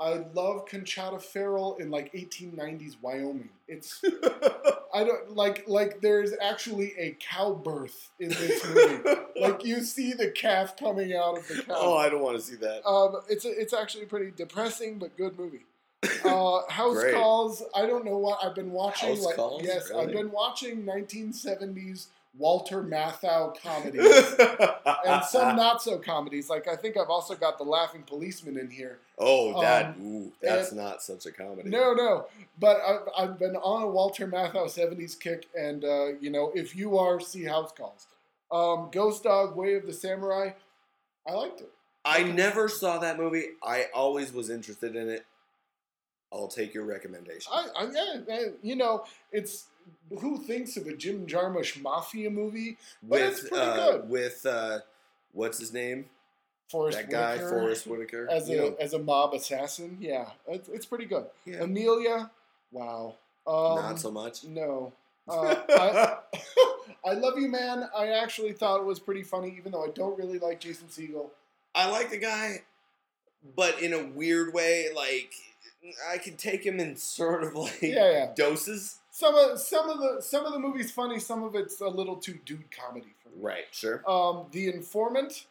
[0.00, 3.48] I love Conchata Ferrell in like 1890s Wyoming.
[3.68, 4.02] It's
[4.94, 9.08] I don't like like there's actually a cow birth in this movie.
[9.40, 11.74] like you see the calf coming out of the cow.
[11.76, 12.84] oh, I don't want to see that.
[12.86, 15.64] Um, it's a, it's actually a pretty depressing but good movie.
[16.24, 17.14] Uh, House Great.
[17.14, 17.62] Calls.
[17.74, 19.10] I don't know what I've been watching.
[19.10, 19.62] House like Calls?
[19.64, 22.06] yes, I've been watching 1970s
[22.36, 24.34] Walter Matthau comedies
[25.06, 26.50] and some not so comedies.
[26.50, 28.98] Like I think I've also got the Laughing Policeman in here.
[29.18, 31.68] oh, that Um, ooh, that's and- not such a comedy.
[31.70, 32.26] No, no,
[32.58, 36.74] but I've, I've been on a Walter Matthau '70s kick, and uh, you know, if
[36.74, 38.06] you are, see House Calls,
[38.50, 40.50] um, Ghost Dog, Way of the Samurai.
[41.26, 41.70] I liked it.
[42.04, 43.44] I never saw that movie.
[43.62, 45.24] I always was interested in it.
[46.34, 47.52] I'll take your recommendation.
[47.54, 49.66] I, I yeah, yeah, you know, it's
[50.18, 52.76] who thinks of a Jim Jarmusch mafia movie?
[53.02, 54.08] but it's with pretty uh, good.
[54.08, 54.78] with uh,
[55.32, 56.06] what's his name?
[56.68, 58.28] Forest that guy, Whitaker Forest Whitaker.
[58.30, 59.96] as a know, as a mob assassin.
[60.00, 61.26] Yeah, it's, it's pretty good.
[61.44, 62.30] yeah, Amelia,
[62.72, 63.14] wow.
[63.46, 64.44] Um, not so much.
[64.44, 64.92] No.
[65.26, 66.16] Uh, I,
[67.12, 67.88] I love you, man.
[67.96, 71.30] I actually thought it was pretty funny, even though I don't really like Jason Segel.
[71.74, 72.60] I like the guy,
[73.56, 74.88] but in a weird way.
[74.94, 75.32] Like
[76.10, 78.32] I can take him in sort of like Yeah, yeah.
[78.34, 78.98] doses.
[79.10, 81.18] Some of some of the some of the movie's funny.
[81.20, 83.36] Some of it's a little too dude comedy for me.
[83.40, 83.64] Right.
[83.70, 84.02] Sure.
[84.10, 85.46] Um, the Informant.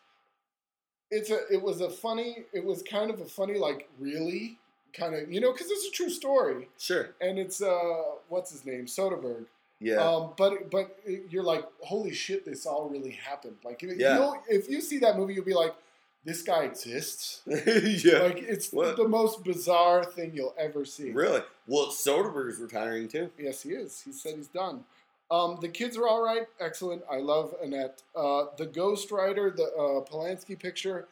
[1.12, 1.40] It's a.
[1.52, 2.46] It was a funny.
[2.54, 4.58] It was kind of a funny, like really
[4.94, 7.10] kind of you know because it's a true story, Sure.
[7.22, 9.46] and it's uh what's his name Soderbergh.
[9.80, 9.96] Yeah.
[9.98, 10.98] Um, but but
[11.30, 13.58] you're like, holy shit, this all really happened.
[13.64, 14.16] Like, if, Yeah.
[14.18, 15.74] you'll, if you see that movie, you'll be like,
[16.26, 17.42] this guy exists.
[17.48, 18.20] yeah.
[18.20, 18.96] Like, it's What?
[18.98, 21.12] the most bizarre thing you'll ever see.
[21.12, 21.42] really?
[21.68, 23.30] Well, Soderbergh's retiring too.
[23.38, 24.02] Yes, he is.
[24.02, 24.84] He said he's done.
[25.32, 26.46] Um, the kids are all right.
[26.60, 27.02] Excellent.
[27.10, 28.04] I love Annette.
[28.16, 31.08] Uh, the Ghost Writer, the uh, Polanski picture.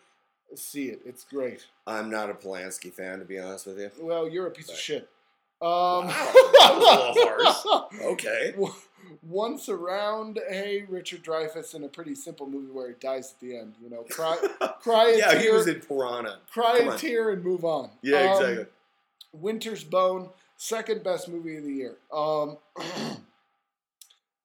[0.55, 1.01] See it.
[1.05, 1.65] It's great.
[1.87, 3.89] I'm not a Polanski fan, to be honest with you.
[4.01, 5.09] Well, you're a piece of shit.
[5.61, 5.67] Um,
[6.07, 8.53] Wow, that was a little Okay.
[9.23, 13.55] Once around, hey, Richard Dreyfuss in a pretty simple movie where he dies at the
[13.57, 13.75] end.
[13.81, 14.37] You know, cry,
[14.81, 16.39] cry a yeah, tear, he was in Piranha.
[16.51, 16.97] cry come a on.
[16.97, 17.91] tear, and move on.
[18.01, 18.65] Yeah, Um, exactly.
[19.33, 21.95] Winter's Bone, second best movie of the year.
[22.11, 22.57] Um,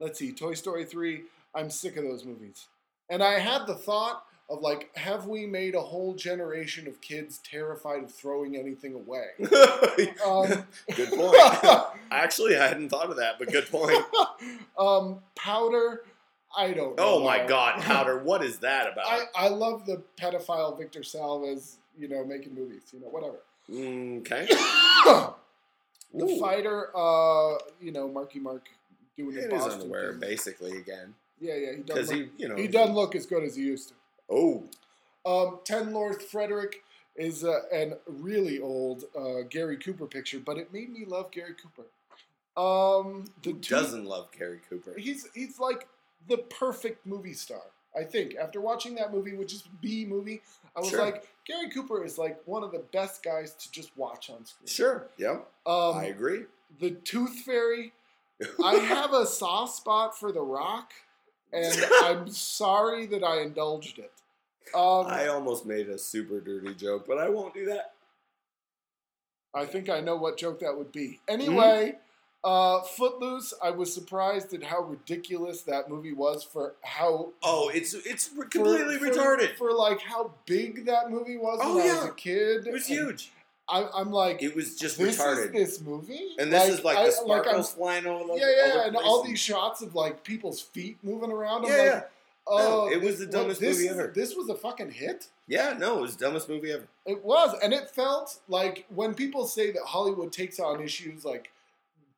[0.00, 1.22] let's see, Toy Story 3.
[1.54, 2.66] I'm sick of those movies.
[3.08, 7.38] And I had the thought of like, have we made a whole generation of kids
[7.38, 9.26] terrified of throwing anything away?
[10.24, 10.64] Um,
[10.94, 11.36] good point.
[12.10, 13.98] Actually, I hadn't thought of that, but good point.
[14.78, 16.02] um, Powder,
[16.56, 17.02] I don't know.
[17.20, 18.18] Oh my God, Powder!
[18.22, 19.06] What is that about?
[19.06, 23.38] I, I love the pedophile Victor Salvas, you know, making movies, you know, whatever.
[23.70, 24.46] okay.
[26.14, 26.38] the Ooh.
[26.40, 28.68] fighter, uh, you know, Marky Mark
[29.16, 30.20] doing In the his Boston underwear, thing.
[30.20, 32.16] basically again, Yeah, yeah, he because doesn't.
[32.36, 33.94] He, you know, he doesn't look as good as he used to.
[34.30, 34.64] Oh,
[35.24, 36.82] Um, Ten North Frederick
[37.16, 41.54] is uh, an really old uh, Gary Cooper picture, but it made me love Gary
[41.54, 41.86] Cooper.
[42.60, 44.94] Um, the who doesn't love Gary Cooper?
[44.98, 45.88] He's he's like
[46.28, 47.60] the perfect movie star.
[47.98, 50.42] I think after watching that movie, which is B movie,
[50.76, 51.00] I was Sure.
[51.00, 54.66] like, Gary Cooper is like one of the best guys to just watch on screen.
[54.68, 55.08] Sure.
[55.16, 56.44] Yeah, Um, I agree.
[56.78, 57.92] the Tooth Fairy.
[58.64, 60.92] I have a soft spot for The Rock,
[61.52, 64.12] and I'm sorry that I indulged it.
[64.74, 67.92] Um, I almost made a super dirty joke, but I won't do that.
[69.54, 71.20] I think I know what joke that would be.
[71.28, 71.96] Anyway,
[72.44, 73.54] uh, Footloose.
[73.62, 78.44] I was surprised at how ridiculous that movie was for how Oh, it's it's for-
[78.44, 79.56] completely for- retarded.
[79.56, 82.66] for like how big that movie was Oh, when I was a kid.
[82.66, 83.30] It was And huge.
[83.68, 85.46] I, I'm like, It was just this retarded.
[85.54, 88.38] is this movie, and this is like I- the sparkles I'm- flying all over.
[88.38, 91.64] yeah, yeah, the and place all these shots of like people's feet moving around.
[91.64, 92.02] I'm Yeah, like, yeah.
[92.46, 94.12] oh, No, it was the dumbest this movie is- ever.
[94.14, 95.28] This was a fucking hit.
[95.48, 96.86] Yeah, no, it was the dumbest movie ever.
[97.06, 101.50] It was, and it felt like when people say that Hollywood takes on issues like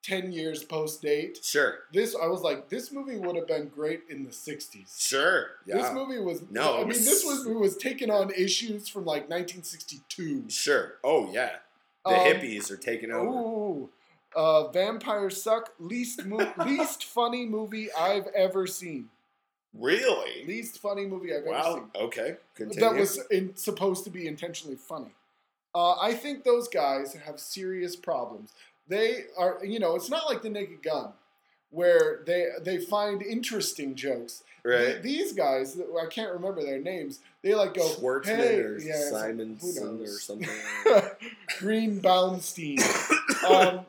[0.02, 1.38] ten years post date.
[1.42, 5.00] Sure, This I was like, this movie would have been great in the '60s.
[5.08, 5.50] sure.
[5.66, 9.04] Yeah, This movie was No, I mean, was- this was was taking on issues from
[9.04, 10.48] like 1962.
[10.48, 10.94] sure.
[11.04, 11.56] Oh yeah,
[12.04, 13.28] the Um, hippies are taking over.
[13.28, 13.90] Ooh,
[14.36, 15.72] uh, vampires suck.
[15.78, 19.10] Least mo- least funny movie I've ever seen.
[19.74, 20.44] Really?
[20.46, 21.74] Least funny movie I've ever Wow.
[21.74, 21.90] seen.
[21.94, 22.36] Okay.
[22.54, 22.80] Continue.
[22.80, 25.10] That was in, supposed to be intentionally funny.
[25.74, 28.52] Uh, I think those guys have serious problems.
[28.88, 31.12] They are, you know, it's not like the Naked Gun,
[31.70, 34.42] where they they find interesting jokes.
[34.64, 34.86] right.
[34.86, 37.20] Th- These guys, I can't remember their names.
[37.42, 40.48] They like go Schwartzman hey, or yeah, Simonson or something.
[41.58, 42.80] Green Bounstein.
[43.50, 43.86] um,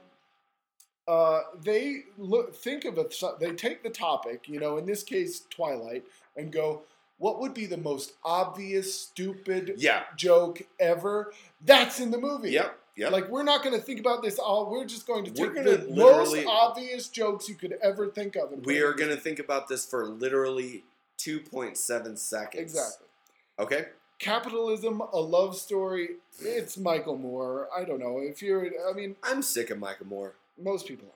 [1.07, 3.15] uh, they look think of it.
[3.39, 6.03] They take the topic, you know, in this case, Twilight,
[6.37, 6.83] and go,
[7.17, 10.03] "What would be the most obvious, stupid yeah.
[10.15, 11.33] joke ever?"
[11.65, 12.51] That's in the movie.
[12.51, 12.78] Yep.
[12.99, 13.11] Yep.
[13.13, 14.69] Like we're not going to think about this all.
[14.69, 18.65] We're just going to We're take the most obvious jokes you could ever think of.
[18.65, 20.83] we are going to think about this for literally
[21.17, 22.61] 2.7 seconds.
[22.61, 23.07] exactly.
[23.57, 23.85] Okay.
[24.19, 26.09] Capitalism, a love story.
[26.41, 27.69] It's Michael Moore.
[27.73, 28.65] I don't know if you're.
[28.89, 30.33] I mean, I'm sick of Michael Moore.
[30.61, 31.07] most people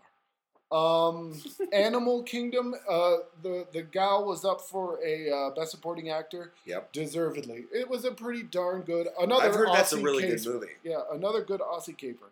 [0.74, 1.40] Um,
[1.74, 2.74] Animal Kingdom.
[2.90, 6.92] Uh, the the gal was up for a uh, best supporting actor, Yep.
[6.94, 7.66] deservedly.
[7.72, 9.08] It was a pretty darn good.
[9.20, 10.68] Another I've heard that's a really case- good movie.
[10.84, 12.26] Yeah, another good Aussie caper.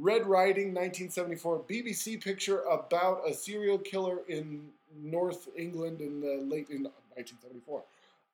[0.00, 6.70] Red Riding, 1974, BBC picture about a serial killer in North England in the late
[6.70, 6.84] in
[7.16, 7.82] 1974.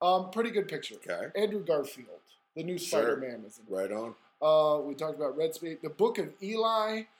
[0.02, 0.96] Um, pretty good picture.
[0.96, 1.28] Okay.
[1.40, 2.20] Andrew Garfield,
[2.54, 3.00] the new Sure.
[3.00, 3.74] Spider-Man, is in.
[3.74, 3.80] it.
[3.80, 4.14] Right on.
[4.42, 7.04] Uh, we talked about Red Space, the Book of Eli.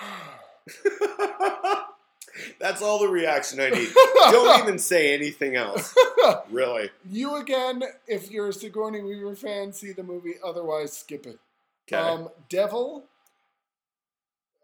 [2.60, 3.88] That's all the reaction I need.
[4.30, 5.94] Don't even say anything else.
[6.50, 6.90] Really.
[7.08, 10.34] you again, if you're a Sigourney Weaver fan, see the movie.
[10.44, 11.38] Otherwise, skip it.
[11.86, 11.96] Okay.
[12.02, 13.04] Um, Devil.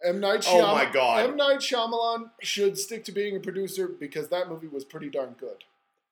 [0.04, 1.30] M Night Oh my God.
[1.30, 5.36] M Night Shyamalan should stick to being a producer because that movie was pretty darn
[5.38, 5.62] good.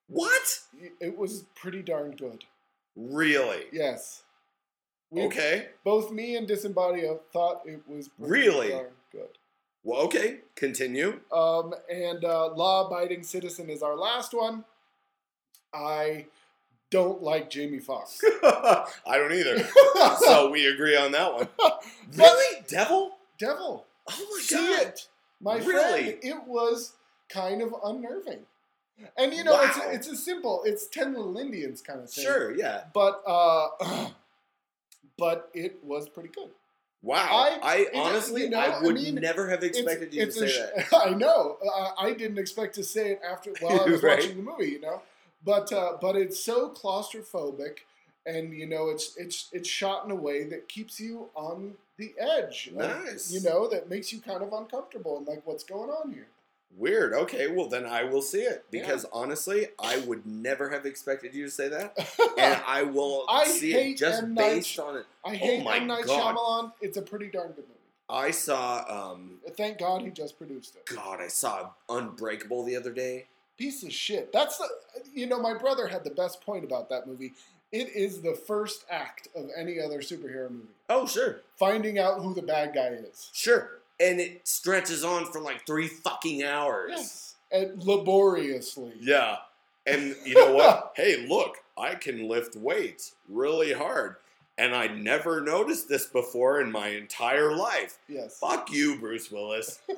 [0.07, 0.61] what?
[1.01, 2.45] It was pretty darn good.
[2.95, 3.65] Really?
[3.73, 4.23] Yes.
[5.11, 5.67] We, Okay.
[5.83, 8.69] Both me and Disembodied thought it was pretty Really?
[8.69, 9.29] darn good.
[9.83, 10.41] Well, okay.
[10.57, 11.21] Continue.
[11.33, 14.65] Um, and uh, Law Abiding Citizen is our last one.
[15.73, 16.27] I
[16.91, 18.21] don't like Jamie Foxx.
[18.43, 18.85] I
[19.17, 19.67] don't either.
[20.21, 21.49] So we agree on that one.
[22.17, 22.63] Really?
[22.67, 23.13] Devil?
[23.39, 24.83] Devil, Oh my see god.
[24.83, 25.09] it,
[25.41, 26.03] my Really?
[26.05, 26.19] friend.
[26.23, 26.95] It was
[27.29, 28.41] kind of unnerving,
[29.17, 29.89] and you know it's Wow.
[29.91, 30.63] it's a simple.
[30.65, 32.25] It's Ten Little Indians kind of thing.
[32.25, 32.85] Sure, yeah.
[32.93, 33.69] but uh,
[35.19, 36.51] but it was pretty good.
[37.03, 37.29] Wow.
[37.63, 40.47] I- I, honestly, you know, I would I mean, never have expected you to say
[40.61, 40.87] a that.
[41.07, 41.57] I know.
[41.67, 44.19] Uh, I didn't expect to say it after while I was Right.
[44.19, 44.71] watching the movie.
[44.73, 45.03] You know,
[45.45, 47.79] but uh, but it's so claustrophobic,
[48.27, 52.13] and you know it's it's it's shot in a way that keeps you on the
[52.19, 52.69] edge.
[52.69, 53.31] of- Nice.
[53.33, 56.27] you know that makes you kind of uncomfortable and like what's going on here.
[56.77, 57.13] Weird.
[57.13, 61.45] Okay, well then I will see it because honestly, I would never have expected you
[61.45, 61.95] to say that,
[62.39, 64.35] and I will I see it just M.
[64.35, 65.07] Night based on it.
[65.25, 66.37] I hate Oh my M Night God.
[66.37, 66.73] Shyamalan.
[66.81, 67.75] It's a pretty darn good movie.
[68.09, 70.85] I saw, um, Thank God he just produced it.
[70.87, 73.27] God, I saw Unbreakable the other day.
[73.59, 74.33] Piece of shit.
[74.33, 74.67] That's the.
[75.15, 77.35] You know, my brother had the best point about that movie.
[77.73, 80.67] It is the first act of any other superhero movie.
[80.89, 83.31] Oh, sure, Finding out who the bad guy is.
[83.33, 86.93] sure, and it stretches on for like three fucking hours.
[86.97, 87.35] Yes.
[87.53, 88.93] And laboriously.
[89.01, 89.37] Yeah.
[89.87, 90.93] And you know what?
[90.97, 94.17] hey, look, I can lift weights really hard.
[94.59, 97.99] And I never noticed this before in my entire life.
[98.09, 98.39] Yes.
[98.39, 99.81] Fuck you, Bruce Willis.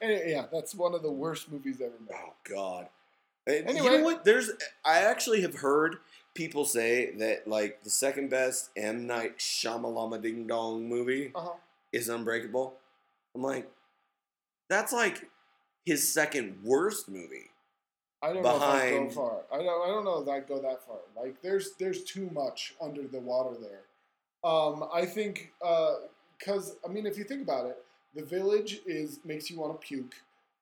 [0.00, 2.16] And, yeah, that's one of the worst movies ever made.
[2.16, 2.88] Oh God.
[3.46, 4.24] And you know what?
[4.24, 4.50] There's
[4.84, 5.96] I actually have heard
[6.34, 11.52] people say that like the second best M Night Shyamalama Ding Dong movie Uh-huh.
[11.92, 12.74] is Unbreakable.
[13.34, 13.70] I'm like,
[14.68, 15.28] that's like
[15.84, 17.50] his second worst movie.
[18.22, 19.38] I don't know if I'd go far.
[19.52, 19.66] I don't.
[19.66, 20.98] I don't know if I'd go that far.
[21.16, 23.82] Like, there's there's too much under the water there.
[24.44, 25.52] Um, I think
[26.38, 27.78] because I mean, if you think about it,
[28.14, 30.14] the village is makes you want to puke.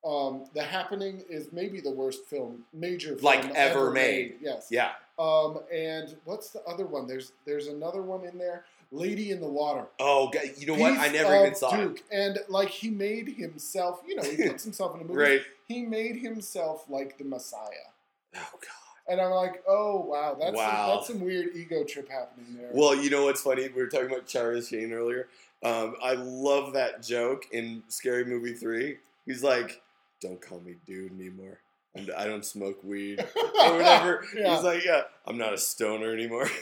[0.02, 4.36] Um, the happening is maybe the worst film, major film Like ever made.
[4.40, 4.68] Yes.
[4.70, 4.92] Yeah.
[5.18, 7.06] Um, and what's the other one?
[7.06, 8.64] There's there's another one in there.
[8.92, 9.86] Lady in the Water.
[9.98, 10.98] Oh, God, you know what?
[10.98, 11.76] I never of even saw it.
[11.78, 12.02] Duke.
[12.10, 15.18] And like he made himself, you know, he puts himself in a movie.
[15.18, 15.42] Right.
[15.68, 17.92] He made himself like the Messiah.
[18.34, 18.70] Oh God.
[19.08, 20.86] And I'm like, oh wow, that's Wow.
[20.86, 22.70] Some, that's some weird ego trip happening there.
[22.72, 23.68] Well, you know what's funny?
[23.68, 25.28] We were talking about Charles Sheen earlier.
[25.64, 28.98] Um, I love that joke in Scary Movie Three.
[29.26, 29.82] He's like,
[30.20, 31.58] "Don't call me dude anymore.
[31.96, 33.26] I'm, I don't smoke weed or
[33.76, 34.54] whatever." Yeah.
[34.54, 36.48] He's like, "Yeah, I'm not a stoner anymore."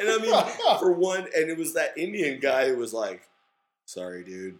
[0.00, 3.28] and I mean, for one, and it was that Indian guy who was like,
[3.84, 4.58] "Sorry, dude."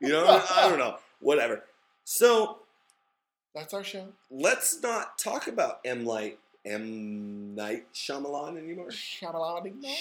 [0.00, 1.64] You know, I don't know, whatever.
[2.04, 2.60] So
[3.54, 4.08] that's our show.
[4.30, 6.04] let's not talk about M.
[6.06, 7.54] Light M.
[7.54, 8.88] Night Shyamalan anymore.
[8.88, 9.92] Shabalala-ding-dong.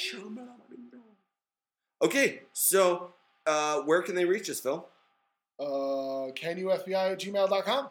[2.01, 3.13] Okay, so
[3.45, 4.87] uh, where can they reach us, Phil?
[5.59, 7.89] Uh, canufbi at gmail.com.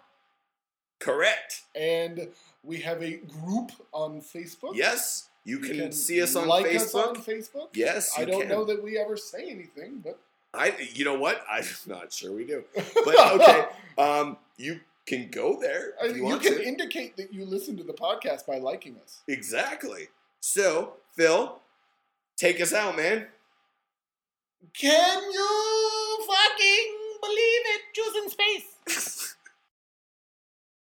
[0.99, 1.63] Correct.
[1.75, 2.29] And
[2.63, 4.75] we have a group on Facebook.
[4.75, 6.83] Yes, you can, can see us on like Facebook.
[6.83, 7.69] Us on Facebook.
[7.73, 8.51] Yes, I don't can.
[8.51, 10.19] know that we ever say anything, but
[10.53, 11.43] I, you know what?
[11.51, 12.65] I'm not sure we do.
[12.75, 13.65] But okay,
[13.97, 15.95] um, you can go there.
[16.03, 16.63] Uh, you, you can to.
[16.63, 19.23] indicate that you listen to the podcast by liking us.
[19.27, 20.09] Exactly.
[20.41, 21.59] So, Phil,
[22.37, 23.29] take us out, man.
[24.75, 27.81] Can you fucking believe it?
[27.95, 28.67] Choosing space.